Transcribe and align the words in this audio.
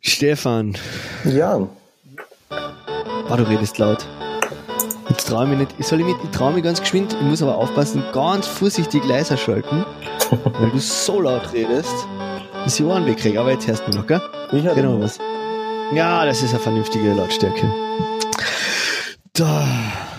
Stefan. 0.00 0.76
Ja. 1.24 1.56
Oh, 3.28 3.36
du 3.36 3.42
redest 3.48 3.78
laut. 3.78 4.06
Jetzt 5.08 5.28
traue 5.28 5.44
ich 5.44 5.50
mich 5.50 5.58
nicht. 5.60 5.74
Ich 5.78 5.86
soll 5.86 6.00
ich, 6.00 6.06
mit, 6.06 6.16
ich 6.22 6.30
traue 6.30 6.52
mich 6.52 6.62
ganz 6.62 6.80
geschwind, 6.80 7.14
ich 7.14 7.26
muss 7.26 7.42
aber 7.42 7.56
aufpassen, 7.56 8.02
ganz 8.12 8.46
vorsichtig 8.46 9.04
leiser 9.04 9.36
schalten, 9.36 9.84
weil 10.30 10.70
du 10.70 10.78
so 10.78 11.20
laut 11.22 11.52
redest, 11.52 11.94
dass 12.64 12.78
ich 12.78 12.84
Ohren 12.84 13.06
wegkriege. 13.06 13.40
Aber 13.40 13.52
jetzt 13.52 13.66
hörst 13.66 13.82
du 13.82 13.88
mich 13.88 13.96
noch, 13.96 14.06
gell? 14.06 14.20
Ich 14.52 14.64
hatte 14.64 14.76
Genau 14.76 15.00
was. 15.00 15.18
Ja, 15.94 16.26
das 16.26 16.42
ist 16.42 16.50
eine 16.50 16.60
vernünftige 16.60 17.12
Lautstärke. 17.14 17.72
Da, 19.32 19.66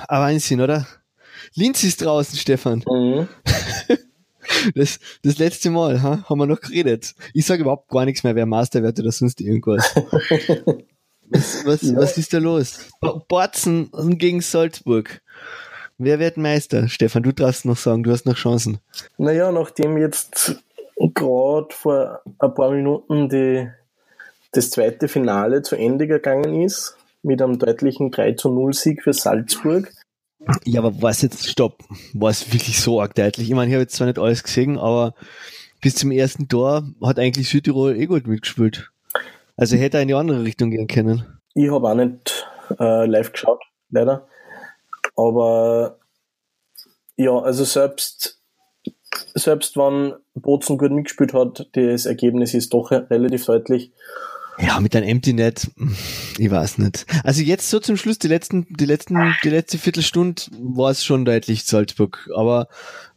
ein 0.07 0.19
Wahnsinn, 0.21 0.61
oder? 0.61 0.85
Linz 1.57 1.83
ist 1.83 2.01
draußen, 2.03 2.37
Stefan. 2.37 2.83
Mhm. 2.87 3.27
Das, 4.75 4.99
das 5.23 5.39
letzte 5.39 5.69
Mal 5.69 6.01
ha, 6.01 6.23
haben 6.29 6.39
wir 6.39 6.45
noch 6.45 6.61
geredet. 6.61 7.15
Ich 7.33 7.45
sage 7.45 7.63
überhaupt 7.63 7.89
gar 7.89 8.05
nichts 8.05 8.23
mehr, 8.23 8.33
wer 8.33 8.45
Master 8.45 8.81
wird 8.81 8.97
oder 8.97 9.11
sonst 9.11 9.41
irgendwas. 9.41 9.93
Was, 11.29 11.65
was, 11.65 11.81
Ja. 11.81 11.97
was 11.97 12.17
ist 12.17 12.33
da 12.33 12.37
los? 12.37 12.79
Bo- 13.01 13.21
Borzen 13.27 13.91
gegen 14.17 14.39
Salzburg. 14.39 15.21
Wer 15.97 16.19
wird 16.19 16.37
Meister? 16.37 16.87
Stefan, 16.87 17.23
du 17.23 17.33
darfst 17.33 17.65
noch 17.65 17.75
sagen, 17.75 18.03
du 18.03 18.11
hast 18.11 18.25
noch 18.25 18.35
Chancen. 18.37 18.77
Naja, 19.17 19.51
nachdem 19.51 19.97
jetzt 19.97 20.55
gerade 20.95 21.67
vor 21.71 22.21
ein 22.39 22.53
paar 22.53 22.71
Minuten 22.71 23.27
die, 23.27 23.67
das 24.53 24.69
zweite 24.69 25.09
Finale 25.09 25.63
zu 25.63 25.75
Ende 25.75 26.07
gegangen 26.07 26.61
ist, 26.61 26.95
mit 27.23 27.41
einem 27.41 27.59
deutlichen 27.59 28.09
3 28.11 28.31
zu 28.35 28.49
0 28.49 28.73
Sieg 28.73 29.03
für 29.03 29.11
Salzburg. 29.11 29.91
Ja, 30.65 30.81
aber 30.81 31.01
was 31.01 31.21
jetzt, 31.21 31.47
stopp, 31.47 31.83
war 32.13 32.29
es 32.29 32.51
wirklich 32.53 32.79
so 32.79 33.01
arg 33.01 33.15
deutlich? 33.15 33.49
Ich 33.49 33.55
meine, 33.55 33.69
ich 33.69 33.75
habe 33.75 33.83
jetzt 33.83 33.95
zwar 33.95 34.07
nicht 34.07 34.19
alles 34.19 34.43
gesehen, 34.43 34.77
aber 34.77 35.13
bis 35.81 35.95
zum 35.95 36.11
ersten 36.11 36.47
Tor 36.47 36.83
hat 37.03 37.19
eigentlich 37.19 37.49
Südtirol 37.49 37.95
eh 37.95 38.05
gut 38.05 38.27
mitgespielt. 38.27 38.91
Also 39.55 39.75
hätte 39.75 39.97
er 39.97 40.03
in 40.03 40.07
die 40.07 40.13
andere 40.13 40.43
Richtung 40.43 40.71
gehen 40.71 40.87
können. 40.87 41.39
Ich 41.53 41.71
habe 41.71 41.87
auch 41.87 41.95
nicht 41.95 42.47
äh, 42.79 43.05
live 43.05 43.31
geschaut, 43.31 43.61
leider. 43.89 44.27
Aber 45.15 45.97
ja, 47.15 47.37
also 47.39 47.63
selbst, 47.63 48.39
selbst 49.33 49.75
wenn 49.75 50.13
Bozen 50.35 50.77
gut 50.77 50.91
mitgespielt 50.91 51.33
hat, 51.33 51.67
das 51.73 52.05
Ergebnis 52.05 52.53
ist 52.53 52.73
doch 52.73 52.91
relativ 52.91 53.45
deutlich. 53.45 53.91
Ja, 54.59 54.79
mit 54.79 54.95
einem 54.95 55.07
Empty 55.07 55.33
Net, 55.33 55.69
ich 56.37 56.49
weiß 56.49 56.79
nicht. 56.79 57.05
Also 57.23 57.41
jetzt 57.43 57.69
so 57.69 57.79
zum 57.79 57.95
Schluss, 57.95 58.17
die 58.17 58.27
letzten, 58.27 58.65
die 58.69 58.85
letzten, 58.85 59.35
die 59.43 59.49
letzte 59.49 59.77
Viertelstunde 59.77 60.41
war 60.59 60.89
es 60.91 61.03
schon 61.03 61.25
deutlich 61.25 61.63
Salzburg. 61.65 62.27
Aber 62.35 62.67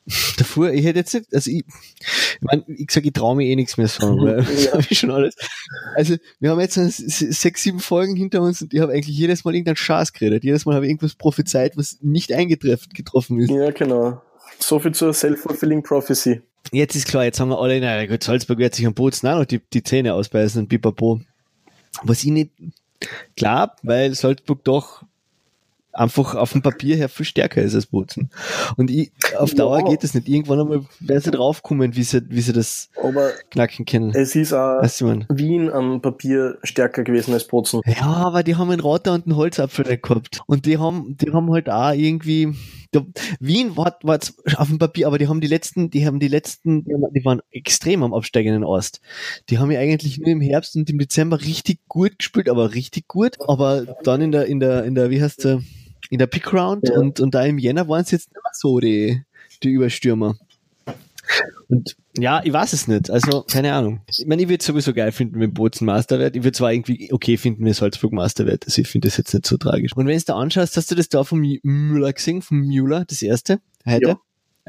davor, 0.36 0.70
ich 0.70 0.84
hätte 0.84 0.98
jetzt 0.98 1.14
nicht, 1.14 1.32
also 1.32 1.50
ich, 1.50 1.64
ich 1.64 2.38
mein, 2.42 2.62
ich 2.66 2.90
sag, 2.90 3.06
ich 3.06 3.12
traue 3.12 3.36
mir 3.36 3.46
eh 3.46 3.56
nichts 3.56 3.78
mehr 3.78 3.88
sagen, 3.88 4.18
weil 4.18 4.36
das 4.36 4.64
Ja. 4.64 4.72
habe 4.72 4.84
ich 4.88 4.98
schon 4.98 5.10
alles. 5.10 5.34
Also 5.94 6.16
wir 6.40 6.50
haben 6.50 6.60
jetzt 6.60 6.74
sechs, 6.74 7.62
sieben 7.62 7.80
Folgen 7.80 8.16
hinter 8.16 8.42
uns 8.42 8.60
und 8.60 8.74
ich 8.74 8.80
habe 8.80 8.92
eigentlich 8.92 9.16
jedes 9.16 9.44
Mal 9.44 9.54
irgendeinen 9.54 9.76
Schatz 9.76 10.12
geredet. 10.12 10.44
Jedes 10.44 10.66
Mal 10.66 10.74
habe 10.74 10.84
ich 10.84 10.90
irgendwas 10.90 11.14
prophezeit, 11.14 11.76
was 11.76 11.98
nicht 12.02 12.32
eingetroffen 12.32 12.92
getroffen 12.92 13.40
ist. 13.40 13.50
Ja, 13.50 13.70
genau. 13.70 14.20
So 14.58 14.78
viel 14.78 14.92
zur 14.92 15.14
Self-Fulfilling 15.14 15.82
Prophecy. 15.82 16.42
Jetzt 16.72 16.94
ist 16.94 17.08
klar, 17.08 17.24
jetzt 17.24 17.40
haben 17.40 17.48
wir 17.48 17.58
alle, 17.58 17.80
na 17.80 18.04
gut, 18.06 18.22
Salzburg 18.22 18.58
wird 18.58 18.74
sich 18.74 18.86
am 18.86 18.92
Bozen 18.94 19.26
auch 19.28 19.38
noch 19.38 19.44
die, 19.46 19.60
die 19.72 19.82
Zähne 19.82 20.12
ausbeißen 20.14 20.60
und 20.62 20.68
pipapo. 20.68 21.20
Was 22.02 22.24
ich 22.24 22.30
nicht 22.30 22.52
glaub, 23.36 23.76
weil 23.82 24.14
Salzburg 24.14 24.64
doch 24.64 25.02
einfach 26.00 26.34
auf 26.34 26.52
dem 26.52 26.62
Papier 26.62 26.96
her 26.96 27.08
viel 27.08 27.26
stärker 27.26 27.62
ist 27.62 27.74
als 27.74 27.86
Bozen. 27.86 28.30
Und 28.76 28.90
ich, 28.90 29.12
auf 29.38 29.54
Dauer 29.54 29.80
Ja. 29.80 29.88
geht 29.90 30.02
das 30.02 30.14
nicht. 30.14 30.28
Irgendwann 30.28 30.60
einmal 30.60 30.84
werden 31.00 31.20
sie 31.22 31.30
draufkommen, 31.30 31.94
wie 31.96 32.02
sie, 32.02 32.22
wie 32.30 32.40
sie 32.40 32.52
das 32.52 32.90
Aber 33.02 33.30
knacken 33.50 33.84
können. 33.84 34.12
es 34.14 34.34
ist 34.34 34.52
auch 34.52 34.82
Weißt 34.82 35.00
du, 35.02 35.06
man? 35.06 35.26
Wien 35.28 35.70
am 35.70 36.00
Papier 36.00 36.58
stärker 36.62 37.04
gewesen 37.04 37.34
als 37.34 37.46
Bozen. 37.46 37.80
Ja, 37.86 38.06
aber 38.06 38.42
die 38.42 38.56
haben 38.56 38.70
einen 38.70 38.80
Rotter 38.80 39.12
und 39.14 39.26
einen 39.26 39.36
Holzapfel 39.36 39.84
gehabt. 39.98 40.40
Und 40.46 40.66
die 40.66 40.78
haben, 40.78 41.16
die 41.20 41.32
haben 41.32 41.50
halt 41.52 41.68
auch 41.68 41.92
irgendwie, 41.92 42.54
der, 42.94 43.06
Wien 43.38 43.76
war, 43.76 43.96
war 44.02 44.14
jetzt 44.14 44.34
auf 44.56 44.68
dem 44.68 44.78
Papier, 44.78 45.06
aber 45.06 45.18
die 45.18 45.28
haben 45.28 45.40
die 45.40 45.46
letzten, 45.46 45.90
die 45.90 46.06
haben 46.06 46.18
die 46.18 46.28
letzten, 46.28 46.84
die 46.84 47.24
waren 47.24 47.40
extrem 47.52 48.02
am 48.02 48.14
absteigenden 48.14 48.64
Ast. 48.64 49.00
Die 49.48 49.58
haben 49.58 49.70
ja 49.70 49.80
eigentlich 49.80 50.18
nur 50.18 50.28
im 50.28 50.40
Herbst 50.40 50.74
und 50.76 50.88
im 50.90 50.98
Dezember 50.98 51.40
richtig 51.40 51.80
gut 51.88 52.18
gespielt, 52.18 52.48
aber 52.48 52.74
richtig 52.74 53.06
gut. 53.06 53.36
Aber 53.46 53.86
dann 54.02 54.20
in 54.22 54.32
der, 54.32 54.46
in 54.46 54.60
der, 54.60 54.84
in 54.84 54.94
der, 54.94 55.10
wie 55.10 55.22
heißt 55.22 55.44
der, 55.44 55.60
in 56.08 56.18
der 56.18 56.26
Pick 56.26 56.52
Round 56.52 56.88
Ja. 56.88 56.98
und, 56.98 57.20
und 57.20 57.34
da 57.34 57.44
im 57.44 57.58
Jänner 57.58 57.88
waren 57.88 58.02
es 58.02 58.10
jetzt 58.10 58.28
nicht 58.30 58.42
mehr 58.42 58.52
so 58.52 58.80
die, 58.80 59.22
die 59.62 59.70
Überstürmer. 59.70 60.36
Und 61.68 61.96
ja, 62.18 62.40
ich 62.42 62.52
weiß 62.52 62.72
es 62.72 62.88
nicht. 62.88 63.08
Also, 63.10 63.42
keine 63.42 63.72
Ahnung. 63.72 64.00
Ich 64.08 64.26
meine, 64.26 64.42
ich 64.42 64.48
würde 64.48 64.64
sowieso 64.64 64.92
geil 64.92 65.12
finden, 65.12 65.38
wenn 65.38 65.54
Bozen 65.54 65.84
Master 65.84 66.18
wird. 66.18 66.34
Ich 66.34 66.42
würde 66.42 66.56
zwar 66.56 66.72
irgendwie 66.72 67.12
okay 67.12 67.36
finden, 67.36 67.64
wenn 67.64 67.72
Salzburg 67.72 68.12
Master 68.12 68.46
wird. 68.46 68.64
Also 68.66 68.82
ich 68.82 68.88
finde 68.88 69.06
das 69.06 69.16
jetzt 69.16 69.32
nicht 69.32 69.46
so 69.46 69.56
tragisch. 69.56 69.92
Und 69.92 69.98
wenn 70.06 70.12
du 70.12 70.16
es 70.16 70.24
da 70.24 70.34
anschaust, 70.34 70.76
hast 70.76 70.90
du 70.90 70.96
das 70.96 71.08
da 71.08 71.22
vom 71.22 71.40
Müller 71.62 72.12
gesehen, 72.12 72.42
vom 72.42 72.60
Müller, 72.62 73.04
das 73.04 73.22
erste, 73.22 73.60
heute? 73.86 74.08
Ja. 74.08 74.20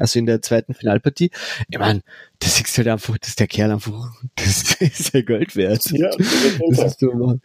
Also 0.02 0.18
in 0.18 0.26
der 0.26 0.42
zweiten 0.42 0.74
Finalpartie. 0.74 1.30
Ich 1.70 1.78
meine, 1.78 2.02
das 2.40 2.60
du 2.60 2.64
halt 2.78 2.88
einfach, 2.88 3.16
dass 3.18 3.36
der 3.36 3.46
Kerl 3.46 3.70
einfach, 3.70 4.12
das 4.36 4.74
ist 4.80 5.14
ja 5.14 5.22
Gold 5.22 5.54
wert. 5.56 5.90
Ja, 5.92 6.10
Das 6.70 6.84
ist 6.84 7.00
so, 7.00 7.38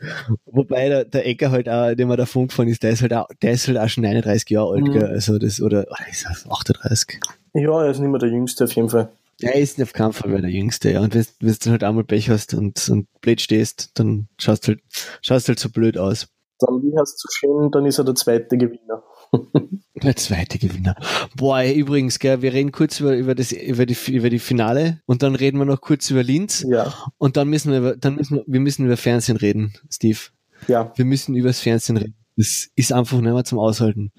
wobei 0.45 0.90
der, 0.90 1.06
der 1.06 1.28
Ecker 1.28 1.51
halt 1.51 1.69
auch, 1.69 1.94
dem 1.96 2.09
er 2.09 2.17
davon 2.17 2.47
gefahren 2.47 2.67
ist, 2.67 2.84
der 2.84 2.91
ist 2.91 3.01
halt 3.01 3.13
auch, 3.13 3.28
der 3.41 3.51
ist 3.51 3.67
halt 3.67 3.78
auch 3.78 3.88
schon 3.90 4.03
39 4.03 4.50
Jahre 4.50 4.73
alt, 4.73 4.84
Mhm. 4.88 4.91
gell? 4.91 5.06
Also 5.06 5.38
das, 5.38 5.62
oder, 5.62 5.81
oder 5.81 6.07
ist 6.09 6.25
er 6.25 6.51
38? 6.51 7.19
ja, 7.53 7.84
er 7.84 7.91
ist 7.91 8.00
nicht 8.00 8.09
mehr 8.09 8.19
der 8.19 8.29
Jüngste 8.29 8.63
auf 8.66 8.72
jeden 8.73 8.90
Fall. 8.90 9.09
Er 9.40 9.53
ist 9.56 9.79
auf 9.81 9.94
keinen 9.94 10.13
Fall 10.13 10.31
mehr 10.31 10.41
der 10.41 10.50
Jüngste, 10.50 10.91
ja. 10.91 11.01
Und 11.01 11.13
wenn 11.13 11.25
wenn 11.40 11.51
du 11.53 11.59
dann 11.59 11.72
halt 11.73 11.84
einmal 11.84 12.03
Pech 12.03 12.29
hast 12.31 12.56
und, 12.56 12.90
und 12.90 13.07
blöd 13.22 13.40
stehst, 13.40 13.91
dann 14.00 14.28
schaust 14.40 14.63
du 14.67 14.69
halt, 14.69 14.79
schaust 15.22 15.47
halt 15.47 15.59
so 15.59 15.69
blöd 15.69 15.97
aus. 15.97 16.28
Dann, 16.59 16.81
wie 16.81 16.97
heißt 16.97 17.19
so 17.19 17.28
schön, 17.31 17.69
dann 17.72 17.85
ist 17.85 18.00
er 18.00 18.03
der 18.06 18.16
zweite 18.16 18.57
Gewinner. 18.57 19.03
Der 20.03 20.15
zweite 20.15 20.59
Gewinner. 20.59 20.95
Boah, 21.35 21.59
ey, 21.59 21.73
übrigens, 21.73 22.19
gell, 22.19 22.41
wir 22.41 22.53
reden 22.53 22.71
kurz 22.71 22.99
über, 22.99 23.15
über, 23.15 23.35
das, 23.35 23.51
über, 23.51 23.85
die, 23.85 23.97
über 24.11 24.29
die 24.29 24.39
Finale 24.39 25.01
und 25.05 25.23
dann 25.23 25.35
reden 25.35 25.57
wir 25.57 25.65
noch 25.65 25.81
kurz 25.81 26.09
über 26.11 26.23
Linz 26.23 26.65
Ja, 26.67 26.93
und 27.17 27.35
dann 27.37 27.49
müssen 27.49 27.71
wir, 27.71 27.79
über, 27.79 27.95
dann 27.97 28.16
müssen 28.16 28.37
wir, 28.37 28.43
wir 28.45 28.59
müssen 28.59 28.85
über 28.85 28.97
Fernsehen 28.97 29.37
reden, 29.37 29.73
Steve. 29.89 30.19
ja. 30.67 30.91
Wir 30.95 31.05
müssen 31.05 31.35
übers 31.35 31.59
Fernsehen 31.59 31.97
reden. 31.97 32.16
Das 32.35 32.67
ist 32.75 32.93
einfach 32.93 33.19
nicht 33.19 33.33
mehr 33.33 33.43
zum 33.43 33.57
Aushalten. 33.57 34.11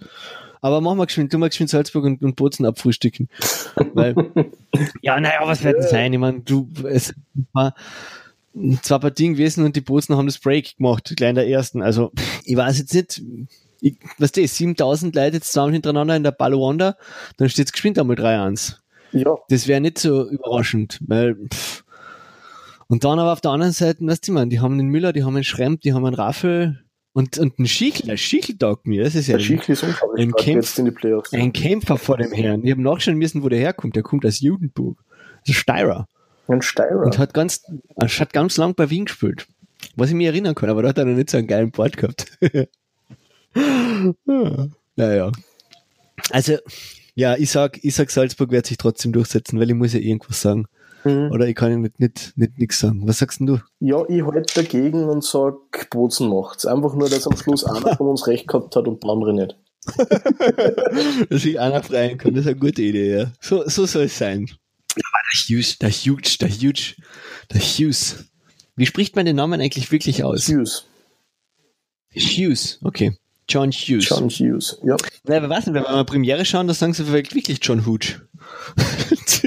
Aber 0.61 0.81
machen 0.81 0.99
wir 0.99 1.07
geschwind, 1.07 1.31
tun 1.31 1.41
wir 1.41 1.49
geschwind 1.49 1.71
Salzburg 1.71 2.05
und, 2.05 2.23
und 2.23 2.35
Bozen 2.35 2.67
abfrühstücken. 2.67 3.29
Weil, 3.95 4.17
ja, 5.03 5.21
naja, 5.21 5.41
was 5.43 5.63
wird 5.63 5.77
denn 5.77 5.89
sein? 5.89 6.13
Ich 6.13 6.19
meine, 6.19 6.41
du, 6.41 6.69
es 6.89 7.15
war 7.53 7.75
zwei 8.83 8.99
Partien 8.99 9.35
gewesen 9.35 9.65
und 9.65 9.77
die 9.77 9.81
Bozen 9.81 10.17
haben 10.17 10.27
das 10.27 10.39
Break 10.39 10.77
gemacht, 10.79 11.13
gleich 11.17 11.31
in 11.31 11.37
der 11.37 11.49
ersten. 11.49 11.81
Also, 11.81 12.11
ich 12.45 12.57
weiß 12.57 12.79
jetzt 12.79 12.93
nicht, 12.95 13.23
ich, 13.81 13.97
was 14.19 14.33
das, 14.33 14.57
7000 14.57 15.15
Leute 15.15 15.37
jetzt 15.37 15.53
zusammen 15.53 15.73
hintereinander 15.75 16.17
in 16.17 16.23
der 16.23 16.33
Balluanda, 16.33 16.97
dann 17.37 17.49
steht 17.49 17.67
es 17.67 17.73
geschwind 17.73 17.99
einmal 17.99 18.17
3-1. 18.17 18.77
Ja, 19.13 19.37
Das 19.49 19.67
wäre 19.67 19.81
nicht 19.81 19.99
so 19.99 20.29
überraschend, 20.29 20.99
weil, 21.07 21.37
pff. 21.53 21.85
und 22.89 23.05
dann 23.05 23.19
aber 23.19 23.33
auf 23.33 23.41
der 23.41 23.53
anderen 23.53 23.73
Seite, 23.73 24.05
weißt 24.07 24.29
du, 24.29 24.33
man, 24.33 24.51
die 24.51 24.61
haben 24.61 24.73
einen 24.75 24.89
Müller, 24.89 25.13
die 25.13 25.25
haben 25.25 25.35
einen 25.35 25.45
Schremp, 25.45 25.81
die 25.81 25.93
haben 25.95 26.05
einen 26.05 26.15
Raffel 26.15 26.83
und, 27.15 27.39
und 27.39 27.59
einen 27.59 27.67
Schichel, 27.67 28.07
der 28.07 28.17
Schichel 28.17 28.59
taugt 28.59 28.87
mir, 28.87 29.05
das 29.05 29.15
ist 29.15 29.29
ja 29.29 29.37
der 29.39 29.45
Schichel 29.45 29.73
ist 29.73 29.83
unglaublich 29.83 30.25
Im 30.25 30.31
stark 30.31 30.45
Kampf- 30.45 30.57
jetzt 30.57 30.79
in 30.79 30.85
die 30.85 30.91
Playoffs. 30.91 31.33
ein 31.33 31.53
Kämpfer 31.53 31.97
vor 31.97 32.19
dem 32.19 32.33
Herrn. 32.33 32.65
Ich 32.65 32.71
habe 32.71 32.83
nachschauen 32.83 33.17
müssen, 33.17 33.43
wo 33.43 33.49
der 33.49 33.59
herkommt. 33.59 33.97
Der 33.97 34.03
kommt 34.03 34.27
aus 34.27 34.41
Judenburg. 34.41 34.99
Das 35.47 35.55
ist 35.55 35.61
Steirer. 35.61 36.07
Ein 36.47 36.63
Steirer. 36.63 37.03
Und 37.05 37.19
hat 37.19 37.33
ganz, 37.35 37.63
hat 38.01 38.33
ganz 38.33 38.57
lang 38.57 38.75
bei 38.75 38.91
Wien 38.91 39.07
gespielt. 39.07 39.47
Was 39.97 40.11
ich 40.11 40.15
mir 40.15 40.31
erinnern 40.31 40.55
kann, 40.55 40.69
aber 40.71 40.83
da 40.83 40.89
hat 40.91 40.99
er 40.99 41.05
noch 41.07 41.17
nicht 41.17 41.31
so 41.31 41.39
einen 41.39 41.47
geilen 41.47 41.71
Bart 41.71 41.97
gehabt. 41.97 42.27
naja. 44.97 45.33
Also, 46.31 46.57
ja, 47.15 47.37
ich 47.37 47.51
sag, 47.51 47.83
ich 47.83 47.95
sag, 47.95 48.11
Salzburg 48.11 48.51
wird 48.51 48.67
sich 48.67 48.77
trotzdem 48.77 49.13
durchsetzen, 49.13 49.59
weil 49.59 49.71
ich 49.71 49.77
muss 49.77 49.93
ja 49.93 50.01
irgendwas 50.01 50.41
sagen. 50.41 50.67
Mhm. 51.05 51.31
Oder 51.33 51.47
ich 51.47 51.55
kann 51.55 51.71
ja 51.71 51.77
nicht, 51.79 52.01
nicht, 52.01 52.33
nicht 52.37 52.59
nix 52.59 52.81
sagen. 52.81 53.07
Was 53.07 53.19
sagst 53.19 53.41
denn 53.41 53.47
du? 53.47 53.61
Ja, 53.81 54.05
ich 54.09 54.23
halte 54.23 54.55
dagegen 54.55 55.05
und 55.05 55.25
sag, 55.25 55.91
Bozen 55.91 56.29
macht's. 56.29 56.67
Einfach 56.67 56.95
nur, 56.95 57.09
dass 57.09 57.27
am 57.27 57.37
Schluss 57.37 57.65
einer 57.65 57.97
von 57.97 58.09
uns 58.09 58.27
recht 58.27 58.49
gehabt 58.49 58.75
hat 58.77 58.87
und 58.87 59.03
der 59.03 59.11
andere 59.11 59.35
nicht. 59.35 59.57
Dass 61.31 61.45
ich 61.47 61.59
einer 61.59 61.83
freien 61.83 62.19
kann, 62.19 62.35
das 62.35 62.43
ist 62.43 62.51
eine 62.51 62.59
gute 62.59 62.83
Idee, 62.83 63.17
ja. 63.17 63.33
So, 63.41 63.67
so 63.69 63.87
soll 63.87 64.05
es 64.05 64.19
sein. 64.19 64.47
Aber 64.93 65.01
der 65.01 65.57
Hughes, 65.57 65.79
der 65.79 65.91
Hughes, 65.91 66.37
der 66.37 66.51
Hughes, 66.51 66.95
der 67.51 67.61
Hughes. 67.61 68.25
Wie 68.77 68.87
spricht 68.87 69.17
man 69.17 69.25
den 69.25 69.37
Namen 69.37 69.61
eigentlich 69.61 69.91
wirklich 69.91 70.25
aus? 70.25 70.47
Hughes. 70.49 70.85
Hughes, 72.15 72.81
okay. 72.83 73.17
John 73.49 73.71
Hughes. 73.71 74.09
John 74.09 74.29
Hughes. 74.29 74.79
Ja. 74.85 74.97
Na, 75.25 75.39
aber 75.39 75.49
was 75.49 75.65
denn, 75.65 75.75
wenn 75.75 75.83
wir 75.83 75.91
mal 75.91 76.05
Premiere 76.05 76.45
schauen, 76.45 76.69
da 76.69 76.75
sagen 76.75 76.93
sie 76.93 77.11
wirklich 77.11 77.59
John 77.63 77.87
Hooch. 77.87 78.19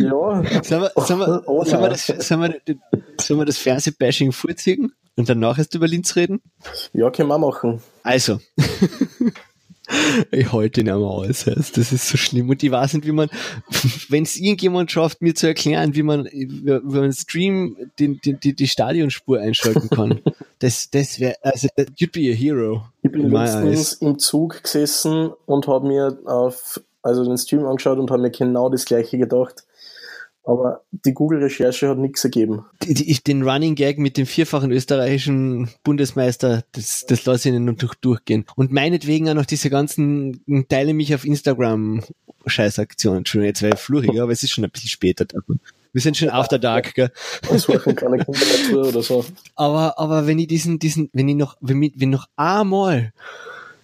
Ja. 0.00 0.62
Sollen 0.62 0.82
wir, 0.82 0.92
sollen 0.96 1.20
wir, 1.20 1.42
Oh 1.46 1.64
sollen 1.64 1.82
wir, 1.82 1.88
nein. 1.88 1.90
das, 1.90 2.06
sollen 2.06 2.40
wir, 2.42 2.76
sollen 3.20 3.40
wir 3.40 3.44
das 3.44 3.58
Fernsehbashing 3.58 4.32
vorziehen 4.32 4.92
und 5.16 5.28
danach 5.28 5.58
erst 5.58 5.74
über 5.74 5.86
Linz 5.88 6.16
reden? 6.16 6.40
Ja, 6.92 7.10
können 7.10 7.28
wir 7.28 7.38
machen. 7.38 7.82
Also. 8.02 8.40
ich 10.30 10.52
halte 10.52 10.80
ihn 10.80 10.88
einmal 10.88 11.28
aus. 11.28 11.44
Das 11.44 11.76
ist 11.76 12.08
so 12.08 12.16
schlimm. 12.16 12.48
Und 12.48 12.62
ich 12.62 12.70
weiß 12.70 12.94
nicht, 12.94 13.06
wie 13.06 13.12
man, 13.12 13.30
wenn 14.08 14.22
es 14.22 14.36
irgendjemand 14.36 14.90
schafft, 14.90 15.22
mir 15.22 15.34
zu 15.34 15.46
erklären, 15.46 15.94
wie 15.94 16.02
man, 16.02 16.26
wie 16.26 16.80
man 16.82 17.12
Stream 17.12 17.76
die, 17.98 18.18
die, 18.20 18.54
die 18.54 18.68
Stadionspur 18.68 19.40
einschalten 19.40 19.90
kann. 19.90 20.20
Das, 20.58 20.90
das 20.90 21.20
wäre, 21.20 21.36
also, 21.42 21.68
you'd 21.98 22.12
be 22.12 22.32
a 22.32 22.34
hero. 22.34 22.84
Ich 23.02 23.12
bin 23.12 23.30
letztens 23.30 23.94
im 23.94 24.18
Zug 24.18 24.62
gesessen 24.62 25.30
und 25.44 25.66
habe 25.66 25.86
mir 25.86 26.18
auf, 26.24 26.80
also 27.02 27.24
den 27.24 27.36
Stream 27.36 27.66
angeschaut 27.66 27.98
und 27.98 28.10
habe 28.10 28.22
mir 28.22 28.30
genau 28.30 28.70
das 28.70 28.84
gleiche 28.84 29.18
gedacht. 29.18 29.64
Aber 30.46 30.84
die 30.92 31.12
Google-Recherche 31.12 31.88
hat 31.88 31.98
nichts 31.98 32.22
ergeben. 32.22 32.66
Die, 32.84 32.94
die, 32.94 33.14
den 33.14 33.42
Running 33.42 33.74
Gag 33.74 33.98
mit 33.98 34.16
dem 34.16 34.26
vierfachen 34.26 34.70
österreichischen 34.70 35.68
Bundesmeister, 35.82 36.62
das, 36.70 37.04
das 37.08 37.24
lasse 37.24 37.48
ich 37.48 37.54
Ihnen 37.54 37.64
noch 37.64 37.94
durchgehen. 37.96 38.44
Und 38.54 38.70
meinetwegen 38.70 39.28
auch 39.28 39.34
noch 39.34 39.44
diese 39.44 39.70
ganzen 39.70 40.44
Teile 40.68 40.94
mich 40.94 41.12
auf 41.16 41.24
Instagram 41.24 42.02
Scheißaktionen. 42.46 43.18
Entschuldigung, 43.18 43.48
jetzt 43.48 43.62
wäre 43.62 43.74
ich 43.74 43.80
fluchig, 43.80 44.20
aber 44.20 44.30
es 44.30 44.44
ist 44.44 44.52
schon 44.52 44.64
ein 44.64 44.70
bisschen 44.70 44.88
später. 44.88 45.26
Wir 45.96 46.02
sind 46.02 46.18
schon 46.18 46.28
after 46.28 46.58
dark, 46.58 46.92
gell? 46.92 47.10
Keine 47.40 48.22
oder 48.76 49.02
so. 49.02 49.24
Aber, 49.54 49.98
aber 49.98 50.26
wenn 50.26 50.38
ich 50.38 50.46
diesen, 50.46 50.78
diesen, 50.78 51.08
wenn 51.14 51.26
ich 51.26 51.36
noch, 51.36 51.56
wenn, 51.62 51.82
ich, 51.82 51.94
wenn 51.96 52.10
noch 52.10 52.26
einmal 52.36 53.14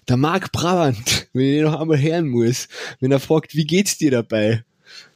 der 0.06 0.18
Marc 0.18 0.52
Brabant, 0.52 1.28
wenn 1.32 1.54
ich 1.54 1.62
noch 1.62 1.80
einmal 1.80 1.98
hören 1.98 2.28
muss, 2.28 2.68
wenn 3.00 3.12
er 3.12 3.18
fragt, 3.18 3.56
wie 3.56 3.64
geht's 3.64 3.96
dir 3.96 4.10
dabei? 4.10 4.62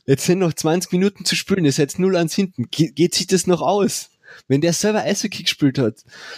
Jetzt 0.07 0.25
sind 0.25 0.39
noch 0.39 0.55
20 0.55 0.91
Minuten 0.91 1.27
zu 1.27 1.37
spielen, 1.37 1.67
ist 1.67 1.77
jetzt 1.77 1.99
0 1.99 2.17
ans 2.17 2.35
hinten. 2.35 2.69
Ge 2.71 2.91
geht 2.93 3.15
sich 3.15 3.27
das 3.27 3.47
noch 3.47 3.61
aus? 3.61 4.09
Wenn 4.49 4.63
der 4.63 4.73
selber 4.73 5.03
Eishockey 5.03 5.43
gespielt 5.43 5.79
hat, 5.79 5.97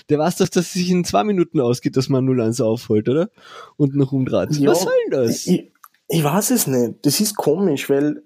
der 0.08 0.18
weiß 0.18 0.38
doch, 0.38 0.48
dass 0.48 0.66
es 0.66 0.72
sich 0.72 0.90
in 0.90 1.04
zwei 1.04 1.22
Minuten 1.22 1.60
ausgeht, 1.60 1.96
dass 1.96 2.08
man 2.08 2.24
0 2.24 2.40
1 2.40 2.60
aufholt, 2.62 3.08
oder? 3.08 3.30
Und 3.76 3.94
noch 3.94 4.10
umdreht. 4.10 4.56
Ja, 4.56 4.70
Was 4.70 4.82
soll 4.82 4.92
das? 5.12 5.46
Ich, 5.46 5.70
ich 6.08 6.24
weiß 6.24 6.50
es 6.50 6.66
nicht. 6.66 6.94
Das 7.02 7.20
ist 7.20 7.36
komisch, 7.36 7.88
weil 7.88 8.24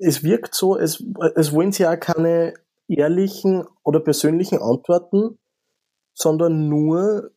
es 0.00 0.24
wirkt 0.24 0.54
so, 0.54 0.74
als, 0.74 1.02
als 1.18 1.52
wollen 1.52 1.72
sie 1.72 1.84
ja 1.84 1.96
keine 1.96 2.54
ehrlichen 2.88 3.64
oder 3.84 4.00
persönlichen 4.00 4.60
Antworten, 4.60 5.38
sondern 6.14 6.68
nur 6.68 7.30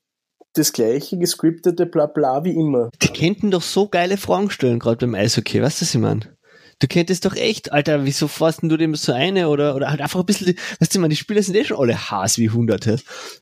das 0.54 0.72
gleiche 0.72 1.18
gescriptete 1.18 1.86
Blabla 1.86 2.44
wie 2.44 2.56
immer. 2.56 2.90
Die 3.02 3.08
könnten 3.10 3.52
doch 3.52 3.62
so 3.62 3.88
geile 3.88 4.18
Fragen 4.18 4.50
stellen, 4.50 4.80
gerade 4.80 5.06
beim 5.06 5.16
Eishockey, 5.16 5.62
weißt 5.62 5.82
du, 5.82 5.86
was 5.86 5.96
ich 5.96 6.02
meine? 6.02 6.38
Du 6.80 6.88
könntest 6.88 7.26
doch 7.26 7.36
echt, 7.36 7.72
Alter, 7.72 8.04
wieso 8.04 8.28
fährst 8.28 8.62
du 8.64 8.78
dem 8.78 8.96
so 8.96 9.14
eine 9.14 9.48
oder, 9.50 9.76
oder 9.76 9.90
halt 9.90 10.02
einfach 10.02 10.20
ein 10.20 10.26
bisschen, 10.26 10.56
weißt 10.80 10.94
du, 10.94 11.00
man, 11.00 11.10
die 11.10 11.16
Spieler 11.16 11.42
sind 11.42 11.56
eh 11.56 11.64
schon 11.64 11.78
alle 11.78 12.12
Haas 12.12 12.38
wie 12.38 12.50
Hunderte. 12.50 13.00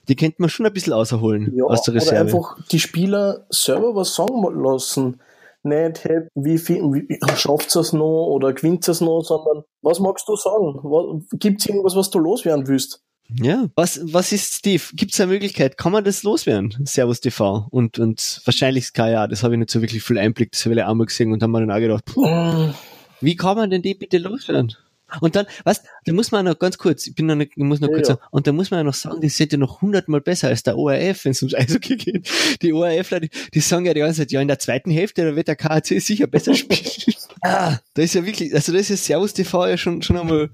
Die 0.08 0.16
könnte 0.16 0.36
man 0.40 0.50
schon 0.50 0.66
ein 0.66 0.74
bisschen 0.74 0.94
außerholen 0.94 1.56
ja, 1.56 1.64
aus 1.64 1.82
der 1.82 1.96
Reserve. 1.96 2.12
Oder 2.12 2.22
einfach 2.22 2.58
die 2.70 2.80
Spieler 2.80 3.46
selber 3.50 3.96
was 3.96 4.16
sagen 4.16 4.44
lassen. 4.62 5.22
Nicht, 5.64 6.04
hey, 6.04 6.22
wie 6.36 6.58
viel, 6.58 6.82
wie, 6.82 7.20
schafft 7.36 7.76
es 7.76 7.94
noch 7.94 8.28
oder 8.28 8.54
gewinnt 8.54 8.88
es 8.88 9.02
noch, 9.02 9.22
sondern 9.22 9.64
was 9.82 10.00
magst 10.00 10.28
du 10.28 10.36
sagen? 10.36 11.28
Gibt 11.34 11.62
es 11.62 11.68
irgendwas, 11.68 11.96
was 11.96 12.10
du 12.10 12.20
loswerden 12.20 12.68
willst? 12.68 13.04
Ja, 13.34 13.68
was, 13.76 14.02
was 14.12 14.32
ist, 14.32 14.56
Steve? 14.56 14.84
Gibt 14.94 15.14
es 15.14 15.22
eine 15.22 15.32
Möglichkeit? 15.32 15.78
Kann 15.78 15.94
man 15.94 16.04
das 16.04 16.24
loswerden? 16.24 16.76
Servus 16.86 17.22
TV 17.22 17.68
und, 17.70 17.98
und 17.98 18.42
wahrscheinlich 18.44 18.88
Sky, 18.88 19.12
ja, 19.12 19.28
das 19.28 19.44
habe 19.44 19.54
ich 19.54 19.60
nicht 19.60 19.70
so 19.70 19.82
wirklich 19.82 20.04
viel 20.04 20.18
Einblick, 20.18 20.52
das 20.52 20.66
habe 20.66 20.76
ich 20.76 20.84
einmal 20.84 21.06
gesehen 21.06 21.32
und 21.32 21.42
haben 21.42 21.52
mir 21.52 21.62
dann 21.62 21.72
auch 21.72 21.80
gedacht, 21.80 22.06
puh, 22.06 22.28
mm. 22.28 22.74
Wie 23.22 23.36
kann 23.36 23.56
man 23.56 23.70
denn 23.70 23.84
die 23.84 23.94
bitte 23.94 24.18
loswerden? 24.18 24.76
Und 25.20 25.36
dann, 25.36 25.46
was, 25.64 25.84
da 26.06 26.14
muss 26.14 26.32
man 26.32 26.46
noch 26.46 26.58
ganz 26.58 26.78
kurz, 26.78 27.08
ich 27.08 27.16
bin 27.16 27.26
noch 27.26 27.36
nicht, 27.36 27.52
ich 27.56 27.64
muss 27.64 27.82
noch 27.82 27.90
ja, 27.90 27.96
kurz 27.96 28.08
ja. 28.08 28.16
sagen, 28.16 28.28
und 28.32 28.48
da 28.48 28.52
muss 28.52 28.72
man 28.72 28.80
ja 28.80 28.84
noch 28.84 28.94
sagen, 28.94 29.20
das 29.22 29.40
ist 29.40 29.52
ja 29.52 29.58
noch 29.58 29.82
hundertmal 29.82 30.22
besser 30.22 30.48
als 30.48 30.64
der 30.64 30.78
ORF, 30.78 31.26
wenn 31.26 31.32
es 31.32 31.42
ums 31.42 31.56
Eishockey 31.56 31.98
geht. 31.98 32.30
Die 32.62 32.74
ORFler, 32.74 33.20
die, 33.20 33.30
die 33.54 33.60
sagen 33.60 33.86
ja 33.86 33.94
die 33.94 34.00
ganze 34.00 34.22
Zeit, 34.22 34.32
ja, 34.32 34.42
in 34.42 34.48
der 34.48 34.60
zweiten 34.60 34.92
Hälfte, 34.92 35.26
da 35.26 35.36
wird 35.36 35.48
der 35.48 35.56
KHC 35.56 36.00
sicher 36.00 36.28
besser 36.28 36.54
spielen. 36.54 37.16
ah, 37.42 37.78
da 37.94 38.02
ist 38.02 38.14
ja 38.14 38.26
wirklich, 38.26 38.54
also 38.54 38.72
da 38.72 38.80
ist 38.80 38.90
ja 38.90 38.96
Servus 38.96 39.34
TV 39.34 39.68
ja 39.68 39.78
schon, 39.78 40.02
schon 40.02 40.18
einmal. 40.18 40.50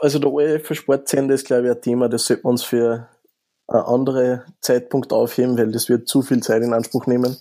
Also 0.00 0.18
der 0.18 0.30
ORF 0.30 0.66
für 0.66 0.74
Sportsender 0.74 1.34
ist, 1.34 1.46
glaube 1.46 1.66
ich, 1.66 1.70
ein 1.72 1.82
Thema, 1.82 2.08
das 2.08 2.24
sollten 2.26 2.44
wir 2.44 2.50
uns 2.50 2.62
für 2.62 3.08
einen 3.70 3.82
anderen 3.84 4.42
Zeitpunkt 4.60 5.12
aufheben, 5.12 5.56
weil 5.56 5.70
das 5.70 5.88
wird 5.88 6.08
zu 6.08 6.22
viel 6.22 6.42
Zeit 6.42 6.62
in 6.62 6.72
Anspruch 6.72 7.06
nehmen. 7.06 7.36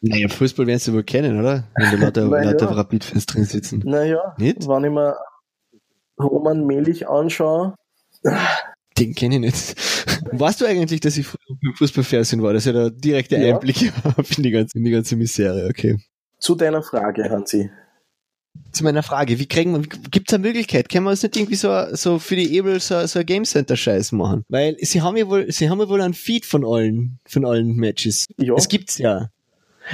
Naja, 0.00 0.28
Fußball 0.28 0.66
werden 0.66 0.80
sie 0.80 0.92
wohl 0.92 1.04
kennen, 1.04 1.38
oder? 1.38 1.64
Wenn 1.76 2.00
da 2.00 2.06
lauter, 2.06 2.26
lauter 2.26 2.70
Rapid-Fans 2.70 3.26
drin 3.26 3.44
sitzen. 3.44 3.82
Naja, 3.84 4.34
Nicht? 4.38 4.66
wenn 4.66 4.84
ich 4.84 4.90
mir 4.90 5.16
Roman 6.22 6.66
Melich 6.66 7.08
anschaue. 7.08 7.74
Den 8.98 9.14
kenne 9.14 9.36
ich 9.36 9.40
nicht. 9.40 9.76
Weißt 10.32 10.60
du 10.60 10.66
eigentlich, 10.66 11.00
dass 11.00 11.16
ich 11.16 11.26
beim 11.48 11.74
Fußballfernsehen 11.74 12.42
war, 12.42 12.52
dass 12.52 12.66
ich 12.66 12.72
da 12.72 12.90
direkte 12.90 13.36
Einblicke 13.36 13.86
ja. 14.04 14.04
habe 14.04 14.26
in 14.36 14.42
die 14.42 14.50
ganze, 14.50 14.78
in 14.78 14.84
die 14.84 14.90
ganze 14.90 15.16
Misere, 15.16 15.68
okay. 15.68 15.98
Zu 16.38 16.54
deiner 16.54 16.82
Frage, 16.82 17.28
Hansi 17.30 17.70
zu 18.72 18.84
meiner 18.84 19.02
Frage, 19.02 19.38
wie 19.38 19.46
kriegen 19.46 19.72
wir, 19.72 19.80
gibt 20.10 20.30
es 20.30 20.34
eine 20.34 20.46
Möglichkeit? 20.46 20.88
Können 20.88 21.04
wir 21.04 21.10
uns 21.10 21.22
nicht 21.22 21.36
irgendwie 21.36 21.56
so, 21.56 21.86
so 21.92 22.18
für 22.18 22.36
die 22.36 22.58
Able 22.58 22.78
so, 22.80 23.04
so 23.06 23.18
ein 23.18 23.26
Game 23.26 23.44
Center 23.44 23.76
Scheiß 23.76 24.12
machen? 24.12 24.44
Weil 24.48 24.76
sie 24.80 25.02
haben 25.02 25.16
ja 25.16 25.28
wohl, 25.28 25.50
sie 25.50 25.70
haben 25.70 25.80
ja 25.80 25.88
wohl 25.88 26.00
einen 26.00 26.14
Feed 26.14 26.46
von 26.46 26.64
allen, 26.64 27.18
von 27.26 27.44
allen 27.44 27.74
Matches. 27.74 28.26
Ja. 28.36 28.54
Es 28.54 28.68
gibt's 28.68 28.98
ja. 28.98 29.30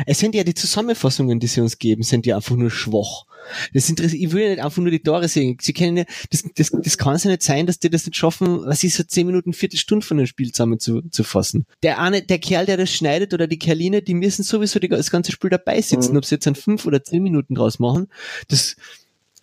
Es 0.05 0.19
sind 0.19 0.35
ja 0.35 0.45
die 0.45 0.55
Zusammenfassungen, 0.55 1.41
die 1.41 1.47
sie 1.47 1.61
uns 1.61 1.79
geben, 1.79 2.03
sind 2.03 2.27
ja 2.27 2.37
einfach 2.37 2.57
nur 2.57 2.71
schwach. 2.71 3.25
Das 3.73 3.89
interessiert, 3.89 4.23
ich 4.23 4.33
will 4.33 4.43
ja 4.43 4.49
nicht 4.51 4.65
einfach 4.65 4.83
nur 4.83 4.91
die 4.91 5.03
Tore 5.03 5.29
sehen. 5.29 5.57
Sie 5.61 5.73
kennen 5.73 5.99
ja, 5.99 6.05
das, 6.31 6.45
das, 6.57 6.71
das 6.71 6.99
kann 6.99 7.17
ja 7.17 7.31
nicht 7.31 7.43
sein, 7.43 7.67
dass 7.67 7.79
die 7.79 7.91
das 7.91 8.05
nicht 8.05 8.17
schaffen, 8.17 8.65
was 8.65 8.83
ist 8.83 8.97
so 8.97 9.05
zehn 9.05 9.27
Minuten, 9.27 9.53
Viertelstunde 9.53 10.05
von 10.05 10.17
dem 10.17 10.27
Spiel 10.27 10.53
zusammen 10.53 10.79
zu, 10.79 11.03
zu 11.11 11.25
fassen. 11.25 11.67
Der 11.83 12.01
eine, 12.01 12.23
der 12.23 12.39
Kerl, 12.39 12.67
der 12.67 12.77
das 12.77 12.93
schneidet 12.93 13.35
oder 13.35 13.47
die 13.47 13.59
Kerline, 13.59 14.03
die 14.03 14.15
müssen 14.15 14.43
sowieso 14.43 14.79
die, 14.79 14.89
das 14.89 15.11
ganze 15.11 15.33
Spiel 15.33 15.51
dabei 15.51 15.81
sitzen, 15.81 16.13
mhm. 16.13 16.19
ob 16.19 16.25
sie 16.25 16.37
jetzt 16.37 16.47
dann 16.47 16.55
fünf 16.57 16.87
oder 16.87 17.03
zehn 17.03 17.23
Minuten 17.23 17.55
draus 17.55 17.79
machen. 17.79 18.09
Das, 18.49 18.77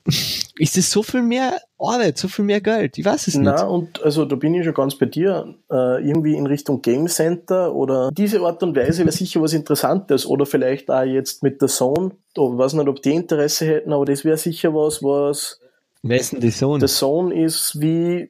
ist 0.05 0.77
es 0.77 0.91
so 0.91 1.01
viel 1.01 1.21
mehr 1.21 1.61
Arbeit, 1.77 2.17
so 2.17 2.27
viel 2.27 2.45
mehr 2.45 2.61
Geld? 2.61 2.97
Ich 2.97 3.05
weiß 3.05 3.27
es 3.27 3.35
nicht. 3.35 3.45
Na 3.45 3.63
und 3.63 4.01
also 4.03 4.25
da 4.25 4.35
bin 4.35 4.53
ich 4.53 4.65
schon 4.65 4.73
ganz 4.73 4.97
bei 4.97 5.05
dir. 5.05 5.55
Äh, 5.71 6.05
irgendwie 6.05 6.35
in 6.35 6.45
Richtung 6.45 6.81
Game 6.81 7.07
Center 7.07 7.73
oder 7.73 8.11
diese 8.11 8.41
Art 8.41 8.61
und 8.63 8.75
Weise 8.75 9.03
wäre 9.03 9.11
sicher 9.11 9.41
was 9.41 9.53
Interessantes 9.53 10.25
oder 10.25 10.45
vielleicht 10.45 10.91
auch 10.91 11.03
jetzt 11.03 11.41
mit 11.43 11.61
der 11.61 11.69
Zone. 11.69 12.11
Ich 12.35 12.41
weiß 12.41 12.73
nicht, 12.73 12.87
ob 12.87 13.01
die 13.01 13.13
Interesse 13.13 13.65
hätten, 13.65 13.93
aber 13.93 14.05
das 14.05 14.25
wäre 14.25 14.37
sicher 14.37 14.73
was, 14.73 15.01
was. 15.01 15.59
Wer 16.01 16.19
ist 16.19 16.33
denn 16.33 16.41
die 16.41 16.51
Zone? 16.51 16.79
Der 16.79 16.89
Zone 16.89 17.43
ist 17.43 17.79
wie 17.79 18.29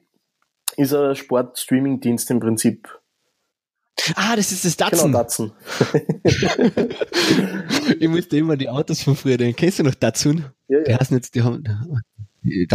ist 0.76 0.94
ein 0.94 1.14
Sport-Streaming-Dienst 1.14 2.30
im 2.30 2.40
Prinzip. 2.40 2.88
Ah, 4.16 4.36
das 4.36 4.50
ist 4.50 4.64
das 4.64 4.76
Datsun. 4.76 5.12
Genau, 5.12 5.18
Datsun. 5.18 5.52
ich 8.00 8.08
musste 8.08 8.36
immer 8.36 8.56
die 8.56 8.68
Autos 8.68 9.02
von 9.02 9.14
früher 9.14 9.36
denken. 9.36 9.56
Kennst 9.56 9.78
du 9.78 9.84
noch 9.84 9.94
Datsun? 9.94 10.46
Ja, 10.68 10.78
ja. 10.78 10.84
Die 10.84 10.94
heißen 10.94 11.16
jetzt, 11.16 11.34
die 11.34 11.42
haben, 11.42 11.64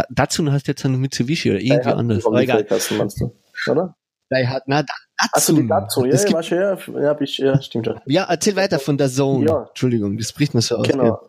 Datsun 0.10 0.51
heißt 0.51 0.67
jetzt 0.67 0.86
ein 0.86 1.00
Mitsubishi 1.00 1.51
oder 1.51 1.60
irgendwie 1.60 1.89
anders. 1.89 2.25
Aber 2.25 2.41
egal. 2.41 2.65
Meinst 2.69 3.22
du, 3.22 3.36
oder? 3.72 3.96
Hat, 4.31 4.63
na, 4.67 4.84
Datsun. 4.84 4.96
Achso, 5.17 5.53
die 5.53 5.67
Datsun, 5.67 6.05
ja, 6.05 6.15
ja, 6.15 6.43
schon, 6.43 6.58
ja, 6.96 7.01
ja, 7.01 7.13
bist, 7.13 7.38
ja, 7.39 7.62
stimmt 7.62 7.88
schon. 7.88 8.00
Ja, 8.05 8.25
erzähl 8.29 8.55
weiter 8.55 8.79
von 8.79 8.98
der 8.98 9.10
Zone. 9.10 9.48
Ja. 9.48 9.63
Entschuldigung, 9.67 10.17
das 10.17 10.31
bricht 10.34 10.53
mir 10.53 10.62
so 10.62 10.77
aus. 10.77 10.88
Genau. 10.88 11.19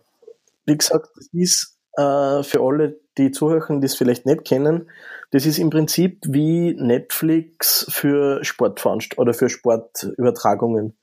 Wie 0.66 0.76
gesagt, 0.76 1.08
das 1.16 1.28
ist 1.32 1.78
äh, 1.96 2.42
für 2.42 2.60
alle, 2.60 3.00
die 3.18 3.30
zuhören, 3.30 3.80
die 3.80 3.86
es 3.86 3.96
vielleicht 3.96 4.26
nicht 4.26 4.44
kennen, 4.44 4.90
das 5.30 5.46
ist 5.46 5.58
im 5.58 5.70
Prinzip 5.70 6.20
wie 6.26 6.74
Netflix 6.74 7.86
für 7.90 8.44
Sportveranstaltungen 8.44 9.28
oder 9.28 9.34
für 9.34 9.48
Sportübertragungen. 9.48 10.96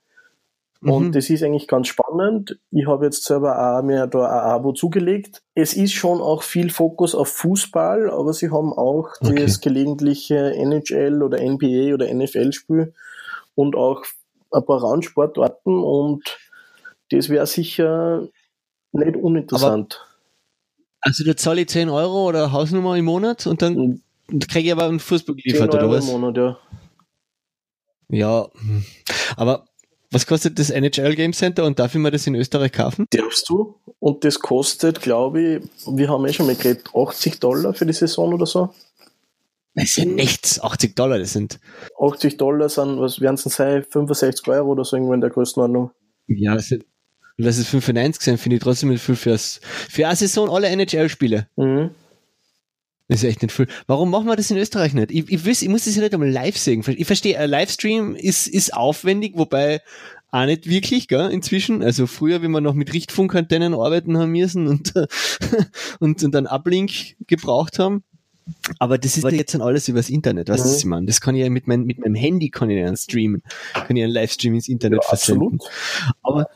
Mhm. 0.82 0.92
Und 0.92 1.16
das 1.16 1.30
ist 1.30 1.44
eigentlich 1.44 1.68
ganz 1.68 1.88
spannend. 1.88 2.60
Ich 2.72 2.88
habe 2.88 3.06
jetzt 3.06 3.24
selber 3.24 3.78
auch 3.78 3.84
mir 3.84 4.08
da 4.08 4.26
ein 4.26 4.52
Abo 4.52 4.74
zugelegt. 4.74 5.42
Es 5.56 5.74
ist 5.74 5.94
schon 5.94 6.22
auch 6.22 6.44
viel 6.44 6.70
Fokus 6.70 7.16
auf 7.16 7.30
Fußball, 7.30 8.10
aber 8.10 8.34
sie 8.34 8.52
haben 8.52 8.74
auch 8.74 9.10
okay. 9.22 9.36
das 9.36 9.62
gelegentliche 9.62 10.54
NHL 10.54 11.24
oder 11.24 11.40
NBA 11.40 11.94
oder 11.94 12.14
NFL-Spiel 12.14 12.94
und 13.56 13.76
auch 13.76 14.04
ein 14.52 14.66
paar 14.66 14.84
Randsportarten 14.84 15.84
und 15.84 16.38
das 17.10 17.30
wäre 17.30 17.48
sicher 17.48 18.28
nicht 18.92 19.16
uninteressant. 19.16 20.00
Aber 20.02 20.08
also 21.02 21.24
da 21.24 21.36
zahle 21.36 21.62
ich 21.62 21.70
10 21.70 21.90
Euro 21.90 22.28
oder 22.28 22.52
Hausnummer 22.52 22.96
im 22.98 23.06
Monat 23.06 23.48
und 23.48 23.62
dann 23.62 23.76
hm. 23.76 24.02
kriege 24.48 24.68
ich 24.68 24.72
aber 24.72 24.86
einen 24.86 25.00
Fußball 25.00 25.36
geliefert, 25.36 25.74
oder 25.74 25.90
was? 25.90 26.08
Im 26.10 26.20
Monat, 26.20 26.38
ja. 26.38 26.58
Ja, 28.10 28.48
aber 29.36 29.66
was 30.12 30.26
kostet 30.26 30.58
das 30.58 30.70
NHL 30.70 31.16
Game 31.16 31.34
Center 31.34 31.66
und 31.66 31.80
darf 31.80 31.94
ich 31.94 32.02
mir 32.02 32.12
das 32.12 32.28
in 32.28 32.36
Österreich 32.36 32.72
kaufen? 32.72 33.08
Darfst 33.10 33.50
du. 33.50 33.76
Und 34.00 34.24
das 34.24 34.40
kostet, 34.40 35.02
glaube 35.02 35.42
ich, 35.42 35.64
wir 35.88 36.10
haben 36.10 36.26
eh 36.26 36.34
schon 36.34 36.46
mal 36.46 36.56
geredet, 36.56 36.90
80 36.96 37.40
Dollar 37.40 37.74
für 37.74 37.86
die 37.86 37.94
Saison 37.94 38.34
oder 38.34 38.46
so. 38.46 38.74
Das 39.74 39.86
ist 39.86 39.98
ja 39.98 40.06
nichts. 40.06 40.60
80 40.60 40.96
Dollar, 40.96 41.20
das 41.20 41.34
sind. 41.34 41.60
80 42.00 42.38
Dollar 42.38 42.70
sind, 42.70 43.00
was 43.00 43.20
werden 43.20 43.36
es 43.36 43.44
denn 43.44 43.52
sein? 43.52 43.86
65 43.88 44.48
Euro 44.48 44.72
oder 44.72 44.84
so 44.84 44.96
irgendwo 44.96 45.14
in 45.14 45.22
der 45.22 45.30
Größenordnung. 45.30 45.92
Ja, 46.28 46.56
das 46.56 46.68
sind, 46.68 46.86
lass 47.38 47.58
es 47.58 47.68
95 47.68 48.24
sein, 48.24 48.38
finde 48.38 48.56
ich 48.58 48.64
trotzdem 48.64 48.90
nicht 48.90 49.04
viel 49.04 49.16
fürs, 49.16 49.60
für 49.90 50.08
eine 50.08 50.16
Saison 50.16 50.50
alle 50.50 50.68
NHL-Spiele. 50.70 51.48
Mhm. 51.58 51.92
Das 53.08 53.24
ist 53.24 53.30
echt 53.30 53.42
nicht 53.42 53.54
viel. 53.54 53.68
Warum 53.86 54.12
machen 54.12 54.28
wir 54.28 54.36
das 54.36 54.52
in 54.52 54.58
Österreich 54.58 54.94
nicht? 54.94 55.12
Ich, 55.12 55.32
ich, 55.32 55.46
weiß, 55.46 55.62
ich 55.62 55.70
muss 55.70 55.86
das 55.86 55.96
ja 55.96 56.02
nicht 56.02 56.14
einmal 56.14 56.30
live 56.30 56.58
sehen. 56.58 56.84
Ich 56.86 57.08
verstehe, 57.08 57.40
ein 57.40 57.50
Livestream 57.50 58.16
ist, 58.16 58.48
ist 58.48 58.74
aufwendig, 58.74 59.34
wobei 59.36 59.82
auch 60.32 60.46
nicht 60.46 60.70
wirklich, 60.70 61.08
gell, 61.08 61.30
inzwischen. 61.30 61.82
Also 61.82 62.06
früher, 62.06 62.42
wie 62.42 62.50
wir 62.50 62.60
noch 62.60 62.74
mit 62.74 62.94
Richtfunkantennen 62.94 63.74
arbeiten 63.74 64.18
haben 64.18 64.32
müssen 64.32 64.68
und, 64.68 64.94
und, 66.00 66.22
und 66.22 66.36
dann 66.36 66.48
Uplink 66.48 67.16
gebraucht 67.28 67.80
haben. 67.80 68.04
Aber 68.80 68.98
das 68.98 69.18
ist 69.18 69.30
jetzt 69.30 69.54
dann 69.54 69.62
alles 69.62 69.88
übers 69.88 70.10
Internet, 70.10 70.50
weißt 70.50 70.64
du, 70.64 70.70
was 70.70 70.80
ich 70.80 70.86
meine? 70.86 71.06
Das 71.06 71.20
kann 71.20 71.36
ich 71.36 71.44
ja 71.44 71.50
mit, 71.50 71.68
mein, 71.68 71.84
mit 71.84 72.00
meinem 72.00 72.16
Handy 72.16 72.50
kann 72.50 72.70
ich 72.70 72.82
dann 72.82 72.96
streamen, 72.96 73.42
kann 73.74 73.96
ich 73.98 74.04
einen 74.04 74.14
Livestream 74.14 74.54
ins 74.54 74.70
Internet 74.70 75.04
ja, 75.04 75.10
versenden. 75.10 75.60
Absolut. 75.60 76.16
Aber 76.24 76.48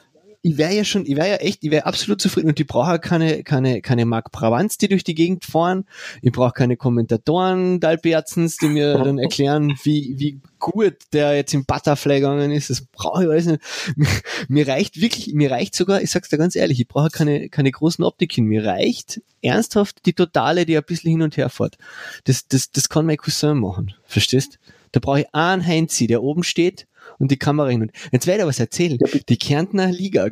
ich 0.44 0.58
wäre 0.58 0.74
ja 0.74 0.84
schon, 0.84 1.06
ich 1.06 1.16
wäre 1.16 1.30
ja 1.30 1.36
echt, 1.36 1.64
ich 1.64 1.70
wäre 1.70 1.86
absolut 1.86 2.20
zufrieden 2.20 2.50
und 2.50 2.60
ich 2.60 2.66
brauche 2.66 2.98
keine, 3.00 3.44
keine, 3.44 3.82
keine 3.82 4.06
Mark 4.06 4.32
Bravanz, 4.32 4.78
die 4.78 4.88
durch 4.88 5.04
die 5.04 5.14
Gegend 5.14 5.46
fahren. 5.46 5.86
Ich 6.22 6.32
brauche 6.32 6.54
keine 6.54 6.78
Kommentatoren, 6.78 7.80
Dalberzens, 7.80 8.58
die 8.58 8.68
mir 8.68 8.98
dann 8.98 9.20
erklären, 9.20 9.78
wie, 9.84 10.16
wie 10.18 10.42
gut 10.58 10.96
der 11.14 11.36
jetzt 11.36 11.54
im 11.54 11.66
Butterfly 11.66 12.16
gegangen 12.16 12.52
ist. 12.52 12.72
Das 12.72 12.82
brauche 12.82 13.24
ich 13.24 13.30
alles 13.30 13.46
nicht. 13.46 13.62
Mir, 13.96 14.08
mir 14.48 14.68
reicht 14.68 15.00
wirklich, 15.00 15.34
mir 15.34 15.52
reicht 15.52 15.76
sogar, 15.76 16.02
ich 16.02 16.10
sag's 16.10 16.30
dir 16.30 16.38
ganz 16.38 16.56
ehrlich, 16.56 16.80
ich 16.80 16.88
brauche 16.88 17.10
keine, 17.10 17.50
keine 17.50 17.72
großen 17.72 18.04
Optiken. 18.04 18.46
Mir 18.46 18.66
reicht 18.66 19.22
ernsthaft 19.44 20.06
die 20.08 20.14
Totale, 20.14 20.66
die 20.66 20.76
ein 20.76 20.84
bisschen 20.84 21.12
hin 21.12 21.22
und 21.22 21.38
her 21.38 21.50
fährt. 21.50 21.78
Das, 22.24 22.48
das, 22.48 22.72
das 22.72 22.90
kann 22.90 23.06
mein 23.06 23.18
Cousin 23.18 23.60
machen. 23.60 23.94
Verstehst? 24.06 24.58
Da 24.92 25.00
brauche 25.00 25.22
ich 25.22 25.36
einen 25.36 25.66
Heinzi, 25.66 26.08
der 26.08 26.24
oben 26.24 26.44
steht 26.44 26.88
und 27.22 27.32
die 27.32 27.38
Kamera 27.38 27.70
hin. 27.70 27.84
Und 27.84 27.92
jetzt 28.12 28.28
werde 28.28 28.44
ich 28.44 28.48
was 28.48 28.60
erzählen. 28.60 28.98
Die 29.30 29.38
Kärntner 29.38 29.88
Liga, 29.88 30.28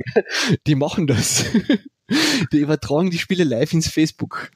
die 0.67 0.75
machen 0.75 1.07
das. 1.07 1.45
Die 2.51 2.57
übertragen 2.57 3.11
die 3.11 3.19
Spiele 3.19 3.43
live 3.43 3.71
ins 3.71 3.87
Facebook. 3.87 4.49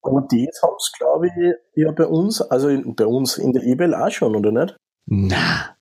Aber 0.00 0.22
das 0.22 0.62
haben 0.62 0.76
sie, 0.78 0.98
glaube 0.98 1.26
ich, 1.26 1.54
ja 1.74 1.92
bei 1.92 2.06
uns, 2.06 2.40
also 2.40 2.68
in, 2.68 2.94
bei 2.94 3.04
uns 3.04 3.36
in 3.36 3.52
der 3.52 3.62
EBL 3.62 3.92
auch 3.92 4.10
schon, 4.10 4.34
oder 4.34 4.50
nicht? 4.50 4.76
Na. 5.04 5.76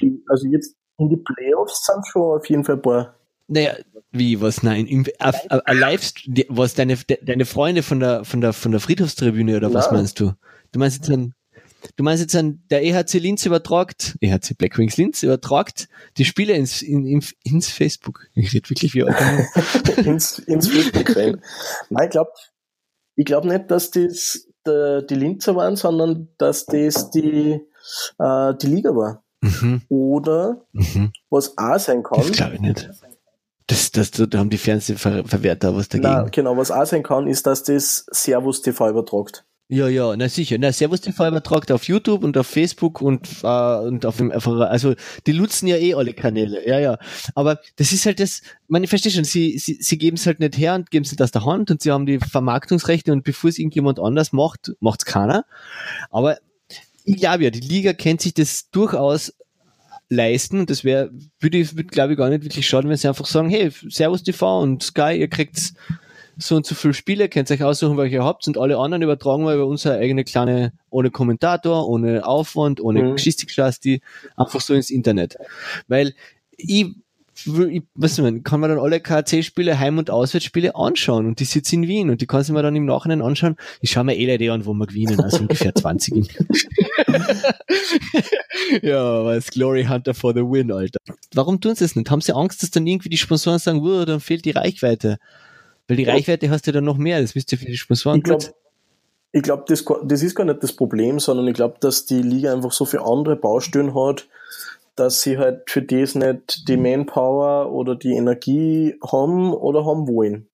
Die, 0.00 0.22
also 0.28 0.46
jetzt 0.46 0.76
in 0.98 1.08
die 1.08 1.16
Playoffs 1.16 1.84
sind 1.84 2.06
schon 2.06 2.38
auf 2.38 2.48
jeden 2.48 2.62
Fall 2.62 2.76
ein 2.76 2.82
paar. 2.82 3.16
Naja, 3.48 3.74
wie, 4.12 4.40
was, 4.40 4.62
nein, 4.62 4.86
im, 4.86 5.04
a, 5.18 5.30
a, 5.48 5.62
a 5.64 5.72
live, 5.72 6.12
was, 6.48 6.74
deine, 6.74 6.96
deine 7.22 7.44
Freunde 7.44 7.82
von 7.82 7.98
der, 7.98 8.24
von 8.24 8.40
der, 8.40 8.52
von 8.52 8.70
der 8.70 8.80
Friedhofstribüne, 8.80 9.56
oder 9.56 9.74
was 9.74 9.90
meinst 9.90 10.20
du? 10.20 10.34
Du 10.70 10.78
meinst 10.78 10.98
jetzt 10.98 11.10
ein, 11.10 11.34
Du 11.96 12.04
meinst 12.04 12.22
jetzt, 12.22 12.34
der 12.70 12.82
EHC 12.82 13.18
Linz 13.18 13.46
übertragt, 13.46 14.16
EHC 14.20 14.54
Blackwings 14.56 14.96
Linz 14.96 15.22
übertragt 15.22 15.88
die 16.16 16.24
Spiele 16.24 16.54
ins, 16.54 16.82
in, 16.82 17.06
in, 17.06 17.24
ins 17.44 17.68
Facebook. 17.68 18.26
Ich 18.34 18.52
rede 18.52 18.68
wirklich 18.70 18.94
wie 18.94 19.00
ins, 20.04 20.38
ins 20.40 20.68
Facebook 20.68 21.16
rein. 21.16 21.40
Nein, 21.88 22.04
ich 22.04 22.10
glaube 22.10 22.30
ich 23.16 23.26
glaub 23.26 23.44
nicht, 23.44 23.70
dass 23.70 23.90
das 23.90 24.48
der, 24.66 25.02
die 25.02 25.14
Linzer 25.14 25.56
waren, 25.56 25.76
sondern 25.76 26.28
dass 26.38 26.66
das 26.66 27.10
die, 27.10 27.60
äh, 28.18 28.54
die 28.60 28.66
Liga 28.66 28.94
war. 28.94 29.22
Mhm. 29.42 29.82
Oder 29.88 30.66
mhm. 30.72 31.12
was 31.30 31.56
auch 31.56 31.78
sein 31.78 32.02
kann. 32.02 32.18
Das 32.18 32.32
glaube 32.32 32.54
ich 32.54 32.60
nicht. 32.60 32.90
Das, 33.66 33.92
das, 33.92 34.10
da 34.10 34.38
haben 34.38 34.50
die 34.50 34.58
Fernsehverwerter 34.58 35.76
was 35.76 35.88
dagegen. 35.88 36.12
Nein, 36.12 36.30
genau, 36.32 36.56
was 36.56 36.70
auch 36.70 36.84
sein 36.84 37.02
kann, 37.02 37.28
ist, 37.28 37.46
dass 37.46 37.62
das 37.62 38.04
Servus 38.10 38.62
TV 38.62 38.90
übertragt. 38.90 39.44
Ja, 39.72 39.86
ja, 39.86 40.16
na 40.16 40.28
sicher. 40.28 40.58
Na, 40.58 40.72
Servus 40.72 41.00
TV 41.00 41.28
übertragt 41.28 41.70
auf 41.70 41.84
YouTube 41.84 42.24
und 42.24 42.36
auf 42.36 42.48
Facebook 42.48 43.00
und, 43.00 43.28
äh, 43.44 43.76
und 43.78 44.04
auf 44.04 44.16
dem, 44.16 44.32
also 44.32 44.96
die 45.28 45.32
nutzen 45.32 45.68
ja 45.68 45.76
eh 45.76 45.94
alle 45.94 46.12
Kanäle, 46.12 46.66
ja, 46.66 46.80
ja. 46.80 46.98
Aber 47.36 47.60
das 47.76 47.92
ist 47.92 48.04
halt 48.04 48.18
das, 48.18 48.42
man 48.66 48.84
versteht 48.88 49.12
schon, 49.12 49.22
sie, 49.22 49.58
sie, 49.58 49.78
sie 49.80 49.96
geben 49.96 50.16
es 50.16 50.26
halt 50.26 50.40
nicht 50.40 50.58
her 50.58 50.74
und 50.74 50.90
geben 50.90 51.04
es 51.04 51.12
nicht 51.12 51.22
aus 51.22 51.30
der 51.30 51.44
Hand 51.44 51.70
und 51.70 51.82
sie 51.82 51.92
haben 51.92 52.04
die 52.04 52.18
Vermarktungsrechte 52.18 53.12
und 53.12 53.22
bevor 53.22 53.48
es 53.48 53.60
irgendjemand 53.60 54.00
anders 54.00 54.32
macht, 54.32 54.72
macht's 54.80 55.04
keiner. 55.04 55.44
Aber 56.10 56.38
ich 57.04 57.18
glaube 57.18 57.44
ja, 57.44 57.50
die 57.50 57.60
Liga 57.60 57.92
kennt 57.92 58.22
sich 58.22 58.34
das 58.34 58.70
durchaus 58.70 59.32
leisten 60.08 60.58
und 60.58 60.70
das 60.70 60.82
wäre, 60.82 61.12
würde 61.38 61.58
ich, 61.58 61.76
würde, 61.76 61.90
glaube 61.90 62.14
ich, 62.14 62.18
gar 62.18 62.28
nicht 62.28 62.42
wirklich 62.42 62.66
schaden, 62.66 62.90
wenn 62.90 62.96
sie 62.96 63.06
einfach 63.06 63.26
sagen, 63.26 63.50
hey, 63.50 63.70
Servus 63.88 64.24
TV 64.24 64.62
und 64.62 64.82
Sky, 64.82 65.16
ihr 65.16 65.28
kriegt's 65.28 65.74
so 66.38 66.56
und 66.56 66.66
so 66.66 66.74
viele 66.74 66.94
Spiele, 66.94 67.28
könnt 67.28 67.50
ihr 67.50 67.54
euch 67.54 67.62
aussuchen, 67.62 67.96
welche 67.96 68.16
ihr 68.16 68.24
habt 68.24 68.46
und 68.48 68.58
alle 68.58 68.78
anderen 68.78 69.02
übertragen 69.02 69.44
wir 69.44 69.54
über 69.54 69.66
unsere 69.66 69.98
eigene 69.98 70.24
kleine, 70.24 70.72
ohne 70.90 71.10
Kommentator, 71.10 71.88
ohne 71.88 72.26
Aufwand, 72.26 72.80
ohne 72.80 73.02
mhm. 73.02 73.16
die 73.16 74.02
einfach 74.36 74.60
so 74.60 74.74
ins 74.74 74.90
Internet. 74.90 75.36
Weil 75.88 76.14
ich 76.56 76.86
ich, 77.46 77.82
was 77.94 78.18
ich 78.18 78.44
kann 78.44 78.60
man 78.60 78.70
dann 78.70 78.78
alle 78.78 79.00
KC-Spiele, 79.00 79.78
Heim- 79.78 79.98
und 79.98 80.10
Auswärtsspiele 80.10 80.74
anschauen 80.74 81.26
und 81.26 81.40
die 81.40 81.44
sitzen 81.44 81.82
in 81.82 81.88
Wien 81.88 82.10
und 82.10 82.20
die 82.20 82.26
kannst 82.26 82.48
du 82.48 82.52
mir 82.52 82.62
dann 82.62 82.76
im 82.76 82.84
Nachhinein 82.84 83.22
anschauen. 83.22 83.56
Ich 83.80 83.92
schaue 83.92 84.04
mir 84.04 84.16
eh 84.16 84.26
leider 84.26 84.52
an, 84.52 84.66
wo 84.66 84.74
wir 84.74 84.86
gewinnen, 84.86 85.20
also 85.20 85.38
ungefähr 85.38 85.74
20. 85.74 86.28
ja, 88.82 89.24
was 89.24 89.50
Glory 89.50 89.84
Hunter 89.84 90.14
for 90.14 90.34
the 90.34 90.40
win, 90.40 90.70
Alter. 90.70 90.98
Warum 91.34 91.60
tun 91.60 91.74
sie 91.74 91.84
es 91.84 91.96
nicht? 91.96 92.10
Haben 92.10 92.20
sie 92.20 92.34
Angst, 92.34 92.62
dass 92.62 92.70
dann 92.70 92.86
irgendwie 92.86 93.08
die 93.08 93.16
Sponsoren 93.16 93.58
sagen, 93.58 93.82
dann 94.06 94.20
fehlt 94.20 94.44
die 94.44 94.50
Reichweite? 94.50 95.18
Weil 95.90 95.96
die 95.96 96.04
Reichweite 96.04 96.50
hast 96.50 96.68
du 96.68 96.72
dann 96.72 96.84
noch 96.84 96.98
mehr, 96.98 97.20
das 97.20 97.34
wisst 97.34 97.50
ihr 97.50 97.58
für 97.58 97.66
die 97.66 97.76
Sponsoren 97.76 98.22
ich 98.24 98.50
Ich 99.32 99.42
glaube, 99.42 99.64
das, 99.66 99.84
das 100.04 100.22
ist 100.22 100.36
gar 100.36 100.44
nicht 100.44 100.62
das 100.62 100.72
Problem, 100.72 101.18
sondern 101.18 101.48
ich 101.48 101.54
glaube, 101.54 101.78
dass 101.80 102.06
die 102.06 102.22
Liga 102.22 102.52
einfach 102.52 102.70
so 102.70 102.84
viele 102.84 103.04
andere 103.04 103.34
Baustellen 103.34 103.92
hat, 103.92 104.28
dass 104.94 105.22
sie 105.22 105.36
halt 105.36 105.68
für 105.68 105.82
das 105.82 106.14
nicht 106.14 106.68
die 106.68 106.76
Manpower 106.76 107.72
oder 107.72 107.96
die 107.96 108.12
Energie 108.12 108.94
haben 109.04 109.52
oder 109.52 109.84
haben 109.84 110.06
wollen. 110.06 110.46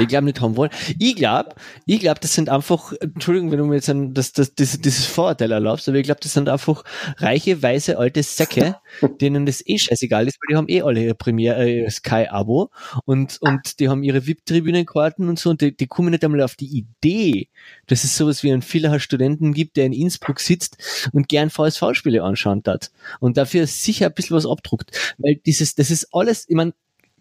Ich 0.00 0.08
glaube 0.08 0.24
nicht 0.24 0.40
haben 0.40 0.56
wollen. 0.56 0.72
Ich 0.98 1.14
glaube, 1.14 1.54
ich 1.86 2.00
glaube, 2.00 2.18
das 2.18 2.34
sind 2.34 2.48
einfach, 2.48 2.92
Entschuldigung, 3.00 3.52
wenn 3.52 3.58
du 3.58 3.66
mir 3.66 3.76
jetzt 3.76 3.88
ein, 3.88 4.14
das, 4.14 4.32
das, 4.32 4.52
das, 4.56 4.80
dieses 4.80 5.06
Vorurteil 5.06 5.52
erlaubst, 5.52 5.88
aber 5.88 5.96
ich 5.98 6.02
glaube, 6.02 6.18
das 6.20 6.32
sind 6.32 6.48
einfach 6.48 6.82
reiche, 7.18 7.62
weiße, 7.62 7.96
alte 7.96 8.24
Säcke, 8.24 8.76
denen 9.20 9.46
das 9.46 9.64
eh 9.64 9.78
scheißegal 9.78 10.26
ist, 10.26 10.38
weil 10.40 10.48
die 10.50 10.56
haben 10.56 10.68
eh 10.68 10.82
alle 10.82 11.04
ihr 11.04 11.14
Premier, 11.14 11.56
äh, 11.58 11.88
Sky-Abo 11.88 12.70
und, 13.04 13.38
und 13.40 13.78
die 13.78 13.88
haben 13.88 14.02
ihre 14.02 14.26
VIP-Tribünenkarten 14.26 15.28
und 15.28 15.38
so 15.38 15.50
und 15.50 15.60
die, 15.60 15.76
die 15.76 15.86
kommen 15.86 16.10
nicht 16.10 16.24
einmal 16.24 16.42
auf 16.42 16.56
die 16.56 16.78
Idee, 16.78 17.48
dass 17.86 18.02
es 18.02 18.16
sowas 18.16 18.42
wie 18.42 18.52
einen 18.52 18.62
Villacher 18.62 18.98
Studenten 18.98 19.54
gibt, 19.54 19.76
der 19.76 19.86
in 19.86 19.92
Innsbruck 19.92 20.40
sitzt 20.40 20.78
und 21.12 21.28
gern 21.28 21.48
VSV-Spiele 21.48 22.24
anschauen 22.24 22.62
hat 22.66 22.90
und 23.20 23.36
dafür 23.36 23.68
sicher 23.68 24.06
ein 24.06 24.14
bisschen 24.14 24.36
was 24.36 24.46
abdruckt, 24.46 25.14
weil 25.18 25.36
dieses, 25.36 25.76
das 25.76 25.92
ist 25.92 26.08
alles, 26.12 26.44
ich 26.48 26.56
meine, 26.56 26.72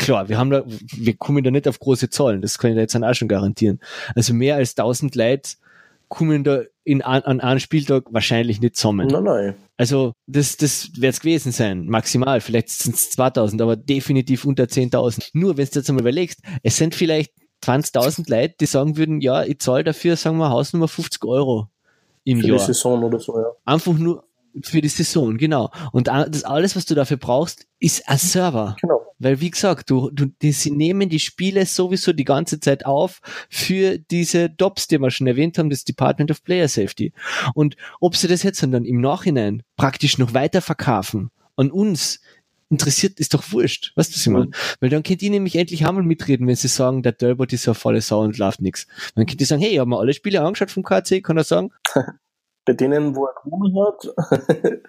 klar, 0.06 0.30
wir 0.30 0.38
haben 0.38 0.50
da, 0.50 0.64
wir 0.66 1.16
kommen 1.16 1.44
da 1.44 1.52
nicht 1.52 1.68
auf 1.68 1.80
große 1.80 2.10
Zahlen, 2.10 2.42
das 2.42 2.58
kann 2.58 2.72
ich 2.72 2.76
da 2.76 2.82
jetzt 2.82 2.96
auch 2.96 3.14
schon 3.14 3.28
garantieren. 3.28 3.80
Also 4.16 4.34
mehr 4.34 4.56
als 4.56 4.78
1000 4.78 5.16
Leute 5.16 5.52
kommen 6.08 6.44
da 6.44 6.62
in, 6.84 7.02
an, 7.02 7.24
an 7.24 7.42
einem 7.42 7.60
Spieltag 7.60 8.06
wahrscheinlich 8.12 8.62
nicht 8.62 8.76
zusammen. 8.76 9.08
Nein, 9.08 9.24
nein. 9.24 9.56
Also 9.78 10.14
das, 10.28 10.56
das 10.58 10.92
wird 10.96 11.14
es 11.14 11.20
gewesen 11.20 11.52
sein, 11.52 11.88
maximal. 11.88 12.40
Vielleicht 12.40 12.70
sind 12.70 12.96
es 12.96 13.10
2000, 13.12 13.62
aber 13.62 13.76
definitiv 13.76 14.46
unter 14.46 14.64
10.000. 14.64 15.32
Nur 15.34 15.58
wenn 15.58 15.66
du 15.66 15.72
jetzt 15.74 15.90
einmal 15.90 16.04
überlegst, 16.04 16.42
es 16.64 16.78
sind 16.78 16.96
vielleicht 16.96 17.34
20.000 17.64 18.30
Leute, 18.30 18.56
die 18.60 18.66
sagen 18.68 18.98
würden, 18.98 19.22
ja, 19.22 19.44
ich 19.44 19.60
zahle 19.60 19.84
dafür, 19.84 20.16
sagen 20.16 20.38
wir, 20.38 20.50
Hausnummer 20.50 20.88
50 20.88 21.26
Euro 21.26 21.68
im 22.24 22.40
Für 22.40 22.48
Jahr. 22.48 22.58
Die 22.60 22.66
Saison 22.66 23.04
oder 23.04 23.20
so, 23.20 23.40
ja. 23.40 23.48
Einfach 23.66 23.94
nur 23.94 24.24
für 24.64 24.82
die 24.82 24.90
Saison, 24.90 25.38
genau. 25.38 25.72
Und 25.92 26.08
das 26.08 26.44
alles, 26.44 26.76
was 26.76 26.86
du 26.86 26.96
dafür 26.96 27.18
brauchst, 27.18 27.68
ist 27.80 28.08
ein 28.08 28.18
Server. 28.18 28.76
Genau. 28.82 29.02
Weil, 29.20 29.40
wie 29.40 29.52
gesagt, 29.52 29.90
du, 29.90 30.10
du, 30.12 30.26
die, 30.42 30.52
sie 30.52 30.72
nehmen 30.72 31.10
die 31.10 31.20
Spiele 31.20 31.66
sowieso 31.66 32.14
die 32.14 32.26
ganze 32.26 32.60
Zeit 32.60 32.86
auf 32.86 33.22
für 33.50 33.98
diese 33.98 34.50
DOPS, 34.50 34.88
die 34.88 35.00
wir 35.00 35.12
schon 35.12 35.28
erwähnt 35.28 35.58
haben, 35.58 35.70
das 35.70 35.84
Department 35.84 36.32
of 36.32 36.44
Player 36.44 36.68
Safety. 36.68 37.14
Und 37.54 37.76
ob 38.00 38.16
sie 38.16 38.28
das 38.28 38.44
jetzt 38.44 38.62
dann 38.64 38.86
im 38.86 39.02
Nachhinein 39.02 39.64
praktisch 39.78 40.18
noch 40.18 40.34
weiter 40.34 40.62
verkaufen 40.62 41.32
an 41.58 41.72
uns, 41.72 42.20
interessiert, 42.70 43.20
ist 43.20 43.34
doch 43.34 43.52
wurscht. 43.52 43.94
Weißt 43.96 44.12
du, 44.12 44.16
was 44.16 44.22
ich 44.22 44.28
meine? 44.28 44.46
Mhm. 44.48 44.54
Weil 44.80 44.90
dann 44.90 45.04
könnt 45.04 45.22
ihr 45.22 45.30
nämlich 45.30 45.56
endlich 45.56 45.86
einmal 45.86 46.04
mitreden, 46.04 46.48
wenn 46.48 46.56
sie 46.56 46.68
sagen, 46.68 47.04
der 47.04 47.12
Delbert 47.12 47.54
ist 47.54 47.66
ja 47.66 47.74
volle 47.74 48.02
Sau 48.02 48.22
und 48.22 48.38
läuft 48.38 48.62
nichts. 48.62 48.88
Dann 49.16 49.26
könnt 49.26 49.40
ihr 49.40 49.48
sagen, 49.48 49.62
hey, 49.62 49.72
ich 49.72 49.80
habe 49.80 49.90
mir 49.90 50.00
alle 50.00 50.14
Spiele 50.14 50.42
angeschaut 50.42 50.72
vom 50.72 50.84
KC, 50.84 51.24
kann 51.24 51.38
er 51.38 51.44
sagen. 51.44 51.72
Bei 52.66 52.74
denen, 52.74 53.16
wo 53.16 53.26
er 53.26 53.36
gewonnen 53.44 53.86
hat, 53.86 54.08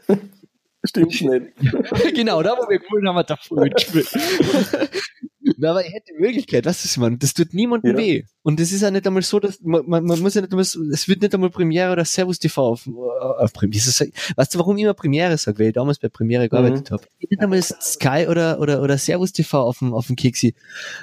Stimmt 0.86 1.20
nicht. 1.20 1.46
genau, 2.14 2.42
da 2.42 2.56
wo 2.56 2.68
wir 2.68 2.78
gewonnen 2.78 3.08
haben, 3.08 3.16
hat 3.16 3.30
er 3.30 3.36
voll 3.36 3.68
gespielt. 3.70 4.08
Na, 5.56 5.70
aber 5.70 5.84
er 5.84 5.90
hätte 5.90 6.12
die 6.12 6.20
Möglichkeit, 6.20 6.64
was 6.64 6.84
ist 6.84 6.96
man? 6.96 7.18
Das 7.18 7.34
tut 7.34 7.54
niemandem 7.54 7.92
ja. 7.92 7.98
weh. 7.98 8.22
Und 8.42 8.60
es 8.60 8.72
ist 8.72 8.82
ja 8.82 8.90
nicht 8.90 9.06
einmal 9.06 9.22
so, 9.22 9.38
dass 9.38 9.60
man, 9.62 9.82
man, 9.86 10.04
man 10.04 10.20
muss 10.20 10.34
ja 10.34 10.40
nicht 10.40 10.52
einmal, 10.52 10.62
es 10.62 11.08
wird 11.08 11.22
nicht 11.22 11.34
einmal 11.34 11.50
Premiere 11.50 11.92
oder 11.92 12.04
Servus 12.04 12.38
TV 12.38 12.62
auf, 12.62 12.88
auf 12.88 13.52
Premiere. 13.52 13.84
Weißt 14.36 14.54
du, 14.54 14.58
warum 14.58 14.76
ich 14.76 14.82
immer 14.84 14.94
Premiere 14.94 15.38
sage? 15.38 15.58
Weil 15.58 15.68
ich 15.68 15.74
damals 15.74 15.98
bei 15.98 16.08
Premiere 16.08 16.48
gearbeitet 16.48 16.90
mhm. 16.90 16.94
habe. 16.94 17.04
Nicht 17.18 17.40
einmal 17.40 17.62
Sky 17.62 18.26
oder, 18.28 18.60
oder, 18.60 18.82
oder 18.82 18.98
Servus 18.98 19.32
TV 19.32 19.60
auf 19.60 19.78
dem, 19.78 19.94
auf 19.94 20.08
dem 20.08 20.16
Keksi. 20.16 20.54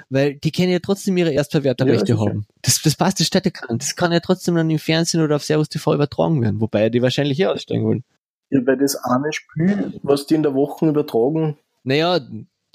Weil 0.09 0.35
die 0.35 0.51
können 0.51 0.71
ja 0.71 0.79
trotzdem 0.79 1.15
ihre 1.17 1.31
Erstverwerterrechte 1.31 2.13
ja, 2.13 2.19
haben. 2.19 2.45
Das, 2.61 2.81
das 2.81 2.95
passt, 2.95 3.19
das 3.19 3.27
Städte 3.27 3.51
kann. 3.51 3.77
Das 3.77 3.95
kann 3.95 4.11
ja 4.11 4.19
trotzdem 4.19 4.55
dann 4.55 4.69
im 4.69 4.79
Fernsehen 4.79 5.21
oder 5.21 5.37
auf 5.37 5.43
Servus 5.43 5.69
TV 5.69 5.93
übertragen 5.93 6.41
werden. 6.41 6.59
Wobei 6.59 6.89
die 6.89 7.01
wahrscheinlich 7.01 7.37
hier 7.37 7.51
aussteigen 7.51 7.85
wollen. 7.85 8.03
Ja, 8.49 8.59
weil 8.65 8.77
das 8.77 8.95
eine 8.95 9.33
Spiel, 9.33 9.93
was 10.03 10.27
die 10.27 10.35
in 10.35 10.43
der 10.43 10.53
Woche 10.53 10.87
übertragen. 10.87 11.57
Naja, 11.83 12.19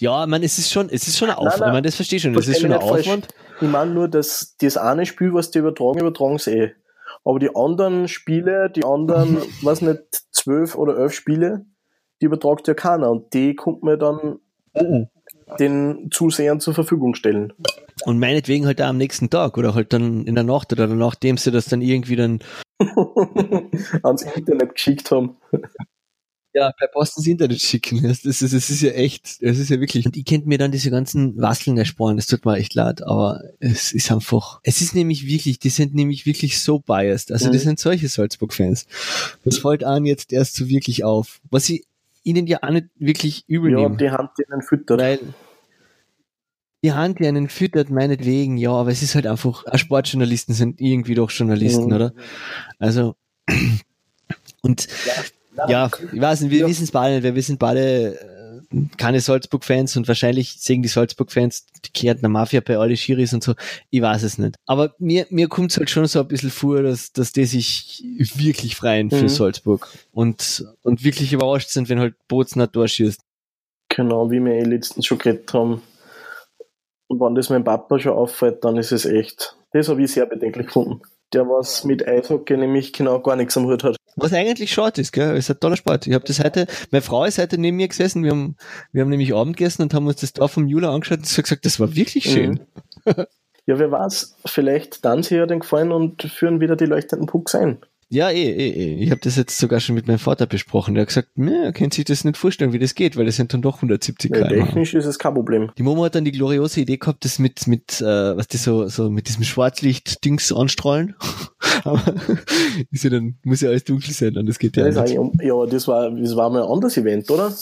ja, 0.00 0.26
meine, 0.26 0.44
es 0.44 0.58
ist 0.58 0.70
schon, 0.70 0.88
es 0.90 1.08
ist 1.08 1.18
schon 1.18 1.30
ein 1.30 1.36
Aufwand. 1.36 1.60
Nein, 1.60 1.60
nein, 1.60 1.68
ich 1.68 1.72
meine, 1.72 1.82
das 1.82 1.96
verstehe 1.96 2.16
ich 2.18 2.22
schon. 2.22 2.34
Es 2.36 2.48
ist 2.48 2.60
schon 2.60 2.72
ein 2.72 2.78
Aufwand. 2.78 3.04
Falsch. 3.04 3.28
Ich 3.60 3.68
meine 3.68 3.90
nur, 3.90 4.08
dass 4.08 4.56
das 4.60 4.76
eine 4.76 5.06
Spiel, 5.06 5.34
was 5.34 5.50
die 5.50 5.58
übertragen, 5.58 6.00
übertragen 6.00 6.38
sie 6.38 6.52
eh. 6.52 6.72
Aber 7.24 7.38
die 7.38 7.54
anderen 7.54 8.06
Spiele, 8.08 8.70
die 8.70 8.84
anderen, 8.84 9.38
was 9.62 9.82
nicht, 9.82 10.02
zwölf 10.30 10.76
oder 10.76 10.96
elf 10.96 11.12
Spiele, 11.12 11.66
die 12.20 12.26
übertragt 12.26 12.68
ja 12.68 12.74
keiner. 12.74 13.10
Und 13.10 13.34
die 13.34 13.54
kommt 13.54 13.82
mir 13.82 13.96
dann 13.96 14.38
den 15.58 16.08
Zusehern 16.12 16.60
zur 16.60 16.74
Verfügung 16.74 17.14
stellen. 17.14 17.52
Und 18.04 18.18
meinetwegen 18.18 18.66
halt 18.66 18.80
auch 18.80 18.86
am 18.86 18.96
nächsten 18.96 19.30
Tag 19.30 19.58
oder 19.58 19.74
halt 19.74 19.92
dann 19.92 20.24
in 20.24 20.34
der 20.34 20.44
Nacht 20.44 20.72
oder 20.72 20.86
nachdem 20.86 21.36
sie 21.36 21.50
das 21.50 21.66
dann 21.66 21.82
irgendwie 21.82 22.16
dann 22.16 22.40
ans 24.02 24.22
Internet 24.22 24.74
geschickt 24.74 25.10
haben. 25.10 25.36
Ja, 26.58 26.72
per 26.72 26.88
Post 26.88 27.16
ins 27.18 27.26
Internet 27.26 27.60
schicken. 27.60 28.02
Das, 28.08 28.24
ist, 28.24 28.42
das 28.42 28.70
ist 28.70 28.80
ja 28.80 28.90
echt, 28.90 29.42
das 29.42 29.58
ist 29.58 29.70
ja 29.70 29.78
wirklich. 29.80 30.06
Und 30.06 30.16
ich 30.16 30.24
könnte 30.24 30.48
mir 30.48 30.58
dann 30.58 30.72
diese 30.72 30.90
ganzen 30.90 31.40
Wasseln 31.40 31.78
ersparen, 31.78 32.16
das 32.16 32.26
tut 32.26 32.44
mir 32.44 32.56
echt 32.56 32.74
leid, 32.74 33.06
aber 33.06 33.42
es 33.60 33.92
ist 33.92 34.10
einfach, 34.10 34.60
es 34.64 34.80
ist 34.80 34.94
nämlich 34.94 35.26
wirklich, 35.26 35.58
die 35.58 35.68
sind 35.68 35.94
nämlich 35.94 36.26
wirklich 36.26 36.60
so 36.60 36.80
biased. 36.80 37.30
Also, 37.30 37.48
mhm. 37.48 37.52
die 37.52 37.58
sind 37.58 37.78
solche 37.78 38.08
Salzburg-Fans. 38.08 38.86
Das 39.44 39.58
fällt 39.58 39.84
an 39.84 40.04
jetzt 40.04 40.32
erst 40.32 40.56
so 40.56 40.68
wirklich 40.68 41.04
auf. 41.04 41.40
Was 41.50 41.68
ich 41.68 41.84
ihnen 42.24 42.46
ja 42.46 42.58
auch 42.62 42.70
nicht 42.70 42.86
wirklich 42.98 43.44
übel 43.46 43.72
Ja, 43.72 43.88
die 43.88 44.10
Hand, 44.10 44.30
die 44.38 44.42
ihnen 44.50 44.62
füttert. 44.62 45.00
Weil, 45.00 45.20
die 46.82 46.92
Hand, 46.92 47.18
die 47.18 47.26
einen 47.26 47.48
füttert, 47.48 47.90
meinetwegen, 47.90 48.56
ja, 48.56 48.72
aber 48.72 48.90
es 48.90 49.02
ist 49.02 49.14
halt 49.14 49.26
einfach, 49.26 49.64
Sportjournalisten 49.74 50.54
sind 50.54 50.80
irgendwie 50.80 51.14
doch 51.14 51.30
Journalisten, 51.30 51.86
mhm. 51.86 51.92
oder? 51.92 52.12
Also, 52.78 53.16
und 54.62 54.86
ja, 55.06 55.12
ja 55.68 55.90
ich 56.12 56.20
weiß 56.20 56.42
nicht, 56.42 56.50
wir 56.50 56.60
ja. 56.60 56.66
wissen 56.66 56.84
es 56.84 56.90
beide, 56.92 57.22
wir 57.22 57.34
wissen 57.34 57.58
beide 57.58 58.14
äh, 58.14 58.86
keine 58.96 59.20
Salzburg-Fans 59.20 59.96
und 59.96 60.08
wahrscheinlich 60.08 60.56
sehen 60.60 60.82
die 60.82 60.88
Salzburg-Fans 60.88 61.66
die 61.84 61.92
Kärntner 61.92 62.28
Mafia 62.28 62.60
bei 62.60 62.76
alle 62.76 62.96
Schiris 62.96 63.32
und 63.32 63.42
so, 63.42 63.54
ich 63.90 64.02
weiß 64.02 64.22
es 64.22 64.38
nicht. 64.38 64.56
Aber 64.66 64.94
mir, 64.98 65.26
mir 65.30 65.48
kommt 65.48 65.70
es 65.70 65.78
halt 65.78 65.90
schon 65.90 66.06
so 66.06 66.20
ein 66.20 66.28
bisschen 66.28 66.50
vor, 66.50 66.82
dass, 66.82 67.12
dass 67.12 67.32
die 67.32 67.44
sich 67.44 68.04
wirklich 68.34 68.76
freuen 68.76 69.10
für 69.10 69.22
mhm. 69.22 69.28
Salzburg 69.28 69.88
und, 70.12 70.66
und 70.82 71.02
wirklich 71.02 71.32
überrascht 71.32 71.70
sind, 71.70 71.88
wenn 71.88 72.00
halt 72.00 72.14
Bozen 72.28 72.60
ein 72.60 72.70
Tor 72.70 72.88
schießt. 72.88 73.20
Genau, 73.88 74.30
wie 74.30 74.40
wir 74.40 74.52
eh 74.52 74.64
letztens 74.64 75.06
schon 75.06 75.18
geredet 75.18 75.52
haben 75.54 75.82
und 77.08 77.20
wenn 77.20 77.34
das 77.34 77.48
meinem 77.48 77.64
Papa 77.64 77.98
schon 77.98 78.12
auffällt, 78.12 78.64
dann 78.64 78.76
ist 78.76 78.92
es 78.92 79.06
echt. 79.06 79.56
Das 79.72 79.88
habe 79.88 80.02
ich 80.02 80.12
sehr 80.12 80.26
bedenklich 80.26 80.66
gefunden. 80.66 81.00
Der 81.32 81.48
was 81.48 81.84
mit 81.84 82.06
Eishockey 82.06 82.56
nämlich 82.56 82.92
genau 82.92 83.20
gar 83.20 83.36
nichts 83.36 83.56
am 83.56 83.66
Hut 83.66 83.82
hat. 83.82 83.96
Was 84.20 84.32
eigentlich 84.32 84.72
short 84.72 84.98
ist, 84.98 85.12
gell? 85.12 85.36
Ist 85.36 85.50
ein 85.50 85.60
toller 85.60 85.76
Sport. 85.76 86.06
Ich 86.06 86.14
habe 86.14 86.24
das 86.24 86.42
heute, 86.42 86.66
meine 86.90 87.02
Frau 87.02 87.24
ist 87.24 87.38
heute 87.38 87.58
neben 87.58 87.76
mir 87.76 87.88
gesessen, 87.88 88.22
wir 88.24 88.30
haben, 88.30 88.56
wir 88.92 89.02
haben 89.02 89.10
nämlich 89.10 89.34
Abend 89.34 89.56
gegessen 89.56 89.82
und 89.82 89.94
haben 89.94 90.06
uns 90.06 90.20
das 90.20 90.32
Dorf 90.32 90.52
vom 90.52 90.66
Jula 90.66 90.94
angeschaut 90.94 91.18
und 91.18 91.26
sie 91.26 91.36
hat 91.36 91.44
gesagt, 91.44 91.64
das 91.64 91.80
war 91.80 91.94
wirklich 91.94 92.26
mhm. 92.26 92.30
schön. 92.30 92.60
Mhm. 93.04 93.14
ja, 93.66 93.78
wer 93.78 93.90
weiß, 93.90 94.36
vielleicht 94.46 95.04
dann 95.04 95.22
sie 95.22 95.36
ja 95.36 95.46
den 95.46 95.60
gefallen 95.60 95.92
und 95.92 96.22
führen 96.22 96.60
wieder 96.60 96.76
die 96.76 96.86
leuchtenden 96.86 97.26
Pucks 97.26 97.54
ein. 97.54 97.78
Ja, 98.10 98.30
eh, 98.30 98.50
eh, 98.50 98.70
eh. 98.70 98.94
Ich 99.02 99.10
habe 99.10 99.20
das 99.22 99.36
jetzt 99.36 99.58
sogar 99.58 99.80
schon 99.80 99.94
mit 99.94 100.08
meinem 100.08 100.18
Vater 100.18 100.46
besprochen. 100.46 100.94
Der 100.94 101.02
hat 101.02 101.08
gesagt, 101.08 101.28
er 101.36 101.72
kann 101.72 101.90
sich 101.90 102.06
das 102.06 102.24
nicht 102.24 102.38
vorstellen, 102.38 102.72
wie 102.72 102.78
das 102.78 102.94
geht, 102.94 103.18
weil 103.18 103.26
das 103.26 103.36
sind 103.36 103.52
dann 103.52 103.60
doch 103.60 103.76
170 103.76 104.34
ja, 104.34 104.48
Technisch 104.48 104.94
ist 104.94 105.04
es 105.04 105.18
kein 105.18 105.34
Problem. 105.34 105.70
Die 105.76 105.82
Mama 105.82 106.04
hat 106.04 106.14
dann 106.14 106.24
die 106.24 106.32
gloriose 106.32 106.80
Idee 106.80 106.96
gehabt, 106.96 107.26
das 107.26 107.38
mit, 107.38 107.66
mit, 107.66 108.00
äh, 108.00 108.34
was 108.34 108.48
die 108.48 108.56
so, 108.56 108.88
so 108.88 109.10
mit 109.10 109.28
diesem 109.28 109.44
Schwarzlicht-Dings 109.44 110.52
anstrahlen. 110.52 111.16
Aber 111.84 112.02
ist 112.90 113.04
ja 113.04 113.10
dann, 113.10 113.38
muss 113.44 113.60
ja 113.60 113.70
alles 113.70 113.84
dunkel 113.84 114.12
sein, 114.12 114.34
dann 114.34 114.46
das 114.46 114.58
geht 114.58 114.76
ja, 114.76 114.88
ja 114.88 115.02
nicht. 115.02 115.42
Ja, 115.42 115.66
das 115.66 115.88
war, 115.88 116.10
das 116.10 116.36
war 116.36 116.50
mal 116.50 116.62
ein 116.62 116.68
anderes 116.68 116.96
Event, 116.96 117.30
oder? 117.30 117.52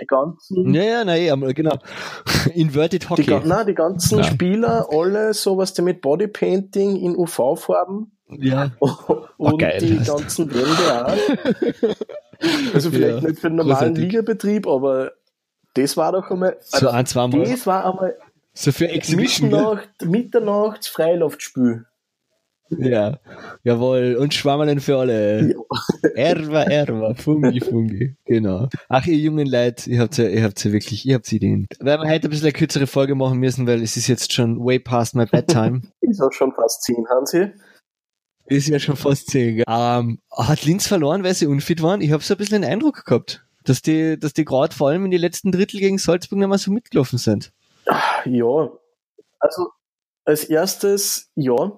Die 0.00 0.06
ganzen. 0.06 0.74
Ja, 0.74 0.82
ja, 0.82 1.04
nein, 1.04 1.54
genau. 1.54 1.76
Inverted 2.54 3.10
Hockey. 3.10 3.22
Die, 3.24 3.48
nein, 3.48 3.66
die 3.66 3.74
ganzen 3.74 4.18
ja. 4.18 4.24
Spieler, 4.24 4.88
alle 4.90 5.34
so 5.34 5.56
was 5.56 5.74
die 5.74 5.82
mit 5.82 6.00
Bodypainting 6.00 6.96
in 6.96 7.16
UV-Farben 7.16 8.12
ja. 8.38 8.70
Und 9.36 9.58
geil, 9.58 9.80
die 9.80 9.98
ganzen 9.98 10.52
Wände 10.52 11.06
auch. 11.06 12.74
Also 12.74 12.90
vielleicht 12.90 13.22
ja, 13.22 13.28
nicht 13.28 13.40
für 13.40 13.48
einen 13.48 13.56
normalen 13.56 13.78
großartig. 13.78 14.04
Ligabetrieb, 14.04 14.66
aber 14.66 15.12
das 15.74 15.96
war 15.96 16.12
doch 16.12 16.30
einmal. 16.30 16.56
Also 16.72 16.86
so 16.86 16.88
ein, 16.88 17.06
zwei 17.06 17.26
Mal. 17.26 17.44
Das 17.44 17.66
war 17.66 17.84
einmal. 17.84 18.16
So 18.52 18.72
für 18.72 18.88
Exhibition. 18.88 19.50
Mitternacht, 19.50 19.88
Mitternachts 20.04 20.88
Freiluftspiel. 20.88 21.86
Ja, 22.78 23.18
jawohl. 23.64 24.16
Und 24.18 24.32
Schwammerlen 24.34 24.80
für 24.80 24.98
alle. 24.98 25.50
Ja. 25.50 26.10
Erwa, 26.14 26.62
Erwa, 26.62 27.14
Fungi, 27.14 27.60
Fungi. 27.60 28.16
Genau. 28.24 28.68
Ach, 28.88 29.06
ihr 29.06 29.16
jungen 29.16 29.46
Leute, 29.46 29.90
ihr 29.90 30.00
habt 30.00 30.16
ja, 30.18 30.28
ihr 30.28 30.44
habt 30.44 30.62
ja 30.64 30.72
wirklich, 30.72 31.04
ihr 31.06 31.16
habt 31.16 31.30
Ideen. 31.32 31.66
Weil 31.80 31.98
wir 31.98 32.08
heute 32.08 32.28
ein 32.28 32.30
bisschen 32.30 32.46
eine 32.46 32.52
kürzere 32.52 32.86
Folge 32.86 33.14
machen 33.14 33.38
müssen, 33.38 33.66
weil 33.66 33.82
es 33.82 33.96
ist 33.96 34.06
jetzt 34.06 34.32
schon 34.32 34.64
way 34.64 34.78
past 34.78 35.14
my 35.14 35.26
bedtime. 35.26 35.82
ist 36.00 36.20
auch 36.20 36.32
schon 36.32 36.52
fast 36.52 36.82
zehn, 36.82 37.04
Hansi. 37.08 37.52
Ist 38.46 38.68
ja 38.68 38.78
schon 38.78 38.96
fast 38.96 39.30
zehn. 39.30 39.62
Ähm, 39.66 40.20
hat 40.30 40.64
Linz 40.64 40.86
verloren, 40.86 41.22
weil 41.24 41.34
sie 41.34 41.46
unfit 41.46 41.82
waren? 41.82 42.00
Ich 42.00 42.12
habe 42.12 42.22
so 42.22 42.34
ein 42.34 42.38
bisschen 42.38 42.62
den 42.62 42.70
Eindruck 42.70 43.04
gehabt, 43.04 43.44
dass 43.64 43.82
die, 43.82 44.18
dass 44.18 44.32
die 44.32 44.44
gerade 44.44 44.74
vor 44.74 44.88
allem 44.88 45.04
in 45.04 45.10
die 45.10 45.18
letzten 45.18 45.52
Drittel 45.52 45.80
gegen 45.80 45.98
Salzburg 45.98 46.38
nicht 46.38 46.48
mehr 46.48 46.58
so 46.58 46.72
mitgelaufen 46.72 47.18
sind. 47.18 47.52
Ja, 48.24 48.70
also 49.38 49.68
als 50.24 50.44
erstes, 50.44 51.30
ja, 51.34 51.72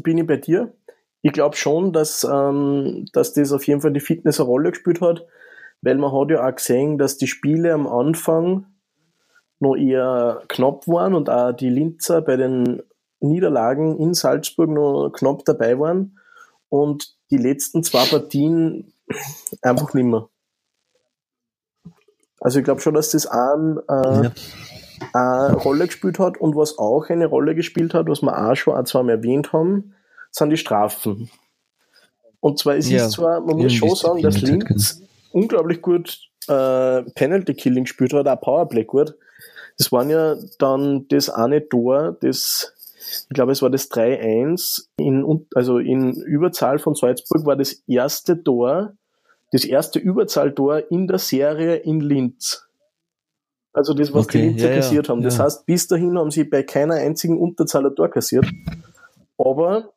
bin 0.00 0.18
ich 0.18 0.26
bei 0.26 0.36
dir. 0.36 0.72
Ich 1.22 1.32
glaube 1.32 1.56
schon, 1.56 1.92
dass, 1.92 2.24
ähm, 2.24 3.06
dass 3.12 3.32
das 3.32 3.52
auf 3.52 3.66
jeden 3.66 3.80
Fall 3.80 3.92
die 3.92 4.00
Fitness 4.00 4.40
eine 4.40 4.48
Rolle 4.48 4.70
gespielt 4.70 5.00
hat, 5.00 5.26
weil 5.80 5.96
man 5.96 6.12
hat 6.12 6.30
ja 6.30 6.46
auch 6.46 6.54
gesehen, 6.54 6.98
dass 6.98 7.16
die 7.16 7.26
Spiele 7.28 7.72
am 7.72 7.86
Anfang 7.86 8.66
noch 9.60 9.76
eher 9.76 10.42
knapp 10.48 10.88
waren 10.88 11.14
und 11.14 11.30
auch 11.30 11.52
die 11.52 11.70
Linzer 11.70 12.20
bei 12.22 12.36
den 12.36 12.82
Niederlagen 13.20 13.98
in 13.98 14.14
Salzburg 14.14 14.68
noch 14.68 15.10
knapp 15.10 15.44
dabei 15.44 15.78
waren 15.78 16.18
und 16.68 17.16
die 17.30 17.36
letzten 17.36 17.84
zwei 17.84 18.04
Partien 18.06 18.92
einfach 19.62 19.94
nicht 19.94 20.04
mehr. 20.04 20.28
Also 22.40 22.58
ich 22.58 22.64
glaube 22.64 22.80
schon, 22.80 22.94
dass 22.94 23.10
das 23.10 23.26
ein, 23.26 23.78
äh, 23.88 24.24
ja. 24.24 24.32
Eine 25.12 25.56
Rolle 25.56 25.86
gespielt 25.86 26.18
hat 26.18 26.38
und 26.38 26.56
was 26.56 26.78
auch 26.78 27.08
eine 27.08 27.26
Rolle 27.26 27.54
gespielt 27.54 27.94
hat, 27.94 28.08
was 28.08 28.22
wir 28.22 28.36
auch 28.36 28.54
schon 28.54 28.74
ein, 28.74 28.86
zwei 28.86 29.02
Mal 29.02 29.12
erwähnt 29.12 29.52
haben, 29.52 29.94
sind 30.30 30.50
die 30.50 30.56
Strafen. 30.56 31.30
Und 32.40 32.58
zwar 32.58 32.76
es 32.76 32.90
ja, 32.90 33.06
ist 33.06 33.12
zwar, 33.12 33.40
man 33.40 33.56
muss 33.56 33.72
schon 33.72 33.94
sagen, 33.94 34.22
dass 34.22 34.40
Linz 34.40 35.02
unglaublich 35.30 35.80
gut 35.80 36.18
äh, 36.48 37.02
Penalty 37.02 37.54
Killing 37.54 37.84
gespielt 37.84 38.12
hat, 38.12 38.26
auch 38.26 38.40
Powerplay 38.40 38.84
gut. 38.84 39.14
Das 39.78 39.92
waren 39.92 40.10
ja 40.10 40.36
dann 40.58 41.06
das 41.08 41.30
eine 41.30 41.68
Tor, 41.68 42.16
das 42.20 42.72
ich 43.28 43.34
glaube, 43.34 43.52
es 43.52 43.62
war 43.62 43.70
das 43.70 43.90
3-1 43.90 44.86
in, 44.96 45.46
also 45.54 45.78
in 45.78 46.12
Überzahl 46.14 46.78
von 46.78 46.94
Salzburg 46.94 47.44
war 47.44 47.56
das 47.56 47.72
erste 47.86 48.42
Tor, 48.42 48.94
das 49.50 49.64
erste 49.64 49.98
Überzahltor 49.98 50.90
in 50.90 51.06
der 51.06 51.18
Serie 51.18 51.76
in 51.76 52.00
Linz. 52.00 52.66
Also 53.72 53.94
das, 53.94 54.12
was 54.12 54.26
okay, 54.26 54.42
die 54.42 54.48
Linzer 54.48 54.70
ja, 54.70 54.76
kassiert 54.76 55.08
haben. 55.08 55.22
Das 55.22 55.38
ja. 55.38 55.44
heißt, 55.44 55.64
bis 55.66 55.88
dahin 55.88 56.18
haben 56.18 56.30
sie 56.30 56.44
bei 56.44 56.62
keiner 56.62 56.94
einzigen 56.94 57.38
Unterzahl 57.38 57.86
ein 57.86 57.94
Tor 57.94 58.10
kassiert. 58.10 58.46
Aber 59.38 59.92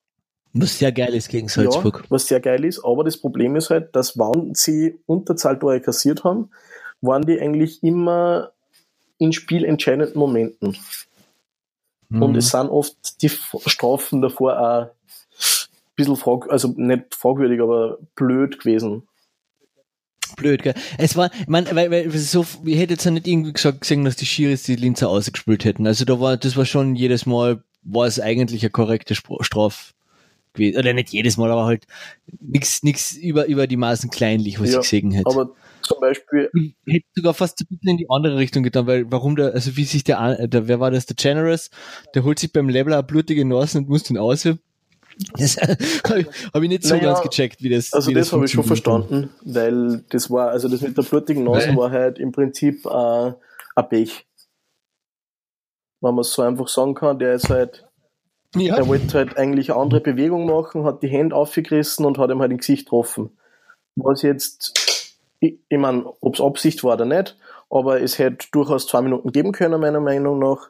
was 0.58 0.80
sehr 0.80 0.94
geil 0.94 1.14
ist 1.14 1.28
gegen 1.28 1.50
Salzburg. 1.50 2.00
Ja, 2.04 2.06
was 2.10 2.28
sehr 2.28 2.40
geil 2.40 2.64
ist, 2.64 2.84
aber 2.86 3.04
das 3.04 3.18
Problem 3.18 3.58
ist 3.58 3.70
halt, 3.70 3.94
dass 3.94 4.18
wann 4.18 4.56
sie 4.56 4.98
Unterzahltore 5.06 5.82
kassiert 5.82 6.24
haben, 6.24 6.50
waren 7.02 7.24
die 7.24 7.42
eigentlich 7.42 7.84
immer 7.84 8.52
in 9.18 9.34
spielentscheidenden 9.34 10.18
Momenten. 10.18 10.78
Mhm. 12.08 12.24
Und 12.24 12.38
es 12.38 12.52
sind 12.52 12.70
oft 12.70 13.22
die 13.22 13.30
Strafen 13.30 14.22
davor 14.22 14.60
auch 14.60 14.82
ein 14.84 14.90
bisschen 15.98 16.16
frag, 16.16 16.50
also 16.50 16.74
nicht 16.78 17.16
fragwürdig, 17.16 17.62
aber 17.62 17.98
blöd 18.16 18.58
gewesen. 18.60 19.04
Blöd, 20.36 20.64
gell? 20.64 20.74
Es 20.98 21.16
war, 21.16 21.30
man, 21.48 21.68
weil, 21.72 21.92
weil 21.92 22.10
so, 22.12 22.46
ich 22.66 22.78
hätte 22.78 22.94
jetzt 22.94 23.06
ja 23.06 23.12
nicht 23.12 23.28
irgendwie 23.28 23.54
gesagt 23.54 23.82
gesehen, 23.82 24.06
dass 24.06 24.16
die 24.16 24.26
Schiris 24.26 24.64
die 24.64 24.76
Linzer 24.76 25.10
ausgespielt 25.10 25.66
hätten. 25.66 25.88
Also 25.88 26.06
da 26.06 26.20
war, 26.20 26.38
das 26.38 26.58
war 26.58 26.66
schon 26.66 26.96
jedes 26.96 27.26
Mal, 27.26 27.64
war 27.84 28.08
es 28.08 28.20
eigentlich 28.20 28.64
eine 28.64 28.72
korrekte 28.72 29.16
Straf 29.16 29.94
gewesen. 30.54 30.80
Oder 30.80 30.94
nicht 30.94 31.10
jedes 31.10 31.38
Mal, 31.38 31.52
aber 31.52 31.66
halt 31.66 31.86
nichts, 32.40 32.84
nichts 32.84 33.14
über, 33.14 33.46
über 33.46 33.68
die 33.68 33.78
Maßen 33.78 34.10
kleinlich, 34.10 34.60
was 34.60 34.72
ja, 34.72 34.80
ich 34.80 34.84
gesehen 34.84 35.12
hätte. 35.12 35.30
Aber 35.30 35.52
zum 35.82 36.00
Beispiel. 36.00 36.50
Ich 36.54 36.74
hätte 36.88 37.06
sogar 37.16 37.34
fast 37.34 37.62
ein 37.62 37.68
bisschen 37.70 37.92
in 37.92 37.98
die 37.98 38.10
andere 38.10 38.38
Richtung 38.38 38.64
getan, 38.64 38.88
weil 38.88 39.12
warum 39.12 39.36
der, 39.36 39.54
also 39.54 39.78
wie 39.78 39.86
sich 39.86 40.04
der, 40.04 40.48
der 40.48 40.68
wer 40.68 40.80
war 40.80 40.92
das, 40.92 41.06
der 41.06 41.16
Generous, 41.16 41.70
der 42.16 42.24
holt 42.24 42.40
sich 42.40 42.52
beim 42.52 42.70
Leveler 42.70 43.04
blutige 43.04 43.46
Nase 43.46 43.78
und 43.78 43.90
muss 43.90 44.04
den 44.04 44.18
aus. 44.18 44.48
Das 45.38 45.58
habe 46.04 46.66
ich, 46.66 46.70
nicht 46.70 46.84
so 46.84 46.96
naja, 46.96 47.14
ganz 47.14 47.22
gecheckt, 47.22 47.64
wie 47.64 47.70
das 47.70 47.94
Also 47.94 48.10
wie 48.10 48.14
das, 48.14 48.28
das 48.28 48.34
habe 48.34 48.46
ich 48.46 48.52
schon 48.52 48.64
verstanden, 48.64 49.30
weil 49.44 50.04
das 50.10 50.30
war, 50.30 50.50
also 50.50 50.68
das 50.68 50.82
mit 50.82 50.98
der 50.98 51.04
blutigen 51.04 51.44
Nase 51.44 51.68
Nein. 51.68 51.78
war 51.78 51.92
halt 51.92 52.20
im 52.20 52.32
Prinzip 52.32 52.86
äh, 52.86 53.32
ein 53.76 53.90
Pech. 53.90 54.26
Wenn 56.02 56.16
man 56.16 56.22
es 56.22 56.34
so 56.34 56.42
einfach 56.42 56.68
sagen 56.68 56.96
kann, 56.96 57.20
der 57.20 57.36
ist 57.36 57.50
halt, 57.50 57.86
ja. 58.56 58.76
der 58.76 58.88
wollte 58.88 59.18
halt 59.18 59.38
eigentlich 59.38 59.72
eine 59.72 59.82
andere 59.82 60.02
Bewegung 60.02 60.46
machen, 60.46 60.84
hat 60.84 61.02
die 61.02 61.08
Hände 61.08 61.36
aufgerissen 61.36 62.06
und 62.06 62.18
hat 62.18 62.30
ihm 62.30 62.42
halt 62.42 62.52
im 62.52 62.58
Gesicht 62.58 62.86
getroffen. 62.86 63.32
Was 63.96 64.22
jetzt 64.22 65.06
ich, 65.40 65.60
ich 65.70 65.78
meine, 65.78 66.06
ob 66.22 66.36
es 66.36 66.42
Absicht 66.42 66.84
war 66.84 66.96
oder 66.96 67.06
nicht, 67.06 67.38
aber 67.70 68.02
es 68.02 68.20
hätte 68.20 68.48
durchaus 68.52 68.88
zwei 68.88 69.02
Minuten 69.02 69.32
geben 69.32 69.52
können, 69.52 69.82
meiner 69.82 70.00
Meinung 70.00 70.40
nach. 70.40 70.70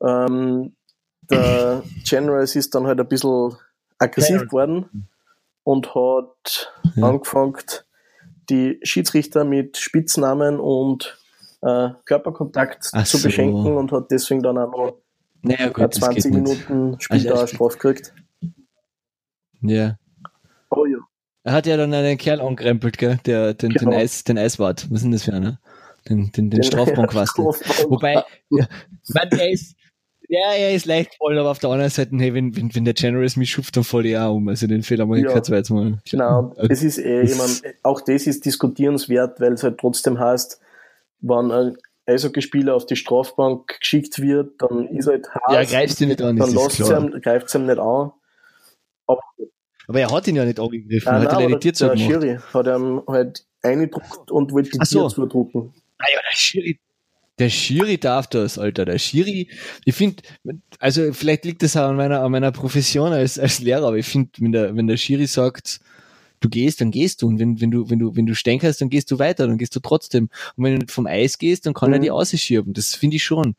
Ähm, 0.00 0.74
der 1.30 1.82
Generals 2.08 2.56
ist 2.56 2.74
dann 2.74 2.86
halt 2.86 3.00
ein 3.00 3.08
bisschen 3.08 3.56
aggressiv 3.98 4.42
geworden 4.46 5.08
und 5.64 5.94
hat 5.94 6.72
ja. 6.94 7.08
angefangen, 7.08 7.56
die 8.48 8.78
Schiedsrichter 8.82 9.44
mit 9.44 9.76
Spitznamen 9.76 10.60
und 10.60 11.18
äh, 11.62 11.90
Körperkontakt 12.04 12.90
Ach 12.92 13.04
zu 13.04 13.16
so. 13.16 13.28
beschenken 13.28 13.76
und 13.76 13.90
hat 13.92 14.10
deswegen 14.10 14.42
dann 14.42 14.58
auch 14.58 14.70
noch 14.70 14.98
Naja, 15.42 15.68
gut, 15.68 15.84
das 15.94 16.00
20 16.00 16.22
geht 16.24 16.32
nicht. 16.32 16.68
Minuten 16.70 17.00
später 17.00 17.30
Also, 17.30 17.38
eine 17.40 17.48
Strafe 17.48 17.78
gekriegt. 17.78 18.14
Ja. 19.62 19.98
Oh 20.70 20.84
ja. 20.86 20.98
Er 21.44 21.52
hat 21.52 21.66
ja 21.66 21.76
dann 21.76 21.94
einen 21.94 22.18
Kerl 22.18 22.40
angerempelt, 22.40 22.98
gell? 22.98 23.18
Der, 23.24 23.54
den, 23.54 23.70
Genau. 23.70 23.90
den, 23.92 24.00
Eis, 24.00 24.24
den 24.24 24.38
Eiswart. 24.38 24.86
Was 24.90 24.96
ist 24.98 25.02
denn 25.04 25.12
das 25.12 25.22
für 25.24 25.32
einer? 25.32 25.60
Den, 26.08 26.30
den, 26.32 26.50
den 26.50 26.62
Strafbankquastel. 26.64 27.52
Strafbank. 27.52 27.90
Wobei, 27.90 28.24
ja, 28.50 28.66
mein, 29.14 29.30
der 29.30 29.50
ist, 29.50 29.76
ja, 30.28 30.52
er 30.54 30.74
ist 30.74 30.86
leicht 30.86 31.14
voll, 31.16 31.38
aber 31.38 31.50
auf 31.50 31.58
der 31.58 31.70
anderen 31.70 31.90
Seite, 31.90 32.10
hey, 32.16 32.34
wenn, 32.34 32.56
wenn, 32.56 32.74
wenn 32.74 32.84
der 32.84 32.94
Generous 32.94 33.36
mich 33.36 33.50
schupft, 33.50 33.76
dann 33.76 33.84
falle 33.84 34.08
ich 34.08 34.16
auch 34.18 34.34
um. 34.34 34.48
Also 34.48 34.66
den 34.66 34.82
Fehler 34.82 35.06
mache 35.06 35.18
ich 35.18 35.24
Ja. 35.24 35.32
kein 35.32 35.44
zweites 35.44 35.70
Mal. 35.70 35.98
Genau, 36.10 36.54
es 36.68 36.82
ist 36.82 36.98
eh, 36.98 37.22
ich 37.22 37.36
mein, 37.36 37.72
auch 37.82 38.00
das 38.00 38.26
ist 38.26 38.44
diskutierenswert, 38.44 39.40
weil 39.40 39.52
es 39.52 39.62
halt 39.62 39.78
trotzdem 39.78 40.18
heißt, 40.18 40.60
wenn 41.20 41.50
ein 41.50 41.76
Eishockeyspieler 42.06 42.74
auf 42.74 42.86
die 42.86 42.96
Strafbank 42.96 43.78
geschickt 43.80 44.20
wird, 44.20 44.60
dann 44.62 44.86
ist 44.88 45.06
halt 45.08 45.28
hart, 45.30 45.52
Ja, 45.52 45.64
greifst 45.64 46.00
du 46.00 46.06
nicht 46.06 46.22
an, 46.22 46.36
dann 46.36 46.48
ist 46.54 46.76
klar. 46.76 47.02
ihm, 47.02 47.20
greift 47.20 47.46
es 47.48 47.54
ihm 47.54 47.66
nicht 47.66 47.78
an. 47.78 48.12
Aber 49.08 49.20
Aber 49.88 50.00
er 50.00 50.10
hat 50.10 50.26
ihn 50.28 50.36
ja 50.36 50.44
nicht 50.44 50.58
angegriffen, 50.60 51.12
nein, 51.12 51.22
hat 51.22 51.32
er 51.32 51.38
nein, 51.38 51.46
die 51.48 51.52
aber 51.54 51.60
Tier 51.60 51.72
der 51.72 51.74
zugemacht. 51.94 52.00
Schiri 52.00 52.38
hat 52.52 52.66
ihm 52.66 53.02
halt 53.08 53.44
eingedruckt 53.62 54.30
und 54.30 54.52
wollte 54.52 54.70
die 54.70 54.78
so. 54.86 55.08
Zudrucken. 55.08 55.72
Ah 55.98 56.04
ja, 56.12 56.20
der 56.20 56.36
Schiri, 56.36 56.78
der 57.38 57.50
Schiri 57.50 57.98
darf 57.98 58.26
das, 58.28 58.58
Alter. 58.58 58.84
Der 58.84 58.98
Schiri, 58.98 59.48
ich 59.84 59.94
finde, 59.94 60.22
also 60.78 61.12
vielleicht 61.12 61.44
liegt 61.44 61.62
das 61.62 61.76
auch 61.76 61.88
an 61.88 61.96
meiner, 61.96 62.22
an 62.22 62.32
meiner 62.32 62.52
Profession 62.52 63.12
als, 63.12 63.38
als 63.38 63.60
Lehrer, 63.60 63.86
aber 63.88 63.98
ich 63.98 64.06
finde, 64.06 64.30
wenn 64.38 64.52
der, 64.52 64.76
wenn 64.76 64.86
der 64.86 64.96
Schiri 64.96 65.26
sagt, 65.26 65.80
du 66.40 66.48
gehst, 66.48 66.80
dann 66.80 66.90
gehst 66.90 67.22
du. 67.22 67.28
Und 67.28 67.38
wenn, 67.38 67.60
wenn 67.60 67.70
du, 67.70 67.90
wenn 67.90 67.98
du, 67.98 68.14
wenn 68.16 68.26
du 68.26 68.34
stänkerst, 68.34 68.80
dann 68.80 68.90
gehst 68.90 69.10
du 69.10 69.18
weiter, 69.18 69.46
dann 69.46 69.58
gehst 69.58 69.74
du 69.76 69.80
trotzdem. 69.80 70.28
Und 70.56 70.64
wenn 70.64 70.80
du 70.80 70.86
vom 70.92 71.06
Eis 71.06 71.38
gehst, 71.38 71.66
dann 71.66 71.74
kann 71.74 71.92
er 71.92 71.98
Mhm. 71.98 72.02
die 72.02 72.10
ausschieben. 72.10 72.72
Das 72.74 72.94
finde 72.94 73.16
ich 73.16 73.24
schon. 73.24 73.54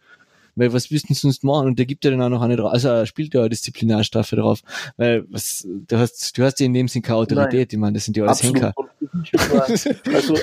Weil 0.58 0.74
was 0.74 0.90
willst 0.90 1.10
du 1.10 1.14
sonst 1.14 1.44
machen? 1.44 1.68
Und 1.68 1.80
der 1.80 1.86
gibt 1.86 2.04
ja 2.04 2.12
dann 2.12 2.22
auch 2.22 2.30
noch 2.30 2.42
eine 2.42 2.56
drauf. 2.56 2.72
Also 2.72 2.90
er 2.90 3.06
spielt 3.06 3.34
ja 3.34 3.42
eine 3.42 3.50
Disziplinarstrafe 3.50 4.36
drauf. 4.36 4.62
Weil 4.98 5.24
was, 5.30 5.66
du 5.66 5.98
hast, 5.98 6.36
du 6.38 6.44
hast 6.44 6.60
ja 6.60 6.66
in 6.66 6.74
dem 6.74 6.88
Sinn 6.88 7.04
keine 7.04 7.20
Autorität. 7.20 7.72
Ich 7.72 7.80
meine, 7.80 7.94
das 7.94 8.06
sind 8.06 8.18
ja 8.18 8.24
alles 8.24 8.40
Absolut. 8.40 8.56
Henker. 8.56 8.74
Also, 10.14 10.36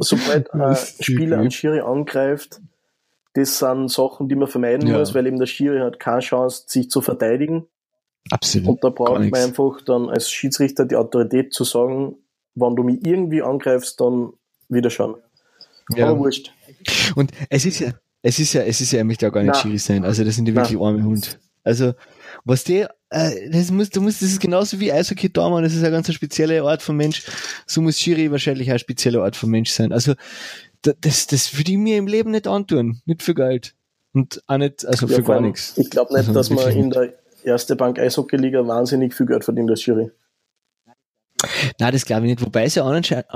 sobald 0.00 0.52
ein 0.52 0.76
Spieler 1.00 1.38
einen 1.38 1.52
Schiri 1.52 1.80
angreift, 1.80 2.60
das 3.34 3.58
sind 3.58 3.90
Sachen, 3.90 4.28
die 4.28 4.34
man 4.34 4.48
vermeiden 4.48 4.88
Ja. 4.88 4.98
muss, 4.98 5.14
weil 5.14 5.26
eben 5.26 5.38
der 5.38 5.46
Schiri 5.46 5.78
hat 5.78 6.00
keine 6.00 6.20
Chance, 6.20 6.64
sich 6.66 6.90
zu 6.90 7.00
verteidigen. 7.00 7.66
Absolut. 8.30 8.68
Und 8.68 8.84
da 8.84 8.88
braucht 8.90 9.20
man 9.20 9.34
einfach 9.34 9.80
dann 9.82 10.08
als 10.08 10.30
Schiedsrichter 10.30 10.84
die 10.84 10.96
Autorität 10.96 11.52
zu 11.52 11.62
sagen, 11.62 12.16
wenn 12.54 12.74
du 12.74 12.82
mich 12.82 13.04
irgendwie 13.06 13.42
angreifst, 13.42 14.00
dann 14.00 14.32
wieder 14.68 14.90
schauen. 14.90 15.16
Ja. 15.94 16.08
Aber 16.08 16.18
wurscht. 16.18 16.52
Und 17.14 17.30
es 17.50 17.64
ist 17.66 17.80
ja, 17.80 17.92
es 18.26 18.38
ist 18.38 18.52
ja, 18.54 18.62
es 18.62 18.80
ist 18.80 18.90
ja, 18.92 18.98
er 18.98 19.04
möchte 19.04 19.28
auch 19.28 19.32
gar 19.32 19.42
nicht 19.42 19.52
Na. 19.54 19.60
Schiri 19.60 19.78
sein. 19.78 20.04
Also 20.04 20.24
das 20.24 20.34
sind 20.36 20.46
die 20.46 20.52
Na. 20.52 20.62
wirklich 20.62 20.80
arme 20.80 21.04
Hund. 21.04 21.38
Also, 21.62 21.94
was 22.44 22.64
der, 22.64 22.94
äh, 23.10 23.48
das 23.50 23.70
muss, 23.70 23.90
du 23.90 24.00
musst, 24.00 24.20
das 24.22 24.30
ist 24.30 24.40
genauso 24.40 24.80
wie 24.80 24.92
Eishockey 24.92 25.30
Dortmund, 25.32 25.64
das 25.64 25.72
ist 25.74 25.80
eine 25.82 25.90
ganz 25.92 26.12
spezielle 26.12 26.62
Art 26.62 26.82
von 26.82 26.96
Mensch. 26.96 27.22
So 27.66 27.80
muss 27.80 27.98
Schiri 27.98 28.30
wahrscheinlich 28.30 28.68
auch 28.68 28.72
eine 28.72 28.78
spezielle 28.80 29.22
Art 29.22 29.36
von 29.36 29.50
Mensch 29.50 29.70
sein. 29.70 29.92
Also, 29.92 30.14
da- 30.82 30.92
das, 31.00 31.26
das 31.26 31.56
würde 31.56 31.72
ich 31.72 31.78
mir 31.78 31.96
im 31.96 32.06
Leben 32.06 32.32
nicht 32.32 32.46
antun. 32.46 33.00
Nicht 33.06 33.22
für 33.22 33.34
Geld. 33.34 33.74
Und 34.12 34.42
auch 34.46 34.58
nicht, 34.58 34.84
also 34.86 35.06
Ja, 35.06 35.16
für 35.16 35.22
gar 35.22 35.40
nichts. 35.40 35.78
Ich 35.78 35.90
glaube 35.90 36.12
nicht, 36.12 36.28
Also 36.28 36.32
dass 36.34 36.50
man 36.50 36.68
in 36.70 36.90
der 36.90 37.14
Erste 37.44 37.76
Bank 37.76 37.98
Eishockey-Liga 37.98 38.66
wahnsinnig 38.66 39.14
viel 39.14 39.26
Geld 39.26 39.44
verdient 39.44 39.70
als 39.70 39.82
Schiri. 39.82 40.10
Nein, 41.78 41.92
das 41.92 42.04
glaube 42.04 42.26
ich 42.26 42.30
nicht. 42.32 42.44
Wobei 42.44 42.64
es 42.64 42.74
ja 42.74 42.84
anscheinend, 42.84 43.26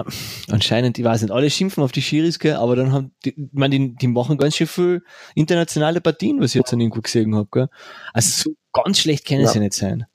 anscheinend, 0.51 0.99
ich 0.99 1.05
weiß 1.05 1.23
nicht, 1.23 1.31
alle 1.31 1.51
schimpfen 1.51 1.83
auf 1.83 1.93
die 1.93 2.03
Schiris, 2.03 2.39
gell, 2.39 2.55
aber 2.55 2.77
dann 2.77 2.93
haben 2.93 3.13
die, 3.25 3.31
ich 3.31 3.37
meine, 3.53 3.79
die, 3.79 3.95
die 3.97 4.09
machen 4.09 4.37
ganz 4.39 4.57
schön 4.57 4.67
viel 4.67 5.03
internationale 5.35 6.01
Partien, 6.01 6.41
was 6.41 6.51
ich 6.51 6.57
jetzt 6.57 6.73
an 6.73 6.81
irgendwo 6.81 7.01
gesehen 7.01 7.35
habe. 7.35 7.49
Gell. 7.51 7.69
Also 8.13 8.51
so 8.51 8.57
ganz 8.73 8.99
schlecht 8.99 9.27
können 9.27 9.43
Ja. 9.43 9.49
sie 9.49 9.61
nicht 9.61 9.75
sein. 9.75 10.07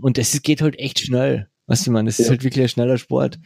Und 0.00 0.18
das 0.18 0.34
ist- 0.34 0.42
geht 0.42 0.60
halt 0.62 0.78
echt 0.78 1.00
schnell. 1.00 1.48
Weißt 1.66 1.86
du, 1.86 1.90
ich 1.90 1.92
meine, 1.92 2.08
das 2.08 2.18
ist 2.18 2.26
Ja. 2.26 2.30
halt 2.30 2.44
wirklich 2.44 2.64
ein 2.64 2.68
schneller 2.68 2.98
Sport. 2.98 3.38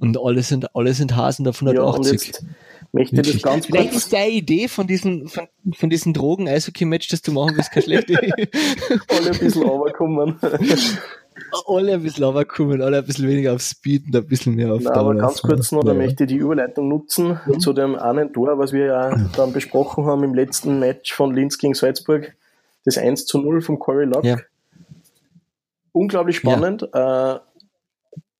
Und 0.00 0.16
alle 0.18 0.42
sind, 0.42 0.74
alle 0.74 0.94
sind 0.94 1.14
Hasen 1.14 1.46
auf 1.46 1.60
Ja, 1.60 1.68
und 1.68 1.76
180. 1.78 2.26
jetzt 2.28 2.44
möchte 2.92 3.16
das 3.20 3.42
ganz 3.42 3.66
Vielleicht 3.66 3.90
kurz 3.90 4.04
ist 4.04 4.12
deine 4.12 4.30
Idee 4.30 4.66
von 4.68 4.86
diesen, 4.86 5.28
von, 5.28 5.46
von 5.74 5.90
diesen 5.90 6.14
Drogen-Eishockey-Match, 6.14 7.08
das 7.08 7.20
du 7.20 7.32
machen 7.32 7.54
willst, 7.56 7.70
keine 7.70 7.84
schlechte 7.84 8.12
Idee. 8.14 8.48
alle 9.08 9.30
ein 9.32 9.38
bisschen 9.38 9.62
runterkommen. 9.64 10.36
alle 11.66 11.94
ein 11.94 12.02
bisschen 12.02 12.24
runterkommen, 12.24 12.80
alle 12.82 12.98
ein 12.98 13.04
bisschen 13.04 13.28
weniger 13.28 13.54
auf 13.54 13.60
Speed 13.60 14.06
und 14.06 14.16
ein 14.16 14.26
bisschen 14.26 14.54
mehr 14.54 14.72
auf 14.72 14.82
Nein, 14.82 14.92
aber 14.92 15.14
ganz 15.14 15.42
kurz 15.42 15.72
noch, 15.72 15.82
da 15.84 15.92
Ja. 15.92 15.98
möchte 15.98 16.24
ich 16.24 16.28
die 16.28 16.36
Überleitung 16.36 16.88
nutzen 16.88 17.38
Mhm. 17.46 17.60
zu 17.60 17.72
dem 17.72 17.96
einen 17.96 18.32
Tor, 18.32 18.58
was 18.58 18.72
wir 18.72 18.86
ja 18.86 19.16
dann 19.36 19.52
besprochen 19.52 20.06
haben 20.06 20.22
im 20.24 20.34
letzten 20.34 20.78
Match 20.78 21.12
von 21.14 21.34
Linz 21.34 21.58
gegen 21.58 21.74
Salzburg, 21.74 22.34
das 22.84 22.98
1 22.98 23.26
zu 23.26 23.38
0 23.38 23.60
vom 23.62 23.78
Corey 23.78 24.06
Lock. 24.06 24.24
Ja. 24.24 24.36
Unglaublich 25.92 26.36
spannend. 26.36 26.88
Äh, 26.92 27.34
äh, 27.34 27.38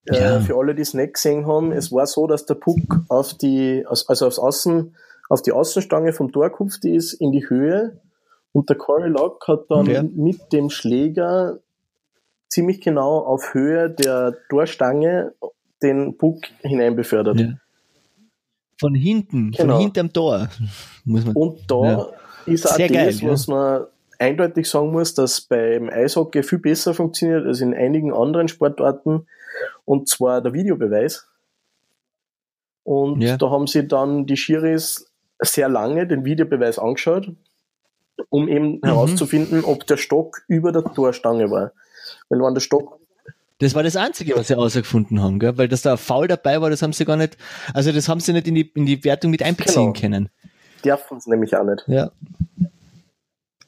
Ja. 0.07 0.41
für 0.41 0.57
alle, 0.59 0.75
die 0.75 0.83
es 0.83 0.93
nicht 0.95 1.15
gesehen 1.15 1.47
haben, 1.47 1.73
es 1.73 1.91
war 1.93 2.07
so, 2.07 2.27
dass 2.27 2.45
der 2.47 2.57
Puck 2.57 3.01
auf 3.09 3.35
die, 3.35 3.85
also 3.89 4.27
aufs 4.27 4.39
Außen, 4.39 4.95
auf 5.31 5.41
die 5.43 5.53
Außenstange 5.53 6.13
vom 6.13 6.31
Tor 6.33 6.51
gekupft 6.51 6.85
ist, 6.85 7.15
in 7.15 7.33
die 7.33 7.49
Höhe. 7.49 8.01
Und 8.53 8.69
der 8.69 8.77
Corey 8.77 9.09
Lock 9.09 9.49
hat 9.49 9.65
dann 9.71 9.87
Ja. 9.87 10.03
mit 10.03 10.53
dem 10.53 10.69
Schläger 10.71 11.59
ziemlich 12.49 12.81
genau 12.81 13.19
auf 13.19 13.55
Höhe 13.55 13.91
der 13.91 14.37
Torstange 14.49 15.33
den 15.83 16.17
Puck 16.17 16.43
hineinbefördert. 16.61 17.41
Ja. 17.41 17.53
Von 18.81 18.95
hinten, 18.95 19.51
Genau. 19.53 19.75
von 19.75 19.83
hinterm 19.83 20.13
Tor. 20.13 20.49
Muss 21.05 21.25
man. 21.25 21.35
Und 21.37 21.71
da 21.71 21.83
Ja. 21.85 22.07
ist 22.47 22.67
auch 22.67 22.77
Sehr 22.77 22.89
das, 22.89 22.97
geil, 22.97 23.11
ja. 23.15 23.31
was 23.31 23.47
man 23.49 23.85
eindeutig 24.19 24.69
sagen 24.69 24.93
muss, 24.93 25.15
dass 25.15 25.41
beim 25.43 25.89
Eishockey 25.91 26.43
viel 26.43 26.59
besser 26.59 26.95
funktioniert 26.95 27.47
als 27.47 27.61
in 27.61 27.75
einigen 27.75 28.13
anderen 28.13 28.49
Sportarten. 28.49 29.27
Und 29.85 30.09
zwar 30.09 30.41
der 30.41 30.53
Videobeweis. 30.53 31.29
Und 32.83 33.21
Ja. 33.21 33.37
da 33.37 33.51
haben 33.51 33.67
sie 33.67 33.87
dann 33.87 34.27
die 34.27 34.37
Schiris 34.37 35.11
sehr 35.41 35.69
lange 35.69 36.07
den 36.07 36.25
Videobeweis 36.25 36.79
angeschaut, 36.79 37.31
um 38.29 38.49
eben 38.49 38.77
Mhm. 38.77 38.81
herauszufinden, 38.85 39.65
ob 39.65 39.87
der 39.87 39.97
Stock 39.97 40.43
über 40.49 40.73
der 40.73 40.85
Torstange 40.85 41.51
war. 41.51 41.73
Weil 42.29 42.41
wenn 42.41 42.55
der 42.55 42.61
Stock 42.61 42.99
Das 43.59 43.75
war 43.75 43.83
das 43.83 43.97
Einzige, 43.97 44.35
was 44.37 44.49
sie 44.49 44.55
herausgefunden 44.55 45.21
haben, 45.23 45.39
gell? 45.39 45.57
weil 45.59 45.69
dass 45.69 45.83
da 45.83 45.93
ein 45.93 45.99
Foul 45.99 46.29
dabei 46.29 46.61
war, 46.61 46.71
das 46.71 46.83
haben 46.83 46.93
sie 46.93 47.05
gar 47.05 47.17
nicht, 47.17 47.37
also 47.73 47.93
das 47.93 48.09
haben 48.09 48.21
sie 48.21 48.33
nicht 48.33 48.47
in 48.49 48.55
die, 48.55 48.71
in 48.75 48.87
die 48.87 49.03
Wertung 49.05 49.31
mit 49.31 49.43
einbeziehen 49.43 49.93
Genau. 49.93 50.01
können. 50.01 50.29
dürfen 50.85 51.21
sie 51.21 51.31
nämlich 51.31 51.57
auch 51.57 51.65
nicht. 51.65 51.85
Ja. 51.87 52.11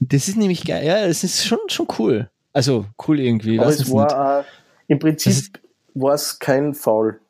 Das 0.01 0.29
ist 0.29 0.37
nämlich 0.37 0.64
geil, 0.64 0.85
ja, 0.85 1.07
das 1.07 1.25
ist 1.25 1.46
schon, 1.46 1.59
schon 1.68 1.87
cool. 1.99 2.31
Also 2.53 2.87
cool 3.07 3.18
irgendwie, 3.20 3.59
Aber 3.59 3.68
es 3.70 3.81
es 3.81 3.90
war 3.90 4.38
nicht. 4.40 4.49
im 4.88 4.99
Prinzip 4.99 5.59
war 5.94 6.14
es 6.14 6.38
kein 6.38 6.75
Foul. 6.75 7.20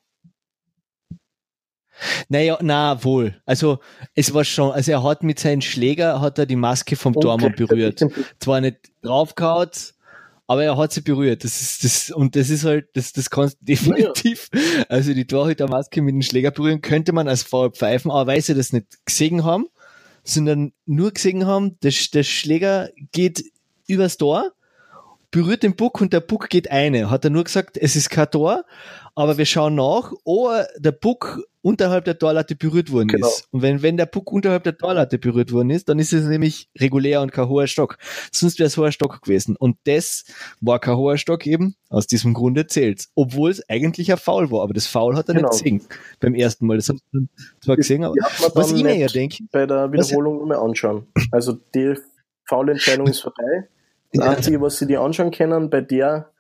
Naja, 2.29 2.59
na 2.61 3.03
wohl. 3.05 3.41
Also 3.47 3.79
es 4.15 4.35
war 4.35 4.45
schon, 4.45 4.73
also 4.73 4.93
er 4.93 5.03
hat 5.03 5.23
mit 5.23 5.39
seinem 5.39 5.63
Schläger, 5.63 6.21
hat 6.21 6.39
er 6.39 6.45
die 6.47 6.57
Maske 6.57 6.95
vom 6.95 7.15
Tormann 7.15 7.53
gleichzeitig 7.53 7.69
berührt. 7.69 8.35
zwar 8.39 8.61
nicht 8.61 8.91
draufgehauen, 9.03 9.71
aber 10.47 10.65
er 10.65 10.77
hat 10.77 10.93
sie 10.93 11.01
berührt. 11.01 11.45
Das 11.45 11.61
ist 11.61 11.85
das 11.85 12.11
und 12.11 12.37
das 12.37 12.51
ist 12.51 12.65
halt 12.65 12.89
das 12.95 13.13
das 13.13 13.31
kannst 13.31 13.59
du 13.61 13.65
definitiv. 13.65 14.49
Also 14.89 15.13
die 15.15 15.27
Torhütermaske 15.27 16.03
mit 16.03 16.15
dem 16.15 16.23
Schläger 16.23 16.51
berühren 16.51 16.83
könnte 16.83 17.13
man 17.13 17.29
als 17.29 17.43
Foul 17.43 17.71
pfeifen, 17.71 18.11
aber 18.11 18.33
weil 18.33 18.41
sie 18.41 18.55
das 18.55 18.73
nicht 18.73 19.05
gesehen 19.05 19.45
haben, 19.45 19.67
sondern 20.25 20.73
nur 20.87 21.13
gesehen 21.13 21.47
haben, 21.47 21.79
der, 21.81 21.93
der 22.13 22.23
Schläger 22.23 22.91
geht 23.13 23.45
übers 23.87 24.17
Tor, 24.17 24.53
berührt 25.31 25.63
den 25.63 25.77
Puck 25.77 26.01
und 26.01 26.13
der 26.13 26.21
Puck 26.21 26.49
geht 26.49 26.71
eine. 26.71 27.11
Hat 27.11 27.25
er 27.25 27.31
nur 27.31 27.45
gesagt, 27.45 27.77
es 27.77 27.97
ist 27.97 28.11
kein 28.11 28.31
Tor, 28.31 28.65
aber 29.15 29.39
wir 29.39 29.47
schauen 29.47 29.75
nach, 29.75 30.13
oh, 30.25 30.51
der 30.79 30.93
Puck 30.93 31.43
unterhalb 31.67 32.05
der 32.05 32.17
Torlatte 32.19 32.55
berührt 32.55 32.93
worden 32.93 33.09
Genau. 33.09 33.27
ist. 33.27 33.49
Und 33.51 33.63
wenn, 33.63 33.83
wenn 33.83 33.97
der 33.97 34.07
Puck 34.07 34.31
unterhalb 34.33 34.63
der 34.63 34.79
Torlatte 34.79 35.19
berührt 35.19 35.51
worden 35.53 35.71
ist, 35.71 35.89
dann 35.89 35.99
ist 35.99 36.13
es 36.13 36.25
nämlich 36.27 36.69
regulär 36.79 37.21
und 37.23 37.33
kein 37.33 37.49
hoher 37.49 37.67
Stock. 37.67 37.99
Sonst 38.31 38.59
wäre 38.61 38.69
es 38.69 38.77
hoher 38.77 38.93
Stock 38.93 39.21
gewesen. 39.23 39.57
Und 39.57 39.77
das 39.85 40.25
war 40.61 40.79
kein 40.79 40.97
hoher 40.97 41.19
Stock 41.19 41.45
eben. 41.47 41.75
Aus 41.89 42.07
diesem 42.07 42.35
Grunde 42.35 42.67
zählt's. 42.69 43.11
Obwohl 43.17 43.51
es 43.51 43.69
eigentlich 43.69 44.13
ein 44.13 44.19
Foul 44.19 44.51
war. 44.53 44.63
Aber 44.63 44.75
das 44.75 44.87
Foul 44.87 45.17
hat 45.17 45.29
er 45.29 45.35
Genau. 45.35 45.49
nicht 45.49 45.63
gesehen. 45.65 45.83
Beim 46.21 46.35
ersten 46.35 46.67
Mal. 46.67 46.77
Das 46.77 46.89
haben 46.89 47.01
sie 47.13 47.27
zwar 47.61 47.77
gesehen, 47.77 48.05
aber 48.05 48.15
was 48.55 48.71
ich 48.73 48.83
mir 48.85 48.97
ja 48.97 49.09
denke, 49.09 49.43
bei 49.51 49.67
der 49.67 49.93
Was- 49.93 50.09
Wiederholung 50.11 50.41
immer 50.43 50.59
anschauen. 50.63 51.07
Also 51.33 51.55
die 51.75 51.95
Foulentscheidung 52.45 53.07
ist 53.09 53.21
vorbei. 53.21 53.69
Das 54.13 54.25
Ja. 54.25 54.31
Einzige, 54.31 54.61
was 54.61 54.79
sie 54.79 54.87
dir 54.87 55.01
anschauen 55.01 55.31
können, 55.33 55.69
bei 55.69 55.81
der, 55.81 56.31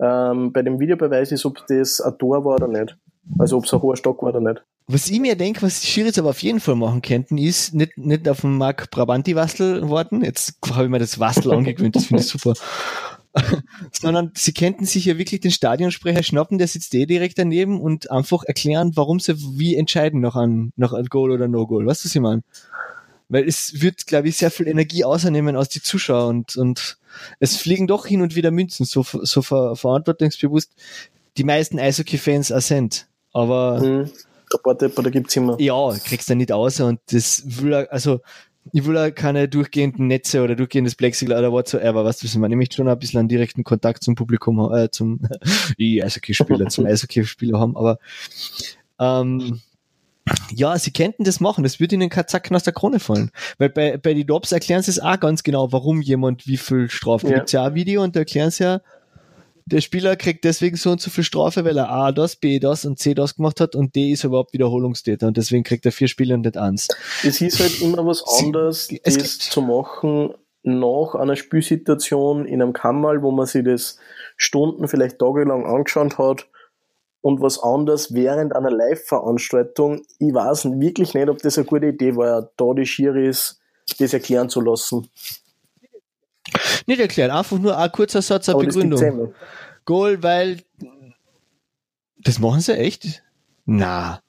ähm, 0.00 0.52
bei 0.52 0.62
dem 0.62 0.78
Videobeweis 0.78 1.32
ist, 1.32 1.44
ob 1.44 1.66
das 1.66 2.00
ein 2.00 2.16
Tor 2.18 2.44
war 2.44 2.54
oder 2.54 2.68
nicht. 2.68 2.96
Also 3.38 3.56
ob 3.58 3.64
es 3.64 3.74
ein 3.74 3.82
hoher 3.82 3.96
Stock 3.96 4.22
war 4.22 4.28
oder 4.34 4.40
nicht. 4.40 4.62
Was 4.88 5.08
ich 5.08 5.18
mir 5.18 5.34
denke, 5.34 5.62
was 5.62 5.80
die 5.80 5.88
Schiris 5.88 6.18
aber 6.18 6.30
auf 6.30 6.42
jeden 6.42 6.60
Fall 6.60 6.76
machen 6.76 7.02
könnten, 7.02 7.38
ist 7.38 7.74
nicht, 7.74 7.98
nicht 7.98 8.28
auf 8.28 8.42
den 8.42 8.56
Marc 8.56 8.90
Brabanti 8.92 9.34
Wastel 9.34 9.90
warten. 9.90 10.22
Jetzt 10.22 10.58
habe 10.70 10.84
ich 10.84 10.90
mir 10.90 11.00
das 11.00 11.18
Wastel 11.18 11.52
angewöhnt, 11.52 11.96
das 11.96 12.06
finde 12.06 12.22
ich 12.22 12.28
super. 12.28 12.54
sondern 13.92 14.32
sie 14.34 14.52
könnten 14.52 14.86
sich 14.86 15.04
ja 15.04 15.18
wirklich 15.18 15.40
den 15.40 15.50
Stadionsprecher 15.50 16.22
schnappen, 16.22 16.58
der 16.58 16.68
sitzt 16.68 16.94
eh 16.94 17.04
direkt 17.04 17.38
daneben 17.38 17.80
und 17.80 18.10
einfach 18.10 18.44
erklären, 18.44 18.92
warum 18.94 19.20
sie 19.20 19.36
wie 19.58 19.76
entscheiden 19.76 20.20
noch 20.20 20.36
an, 20.36 20.72
noch 20.76 20.92
an 20.92 21.06
Goal 21.06 21.32
oder 21.32 21.48
No-Goal. 21.48 21.86
Weißt 21.86 22.04
du, 22.04 22.08
was 22.08 22.14
ich 22.14 22.20
meine? 22.20 22.42
Weil 23.28 23.46
es 23.46 23.80
wird, 23.82 24.06
glaube 24.06 24.28
ich, 24.28 24.36
sehr 24.36 24.52
viel 24.52 24.68
Energie 24.68 25.04
außernehmen 25.04 25.56
aus 25.56 25.68
die 25.68 25.82
Zuschauer 25.82 26.28
und, 26.28 26.56
und 26.56 26.98
es 27.40 27.56
fliegen 27.56 27.88
doch 27.88 28.06
hin 28.06 28.22
und 28.22 28.36
wieder 28.36 28.52
Münzen, 28.52 28.86
so, 28.86 29.02
so 29.02 29.42
ver 29.42 29.74
verantwortungsbewusst 29.74 30.70
die 31.36 31.44
meisten 31.44 31.78
Eishockey-Fans 31.78 32.52
auch 32.52 32.60
sind. 32.60 33.08
Aber 33.32 33.80
mhm. 33.82 34.10
Paar 34.62 34.74
Depper, 34.74 35.02
da 35.02 35.10
gibt's 35.10 35.36
immer. 35.36 35.60
Ja, 35.60 35.92
kriegst 36.04 36.28
du 36.28 36.34
nicht 36.34 36.52
aus 36.52 36.80
und 36.80 37.00
das 37.10 37.42
will 37.44 37.72
er, 37.72 37.92
also 37.92 38.20
ich 38.72 38.84
will 38.84 38.98
auch 38.98 39.14
keine 39.14 39.48
durchgehenden 39.48 40.08
Netze 40.08 40.42
oder 40.42 40.56
durchgehendes 40.56 40.96
Plexiglas 40.96 41.38
oder 41.38 41.52
whatsoever, 41.52 42.04
was 42.04 42.18
du 42.18 42.38
man 42.38 42.50
nämlich 42.50 42.72
schon 42.72 42.88
ein 42.88 42.98
bisschen 42.98 43.20
einen 43.20 43.28
direkten 43.28 43.64
Kontakt 43.64 44.02
zum 44.02 44.14
Publikum, 44.14 44.72
äh, 44.72 44.90
zum 44.90 45.20
Eishockey-Spieler, 45.78 46.68
zum 46.68 46.86
Eishockey-Spieler 46.86 47.58
haben, 47.58 47.76
aber 47.76 47.98
ähm, 48.98 49.60
ja, 50.52 50.76
sie 50.78 50.90
könnten 50.90 51.22
das 51.22 51.38
machen, 51.38 51.62
das 51.62 51.78
würde 51.78 51.94
ihnen 51.94 52.10
kein 52.10 52.26
Zacken 52.26 52.56
aus 52.56 52.64
der 52.64 52.72
Krone 52.72 52.98
fallen. 52.98 53.30
Weil 53.58 53.68
bei, 53.70 53.96
bei 53.96 54.12
die 54.12 54.24
Dobbs 54.24 54.50
erklären 54.50 54.82
sie 54.82 54.90
es 54.90 54.98
auch 54.98 55.20
ganz 55.20 55.44
genau, 55.44 55.72
warum 55.72 56.00
jemand 56.00 56.48
wie 56.48 56.56
viel 56.56 56.90
Strafe. 56.90 57.28
Ja. 57.28 57.34
Gibt 57.36 57.52
ja 57.52 57.62
auch 57.62 57.66
ein 57.66 57.74
Video 57.74 58.02
und 58.02 58.16
da 58.16 58.20
erklären 58.20 58.50
sie 58.50 58.64
ja, 58.64 58.80
der 59.66 59.80
Spieler 59.80 60.14
kriegt 60.14 60.44
deswegen 60.44 60.76
so 60.76 60.92
und 60.92 61.00
so 61.00 61.10
viel 61.10 61.24
Strafe, 61.24 61.64
weil 61.64 61.76
er 61.76 61.90
A 61.90 62.12
das, 62.12 62.36
B 62.36 62.60
das 62.60 62.84
und 62.84 63.00
C 63.00 63.14
das 63.14 63.34
gemacht 63.34 63.60
hat 63.60 63.74
und 63.74 63.96
D 63.96 64.12
ist 64.12 64.22
überhaupt 64.22 64.52
Wiederholungstäter 64.52 65.26
und 65.26 65.36
deswegen 65.36 65.64
kriegt 65.64 65.84
er 65.84 65.92
vier 65.92 66.06
Spiele 66.06 66.34
und 66.34 66.42
nicht 66.42 66.56
eins. 66.56 66.86
Es 67.24 67.40
ist 67.40 67.58
halt 67.58 67.80
immer 67.82 68.06
was 68.06 68.22
anderes, 68.40 68.86
Sie, 68.86 69.00
das 69.04 69.38
zu 69.38 69.60
machen 69.60 70.34
nach 70.62 71.14
einer 71.14 71.36
Spielsituation 71.36 72.46
in 72.46 72.62
einem 72.62 72.72
Kammerl, 72.72 73.22
wo 73.22 73.32
man 73.32 73.46
sich 73.46 73.64
das 73.64 73.98
Stunden, 74.36 74.86
vielleicht 74.88 75.18
tagelang 75.18 75.66
angeschaut 75.66 76.16
hat 76.16 76.46
und 77.20 77.40
was 77.40 77.60
anderes 77.60 78.14
während 78.14 78.54
einer 78.54 78.70
Live-Veranstaltung. 78.70 80.02
Ich 80.20 80.32
weiß 80.32 80.66
wirklich 80.80 81.14
nicht, 81.14 81.28
ob 81.28 81.38
das 81.38 81.58
eine 81.58 81.66
gute 81.66 81.86
Idee 81.86 82.14
war, 82.14 82.50
da 82.56 82.72
die 82.72 82.86
Schiris 82.86 83.60
das 83.98 84.12
erklären 84.12 84.48
zu 84.48 84.60
lassen. 84.60 85.08
Nicht 86.86 87.00
erklären, 87.00 87.30
einfach 87.30 87.58
nur 87.58 87.76
ein 87.78 87.92
kurzer 87.92 88.22
Satz, 88.22 88.48
eine 88.48 88.58
Begründung. 88.58 89.34
Goal, 89.84 90.22
weil 90.22 90.58
das 92.18 92.38
machen 92.38 92.60
sie 92.60 92.76
echt? 92.76 93.22
Na. 93.64 94.20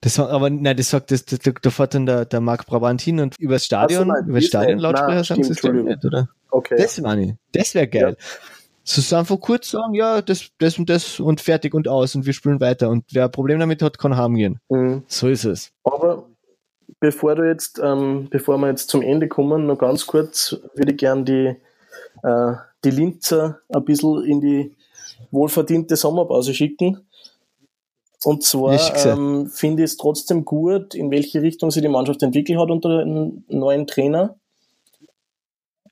Das, 0.00 0.18
aber 0.18 0.50
nein, 0.50 0.76
das 0.76 0.90
sagt, 0.90 1.10
das, 1.10 1.24
das, 1.24 1.38
da 1.40 1.70
fährt 1.70 1.94
dann 1.94 2.04
der, 2.04 2.26
der 2.26 2.40
Marc 2.40 2.66
Brabant 2.66 3.00
hin 3.00 3.20
und 3.20 3.38
übers 3.38 3.64
Stadion, 3.64 4.08
so, 4.08 4.28
über 4.28 4.38
das 4.38 4.48
Stadionlautsprecher 4.48 5.24
sagen 5.24 5.44
sie 5.44 5.52
es 5.52 5.62
nicht, 5.62 6.04
oder? 6.04 6.28
Okay. 6.50 6.74
Das 6.76 7.00
meine 7.00 7.24
ich. 7.24 7.34
Das 7.52 7.74
wäre 7.74 7.88
geil. 7.88 8.16
Ja. 8.18 8.26
So 8.82 9.16
einfach 9.16 9.40
kurz 9.40 9.70
sagen, 9.70 9.94
ja, 9.94 10.20
das, 10.20 10.50
das 10.58 10.78
und 10.78 10.90
das 10.90 11.18
und 11.20 11.40
fertig 11.40 11.72
und 11.72 11.88
aus 11.88 12.14
und 12.14 12.26
wir 12.26 12.34
spielen 12.34 12.60
weiter. 12.60 12.90
Und 12.90 13.04
wer 13.12 13.24
ein 13.24 13.30
Problem 13.30 13.58
damit 13.58 13.80
hat, 13.80 13.98
kann 13.98 14.14
haben 14.14 14.34
gehen. 14.34 14.60
Mhm. 14.68 15.04
So 15.06 15.28
ist 15.28 15.44
es. 15.44 15.72
Aber 15.84 16.26
bevor 17.00 17.34
du 17.34 17.48
jetzt, 17.48 17.80
ähm, 17.82 18.28
bevor 18.30 18.58
wir 18.58 18.68
jetzt 18.68 18.90
zum 18.90 19.00
Ende 19.00 19.26
kommen, 19.26 19.66
noch 19.66 19.78
ganz 19.78 20.06
kurz 20.06 20.56
würde 20.74 20.92
ich 20.92 20.98
gern 20.98 21.24
die, 21.24 21.56
äh, 22.22 22.52
die 22.84 22.90
Linzer 22.90 23.58
ein 23.68 23.84
bisschen 23.84 24.24
in 24.24 24.40
die 24.40 24.74
wohlverdiente 25.30 25.96
Sommerpause 25.96 26.54
schicken. 26.54 27.06
Und 28.24 28.42
zwar 28.42 28.78
ähm, 29.04 29.48
finde 29.48 29.82
ich 29.82 29.90
es 29.90 29.96
trotzdem 29.96 30.44
gut, 30.44 30.94
in 30.94 31.10
welche 31.10 31.42
Richtung 31.42 31.70
sich 31.70 31.82
die 31.82 31.88
Mannschaft 31.88 32.22
entwickelt 32.22 32.58
hat 32.58 32.70
unter 32.70 33.00
einem 33.00 33.44
neuen 33.48 33.86
Trainer. 33.86 34.36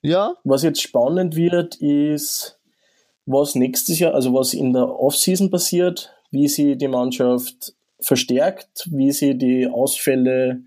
Ja. 0.01 0.35
Was 0.43 0.63
jetzt 0.63 0.81
spannend 0.81 1.35
wird, 1.35 1.75
ist, 1.75 2.59
was 3.25 3.55
nächstes 3.55 3.99
Jahr, 3.99 4.15
also 4.15 4.33
was 4.33 4.53
in 4.53 4.73
der 4.73 4.99
Offseason 4.99 5.51
passiert, 5.51 6.13
wie 6.31 6.47
sie 6.47 6.75
die 6.75 6.87
Mannschaft 6.87 7.73
verstärkt, 7.99 8.89
wie 8.91 9.11
sie 9.11 9.37
die 9.37 9.67
Ausfälle 9.67 10.63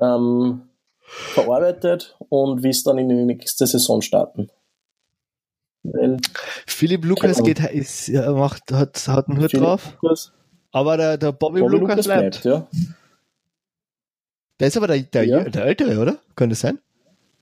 ähm, 0.00 0.62
verarbeitet 1.00 2.16
und 2.28 2.62
wie 2.62 2.70
es 2.70 2.84
dann 2.84 2.98
in 2.98 3.08
die 3.08 3.16
nächste 3.16 3.66
Saison 3.66 4.00
starten. 4.00 4.48
Philipp 6.66 7.04
Lukas 7.04 7.42
geht, 7.42 7.60
ist, 7.60 8.08
ja, 8.08 8.30
macht, 8.32 8.70
hat, 8.72 9.08
hat 9.08 9.28
einen 9.28 9.40
Hut 9.40 9.54
drauf. 9.54 9.96
Lukas. 10.02 10.32
Aber 10.72 10.96
der, 10.96 11.18
der 11.18 11.32
Bobby, 11.32 11.60
Bobby 11.60 11.76
Lukas, 11.76 11.96
Lukas 11.96 12.06
bleibt. 12.06 12.42
bleibt. 12.42 12.44
ja. 12.44 12.66
Der 14.60 14.68
ist 14.68 14.76
aber 14.76 14.88
der, 14.88 14.98
der, 15.00 15.24
ja. 15.24 15.44
der 15.44 15.64
Ältere, 15.64 15.98
oder? 15.98 16.18
Könnte 16.36 16.52
das 16.52 16.60
sein? 16.60 16.78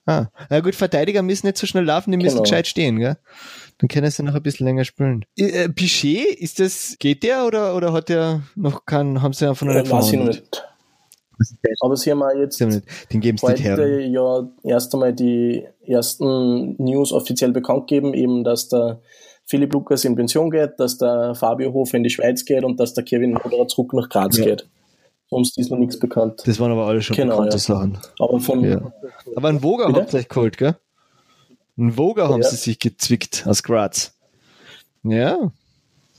Ah. 0.06 0.28
Na 0.48 0.60
gut, 0.60 0.74
Verteidiger 0.74 1.22
müssen 1.22 1.46
nicht 1.46 1.58
so 1.58 1.66
schnell 1.66 1.84
laufen, 1.84 2.12
die 2.12 2.16
müssen 2.16 2.36
genau. 2.36 2.42
gescheit 2.42 2.66
stehen, 2.66 2.98
gell? 2.98 3.18
Dann 3.78 3.88
können 3.88 4.10
sie 4.10 4.22
noch 4.22 4.34
ein 4.34 4.42
bisschen 4.42 4.66
länger 4.66 4.84
spielen. 4.84 5.24
Äh, 5.36 5.68
Pichet, 5.68 6.34
ist 6.38 6.60
das, 6.60 6.96
geht 6.98 7.22
der 7.22 7.44
oder, 7.44 7.76
oder 7.76 7.92
hat 7.92 8.08
der 8.08 8.42
noch 8.54 8.86
keinen, 8.86 9.20
haben 9.20 9.34
sie 9.34 9.46
einfach 9.48 9.66
noch 9.66 9.74
nicht 9.74 9.88
verhandelt? 9.88 10.64
Aber 11.80 11.96
sie 11.96 12.10
haben 12.10 12.22
auch 12.22 12.34
jetzt 12.36 12.60
den 12.60 13.20
geben's 13.20 13.42
heute 13.42 14.00
ja 14.00 14.48
erst 14.64 14.94
einmal 14.94 15.12
die 15.12 15.64
ersten 15.86 16.74
News 16.82 17.12
offiziell 17.12 17.52
bekannt 17.52 17.86
geben, 17.86 18.14
eben, 18.14 18.44
dass 18.44 18.68
der 18.68 19.00
Philipp 19.44 19.72
Lukas 19.72 20.04
in 20.04 20.14
Pension 20.14 20.50
geht, 20.50 20.78
dass 20.78 20.98
der 20.98 21.34
Fabio 21.34 21.72
Hofer 21.72 21.96
in 21.96 22.02
die 22.02 22.10
Schweiz 22.10 22.44
geht 22.44 22.64
und 22.64 22.78
dass 22.78 22.94
der 22.94 23.04
Kevin 23.04 23.32
Moderer 23.32 23.66
zurück 23.66 23.94
nach 23.94 24.08
Graz 24.08 24.36
ja. 24.36 24.44
geht. 24.44 24.68
Sonst 25.30 25.58
ist 25.58 25.70
noch 25.70 25.78
nichts 25.78 25.98
bekannt. 25.98 26.42
Das 26.46 26.58
waren 26.58 26.72
aber 26.72 26.86
alle 26.86 27.02
schon 27.02 27.16
genau, 27.16 27.36
bekannte 27.36 27.56
ja. 27.56 27.60
Sachen. 27.60 27.98
Aber, 28.18 28.40
von, 28.40 28.64
ja. 28.64 28.92
aber 29.36 29.48
ein 29.48 29.62
Woger 29.62 29.92
habt 29.92 30.12
ihr 30.12 30.20
euch 30.20 30.28
geholt, 30.28 30.56
gell? 30.56 30.76
Ein 31.76 31.96
Woger 31.96 32.28
haben 32.28 32.42
sie 32.42 32.56
sich 32.56 32.78
gezwickt 32.78 33.44
aus 33.46 33.62
Graz. 33.62 34.14
Ja, 35.02 35.52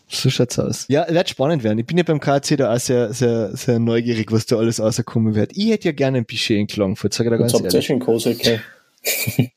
so 0.09 0.29
schaut's 0.29 0.57
aus. 0.57 0.85
Ja, 0.89 1.07
wird 1.09 1.29
spannend 1.29 1.63
werden. 1.63 1.79
Ich 1.79 1.85
bin 1.85 1.97
ja 1.97 2.03
beim 2.03 2.19
KC 2.19 2.57
da 2.57 2.73
auch 2.73 2.79
sehr, 2.79 3.13
sehr, 3.13 3.55
sehr 3.55 3.79
neugierig, 3.79 4.31
was 4.31 4.45
da 4.45 4.57
alles 4.57 4.79
rauskommen 4.79 5.35
wird. 5.35 5.51
Ich 5.55 5.69
hätte 5.69 5.89
ja 5.89 5.91
gerne 5.91 6.19
ein 6.19 6.25
Pichet 6.25 6.57
in 6.57 6.67
Klagenfurt, 6.67 7.13
sage 7.13 7.29
ich 7.29 7.31
da 7.31 7.37
ganz 7.37 7.53
ehrlich. 7.53 7.71
Sehr 7.71 7.81
schön 7.81 7.99
Kose, 7.99 8.31
okay. 8.31 8.59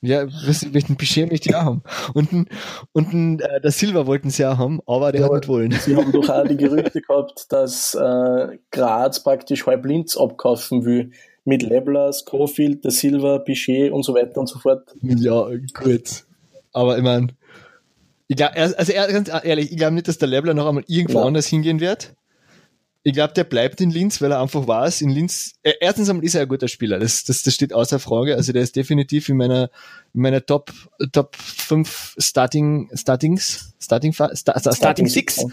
ja, 0.00 0.26
welchen 0.72 0.96
Pichet 0.96 1.30
möchte 1.30 1.48
ich 1.48 1.54
auch 1.54 1.62
haben. 1.62 1.82
Und, 2.12 2.32
ein, 2.32 2.48
und 2.92 3.12
ein, 3.12 3.40
äh, 3.40 3.60
der 3.60 3.70
Silva 3.70 4.06
wollten 4.06 4.30
sie 4.30 4.44
auch 4.44 4.58
haben, 4.58 4.80
aber 4.86 5.12
der 5.12 5.22
ja, 5.22 5.26
hat 5.28 5.34
nicht 5.34 5.48
wollen. 5.48 5.70
Sie 5.70 5.94
haben 5.94 6.10
doch 6.10 6.28
auch 6.28 6.46
die 6.46 6.56
Gerüchte 6.58 7.00
gehabt, 7.00 7.46
dass 7.50 7.94
äh, 7.94 8.58
Graz 8.72 9.22
praktisch 9.22 9.64
halb 9.66 9.86
Linz 9.86 10.16
abkaufen 10.16 10.84
will. 10.84 11.12
Mit 11.44 11.62
Lebler, 11.62 12.12
Schofield, 12.12 12.84
der 12.84 12.92
Silva, 12.92 13.38
Pichet 13.38 13.90
und 13.90 14.04
so 14.04 14.14
weiter 14.14 14.38
und 14.38 14.46
so 14.46 14.60
fort. 14.60 14.94
Ja, 15.02 15.48
gut. 15.74 16.24
Aber 16.72 16.96
ich 16.96 17.02
meine, 17.02 17.28
ich 18.32 18.36
glaub, 18.36 18.56
also 18.56 18.92
ganz 18.94 19.30
ehrlich, 19.44 19.70
ich 19.70 19.76
glaube 19.76 19.94
nicht, 19.94 20.08
dass 20.08 20.16
der 20.16 20.28
Lebler 20.28 20.54
noch 20.54 20.66
einmal 20.66 20.84
irgendwo 20.86 21.18
ja. 21.18 21.26
anders 21.26 21.46
hingehen 21.46 21.80
wird. 21.80 22.14
Ich 23.04 23.12
glaube, 23.12 23.32
der 23.34 23.42
bleibt 23.42 23.80
in 23.80 23.90
Linz, 23.90 24.20
weil 24.20 24.30
er 24.30 24.40
einfach 24.40 24.68
weiß, 24.68 25.00
in 25.00 25.10
Linz, 25.10 25.54
äh, 25.64 25.72
erstens 25.80 26.08
einmal 26.08 26.24
ist 26.24 26.36
er 26.36 26.42
ein 26.42 26.48
guter 26.48 26.68
Spieler, 26.68 27.00
das, 27.00 27.24
das, 27.24 27.42
das 27.42 27.52
steht 27.52 27.72
außer 27.72 27.98
Frage. 27.98 28.36
Also 28.36 28.52
der 28.52 28.62
ist 28.62 28.76
definitiv 28.76 29.28
in 29.28 29.38
meiner, 29.38 29.70
in 30.14 30.22
meiner 30.22 30.46
Top, 30.46 30.72
Top 31.10 31.34
5 31.34 32.14
Starting, 32.18 32.88
Startings, 32.94 33.74
Starting, 33.80 34.12
Star, 34.12 34.34
Starting 34.36 35.08
Six 35.08 35.44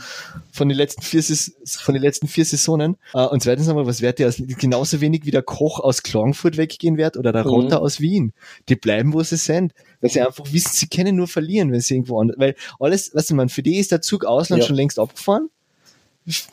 von 0.52 0.70
den 0.70 0.78
letzten 0.78 1.02
vier, 1.02 1.24
von 1.24 1.96
den 1.96 2.04
letzten 2.04 2.28
vier 2.28 2.46
Saisonen. 2.46 2.98
Uh, 3.16 3.28
und 3.30 3.42
zweitens 3.42 3.68
einmal, 3.68 3.88
was 3.88 4.02
wird 4.02 4.20
der 4.20 4.32
genauso 4.32 5.02
wenig 5.02 5.26
wie 5.26 5.32
der 5.32 5.42
Koch 5.42 5.80
aus 5.80 6.04
Klagenfurt 6.04 6.58
weggehen 6.58 6.98
wird 6.98 7.18
oder 7.18 7.32
der 7.32 7.44
Rotter 7.44 7.80
mhm. 7.80 7.84
aus 7.84 8.00
Wien. 8.00 8.34
Die 8.70 8.76
bleiben, 8.76 9.14
wo 9.14 9.24
sie 9.24 9.38
sind. 9.38 9.74
Weil 10.02 10.12
sie 10.12 10.22
einfach 10.22 10.46
wissen, 10.52 10.72
sie 10.74 10.88
können 10.88 11.16
nur 11.16 11.28
verlieren, 11.28 11.72
wenn 11.72 11.82
sie 11.82 11.96
irgendwo 11.96 12.22
anders, 12.22 12.38
weil 12.40 12.56
alles, 12.80 13.08
was 13.08 13.24
weißt 13.24 13.32
du, 13.32 13.36
man, 13.36 13.50
für 13.50 13.64
die 13.64 13.78
ist 13.78 13.92
der 13.92 14.02
Zug 14.02 14.24
Ausland 14.24 14.62
ja. 14.62 14.68
schon 14.68 14.76
längst 14.76 15.00
abgefahren 15.00 15.50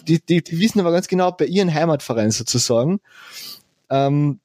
die, 0.07 0.21
die, 0.21 0.43
die 0.43 0.59
wissen 0.59 0.81
aber 0.81 0.93
ganz 0.93 1.09
genau, 1.09 1.33
bei 1.33 1.47
ihren 1.47 1.73
Heimatverein 1.73 2.31
sozusagen, 2.31 3.01
ähm, 3.91 4.41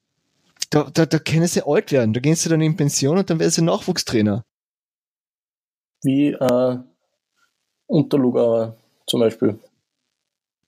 da, 0.70 0.88
da, 0.92 1.06
da 1.06 1.18
können 1.18 1.46
sie 1.46 1.66
alt 1.66 1.92
werden. 1.92 2.14
Da 2.14 2.20
gehen 2.20 2.34
sie 2.34 2.48
dann 2.48 2.60
in 2.60 2.76
Pension 2.76 3.18
und 3.18 3.28
dann 3.28 3.38
werden 3.38 3.50
sie 3.50 3.62
Nachwuchstrainer. 3.62 4.44
Wie 6.02 6.28
äh, 6.28 6.78
Unterlugauer 7.86 8.76
zum 9.06 9.20
Beispiel. 9.20 9.58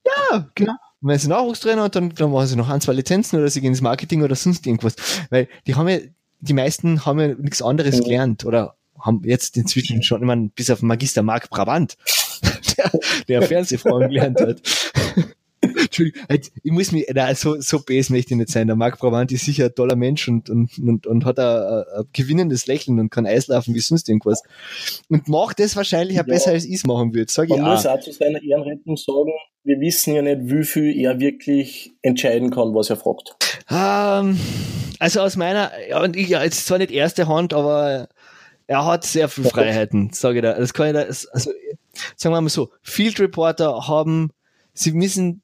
Ja, 0.05 0.49
genau. 0.53 0.73
Und 1.01 1.09
wenn 1.09 1.19
sie 1.19 1.27
Nachwuchstrainer 1.27 1.85
und 1.85 1.95
dann, 1.95 2.13
dann 2.13 2.31
machen 2.31 2.47
sie 2.47 2.55
noch 2.55 2.69
ein, 2.69 2.81
zwei 2.81 2.93
Lizenzen 2.93 3.39
oder 3.39 3.49
sie 3.49 3.61
gehen 3.61 3.71
ins 3.71 3.81
Marketing 3.81 4.23
oder 4.23 4.35
sonst 4.35 4.65
irgendwas. 4.67 4.95
Weil 5.29 5.47
die 5.65 5.75
haben 5.75 5.87
ja, 5.87 5.99
die 6.39 6.53
meisten 6.53 7.05
haben 7.05 7.19
ja 7.19 7.27
nichts 7.29 7.61
anderes 7.61 7.97
mhm. 7.97 8.03
gelernt 8.03 8.45
oder 8.45 8.75
haben 8.99 9.21
jetzt 9.23 9.57
inzwischen 9.57 10.03
schon, 10.03 10.25
meine, 10.25 10.49
bis 10.49 10.69
auf 10.69 10.81
Magister 10.81 11.23
Marc 11.23 11.49
Brabant, 11.49 11.97
der, 12.77 12.91
der 13.27 13.41
Fernsehfrauen 13.41 14.09
gelernt 14.09 14.39
hat. 14.39 14.61
Entschuldigung, 15.61 16.21
ich 16.29 16.71
muss 16.71 16.91
mich, 16.91 17.05
na, 17.13 17.33
so, 17.33 17.59
so 17.59 17.79
bes 17.79 18.09
möchte 18.09 18.33
ich 18.33 18.37
nicht 18.37 18.49
sein. 18.49 18.67
Der 18.67 18.75
Marc 18.75 18.99
Brabant 18.99 19.31
ist 19.31 19.45
sicher 19.45 19.65
ein 19.65 19.75
toller 19.75 19.95
Mensch 19.95 20.27
und, 20.27 20.49
und, 20.49 20.77
und, 20.79 21.07
und 21.07 21.25
hat 21.25 21.39
ein, 21.39 21.45
ein 21.45 22.03
gewinnendes 22.13 22.67
Lächeln 22.67 22.99
und 22.99 23.09
kann 23.09 23.25
Eislaufen 23.25 23.73
wie 23.73 23.79
sonst 23.79 24.07
irgendwas. 24.09 24.43
Und 25.09 25.27
macht 25.27 25.59
das 25.59 25.75
wahrscheinlich 25.75 26.19
auch 26.19 26.27
ja. 26.27 26.33
besser, 26.33 26.51
als 26.51 26.65
ich 26.65 26.75
es 26.75 26.85
machen 26.85 27.13
würde, 27.13 27.31
sag 27.31 27.45
ich 27.45 27.49
Man 27.51 27.61
auch. 27.61 27.71
muss 27.71 27.85
auch 27.85 27.99
zu 27.99 28.11
seiner 28.11 28.41
Ehrenrettung 28.41 28.97
sagen, 28.97 29.31
wir 29.63 29.79
wissen 29.79 30.13
ja 30.13 30.21
nicht, 30.21 30.41
wie 30.43 30.63
viel 30.63 30.95
er 30.95 31.19
wirklich 31.19 31.93
entscheiden 32.01 32.51
kann, 32.51 32.75
was 32.75 32.89
er 32.89 32.97
fragt. 32.97 33.35
Um, 33.69 33.77
ähm, 33.77 34.39
also 34.99 35.21
aus 35.21 35.35
meiner, 35.35 35.71
ja, 35.89 36.01
und 36.03 36.15
ich, 36.15 36.29
ja, 36.29 36.43
jetzt 36.43 36.67
zwar 36.67 36.77
nicht 36.77 36.91
erste 36.91 37.27
Hand, 37.27 37.53
aber 37.53 38.07
er 38.67 38.85
hat 38.85 39.03
sehr 39.05 39.27
viel 39.27 39.43
Freiheiten, 39.43 40.11
sage 40.13 40.37
ich 40.37 40.43
da. 40.43 40.53
Das 40.53 40.73
kann 40.73 40.87
ich 40.87 40.93
da, 40.93 41.01
also, 41.01 41.51
sagen 42.15 42.35
wir 42.35 42.41
mal 42.41 42.49
so, 42.49 42.71
Field 42.81 43.19
Reporter 43.19 43.87
haben, 43.87 44.31
sie 44.73 44.91
müssen, 44.91 45.41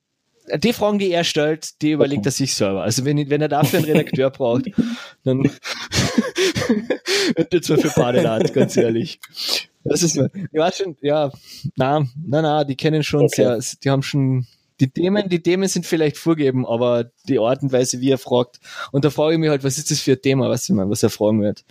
die 0.57 0.73
Fragen, 0.73 0.99
die 0.99 1.11
er 1.11 1.23
stellt, 1.23 1.81
die 1.81 1.91
überlegt 1.91 2.25
er 2.25 2.31
sich 2.31 2.53
selber. 2.55 2.83
Also 2.83 3.05
wenn, 3.05 3.29
wenn 3.29 3.41
er 3.41 3.47
dafür 3.47 3.79
einen 3.79 3.87
Redakteur 3.87 4.29
braucht, 4.31 4.65
dann 5.23 5.43
wird 7.35 7.53
er 7.53 7.61
zwar 7.61 7.77
für 7.77 7.89
Badelat, 7.89 8.53
ganz 8.53 8.75
ehrlich. 8.77 9.19
Das 9.83 10.03
ist, 10.03 10.17
weiß 10.17 10.77
schon, 10.77 10.97
ja, 11.01 11.31
na, 11.75 12.05
na, 12.23 12.41
na, 12.41 12.63
die 12.63 12.75
kennen 12.75 13.03
schon 13.03 13.23
okay. 13.23 13.59
sehr, 13.59 13.77
die 13.83 13.89
haben 13.89 14.03
schon, 14.03 14.45
die 14.79 14.89
Themen, 14.89 15.29
die 15.29 15.41
Themen 15.41 15.67
sind 15.67 15.85
vielleicht 15.85 16.17
vorgeben, 16.17 16.65
aber 16.65 17.11
die 17.27 17.39
Art 17.39 17.63
und 17.63 17.71
Weise, 17.71 17.99
wie 18.01 18.11
er 18.11 18.17
fragt. 18.17 18.59
Und 18.91 19.05
da 19.05 19.09
frage 19.09 19.33
ich 19.33 19.39
mich 19.39 19.49
halt, 19.49 19.63
was 19.63 19.77
ist 19.77 19.91
das 19.91 19.99
für 19.99 20.13
ein 20.13 20.21
Thema, 20.21 20.49
was, 20.49 20.67
ich 20.67 20.75
meine, 20.75 20.89
was 20.89 21.03
er 21.03 21.09
fragen 21.09 21.41
wird. 21.41 21.63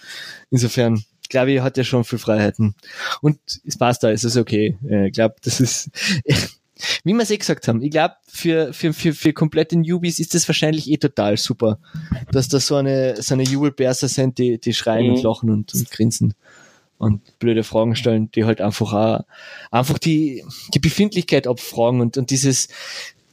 Insofern, 0.51 1.05
glaube 1.31 1.53
ich, 1.53 1.61
hat 1.61 1.79
er 1.79 1.85
schon 1.85 2.05
viel 2.05 2.19
Freiheiten. 2.19 2.75
Und 3.23 3.39
es 3.65 3.79
passt 3.79 4.03
da, 4.03 4.11
es 4.11 4.25
ist 4.25 4.37
okay. 4.37 4.77
Ich 5.07 5.13
glaube, 5.13 5.37
das 5.43 5.61
ist, 5.61 5.91
wie 7.05 7.15
wir 7.15 7.23
es 7.23 7.31
eh 7.31 7.39
gesagt 7.39 7.67
haben, 7.69 7.81
ich 7.83 7.91
glaube, 7.91 8.15
für, 8.27 8.73
für, 8.73 8.93
für, 8.93 9.15
für 9.15 9.33
komplette 9.33 9.79
Newbies 9.79 10.19
ist 10.19 10.35
das 10.35 10.47
wahrscheinlich 10.49 10.91
eh 10.91 10.99
total 10.99 11.37
super, 11.37 11.79
dass 12.31 12.49
da 12.49 12.61
so 12.61 12.77
eine, 12.77 13.21
so 13.23 13.35
eine 13.35 13.45
Jubelbärser 13.45 14.09
sind, 14.09 14.39
die, 14.39 14.59
die 14.59 14.75
schreien 14.75 15.07
mhm. 15.07 15.15
und 15.15 15.23
lachen 15.23 15.51
und, 15.51 15.75
und 15.75 15.91
grinsen 15.91 16.35
und 16.99 17.39
blöde 17.39 17.65
Fragen 17.65 17.97
stellen, 17.97 18.31
die 18.33 18.45
halt 18.45 18.61
einfach 18.61 18.93
auch, 18.93 19.25
einfach 19.71 19.99
die, 19.99 20.45
die 20.75 20.81
Befindlichkeit 20.81 21.47
abfragen 21.47 22.01
und, 22.03 22.19
und 22.19 22.31
dieses, 22.31 22.69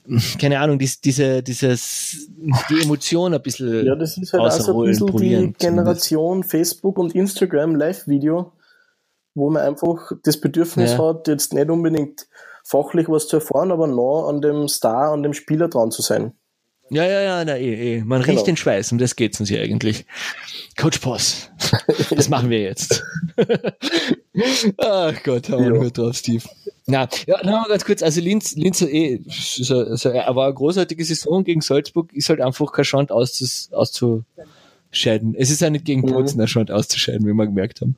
keine 0.39 0.59
Ahnung, 0.59 0.79
dies, 0.79 1.01
diese, 1.01 1.43
dieses, 1.43 2.29
die 2.69 2.81
Emotion 2.81 3.33
ein 3.33 3.41
bisschen 3.41 3.85
Ja, 3.85 3.95
das 3.95 4.17
ist 4.17 4.33
halt 4.33 4.43
also 4.43 4.83
ein 4.83 4.89
bisschen 4.89 5.17
die 5.17 5.53
Generation 5.57 6.43
zumindest. 6.43 6.51
Facebook 6.51 6.97
und 6.97 7.15
Instagram 7.15 7.75
Live-Video, 7.75 8.51
wo 9.35 9.49
man 9.49 9.63
einfach 9.63 10.11
das 10.23 10.39
Bedürfnis 10.39 10.91
ja. 10.93 10.97
hat, 10.97 11.27
jetzt 11.27 11.53
nicht 11.53 11.69
unbedingt 11.69 12.27
fachlich 12.63 13.07
was 13.09 13.27
zu 13.27 13.37
erfahren, 13.37 13.71
aber 13.71 13.87
nah 13.87 14.27
an 14.29 14.41
dem 14.41 14.67
Star, 14.67 15.11
an 15.11 15.23
dem 15.23 15.33
Spieler 15.33 15.67
dran 15.67 15.91
zu 15.91 16.01
sein. 16.01 16.33
Ja, 16.89 17.03
ja, 17.03 17.21
ja, 17.21 17.45
na, 17.45 17.57
eh, 17.57 17.97
eh. 17.97 18.03
Man 18.03 18.21
genau. 18.21 18.33
riecht 18.33 18.47
den 18.47 18.55
Schweiß, 18.55 18.93
um 18.93 18.97
das 18.97 19.17
geht's 19.17 19.39
uns 19.39 19.49
hier 19.49 19.61
eigentlich. 19.61 20.05
Coach 20.77 21.01
Boss, 21.01 21.49
das 22.09 22.29
machen 22.29 22.49
wir 22.49 22.61
jetzt. 22.61 23.03
Ach 24.77 25.13
Gott, 25.23 25.49
haben 25.49 25.65
wir 25.65 25.73
ja. 25.73 25.81
nur 25.81 25.91
drauf, 25.91 26.15
Steve. 26.15 26.43
Na, 26.87 27.07
ja, 27.27 27.43
noch 27.43 27.67
ganz 27.67 27.83
kurz, 27.83 28.01
also 28.01 28.21
Linz, 28.21 28.55
Linz 28.55 28.81
eh, 28.81 29.19
so, 29.27 29.95
so, 29.95 30.09
er 30.09 30.35
war 30.35 30.45
eine 30.45 30.53
großartige 30.53 31.03
Saison 31.03 31.43
gegen 31.43 31.61
Salzburg, 31.61 32.13
ist 32.13 32.29
halt 32.29 32.39
einfach 32.39 32.71
kein 32.71 32.85
Schand 32.85 33.11
auszus, 33.11 33.69
auszuscheiden. 33.73 35.35
Es 35.35 35.51
ist 35.51 35.61
ja 35.61 35.69
nicht 35.69 35.83
gegen 35.83 36.01
mhm. 36.01 36.13
Bozen 36.13 36.39
ein 36.39 36.47
Schand 36.47 36.71
auszuscheiden, 36.71 37.27
wie 37.27 37.33
wir 37.33 37.45
gemerkt 37.45 37.81
haben. 37.81 37.97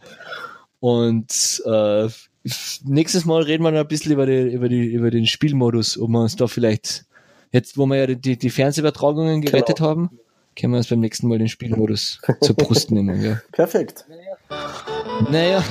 Und 0.80 1.62
äh, 1.66 2.08
nächstes 2.84 3.26
Mal 3.26 3.44
reden 3.44 3.64
wir 3.64 3.72
noch 3.72 3.82
ein 3.82 3.88
bisschen 3.88 4.12
über, 4.12 4.26
die, 4.26 4.52
über, 4.52 4.70
die, 4.70 4.86
über 4.88 5.12
den 5.12 5.28
Spielmodus, 5.28 6.00
ob 6.00 6.10
wir 6.10 6.22
uns 6.22 6.36
da 6.36 6.48
vielleicht 6.48 7.06
Jetzt, 7.52 7.78
wo 7.78 7.86
wir 7.88 7.98
ja 7.98 8.08
die, 8.08 8.38
die 8.38 8.50
Fernsehübertragungen 8.50 9.42
genau. 9.42 9.52
gerettet 9.52 9.78
genau. 9.78 9.90
haben, 9.90 10.20
können 10.56 10.74
wir 10.74 10.78
uns 10.78 10.88
beim 10.88 11.00
nächsten 11.00 11.28
Mal 11.28 11.40
den 11.40 11.48
Spielmodus 11.48 12.20
zur 12.42 12.56
Brust 12.56 12.92
nehmen. 12.92 13.22
Ja. 13.24 13.42
Perfekt. 13.52 14.06
Naja, 15.32 15.64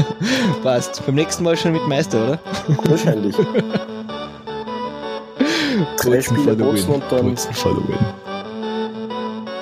passt. 0.62 1.04
Beim 1.06 1.14
nächsten 1.14 1.44
Mal 1.44 1.56
schon 1.56 1.72
mit 1.72 1.86
Meister, 1.88 2.24
oder? 2.24 2.38
Wahrscheinlich. 2.88 3.34
Drei 6.02 6.20
Spiele 6.20 6.54
Boxen 6.54 6.94
und 6.94 7.02
dann. 7.10 7.34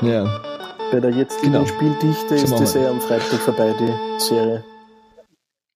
Ja. 0.03 0.41
Bei 0.91 0.99
der 1.01 1.11
jetzigen 1.11 1.53
genau. 1.53 1.67
Spieldichte 1.67 2.39
so 2.39 2.55
ist 2.55 2.61
das 2.61 2.75
eh 2.77 2.87
am 2.87 3.01
Freitag 3.01 3.41
vorbei, 3.41 3.75
die 3.79 3.93
Serie. 4.19 4.65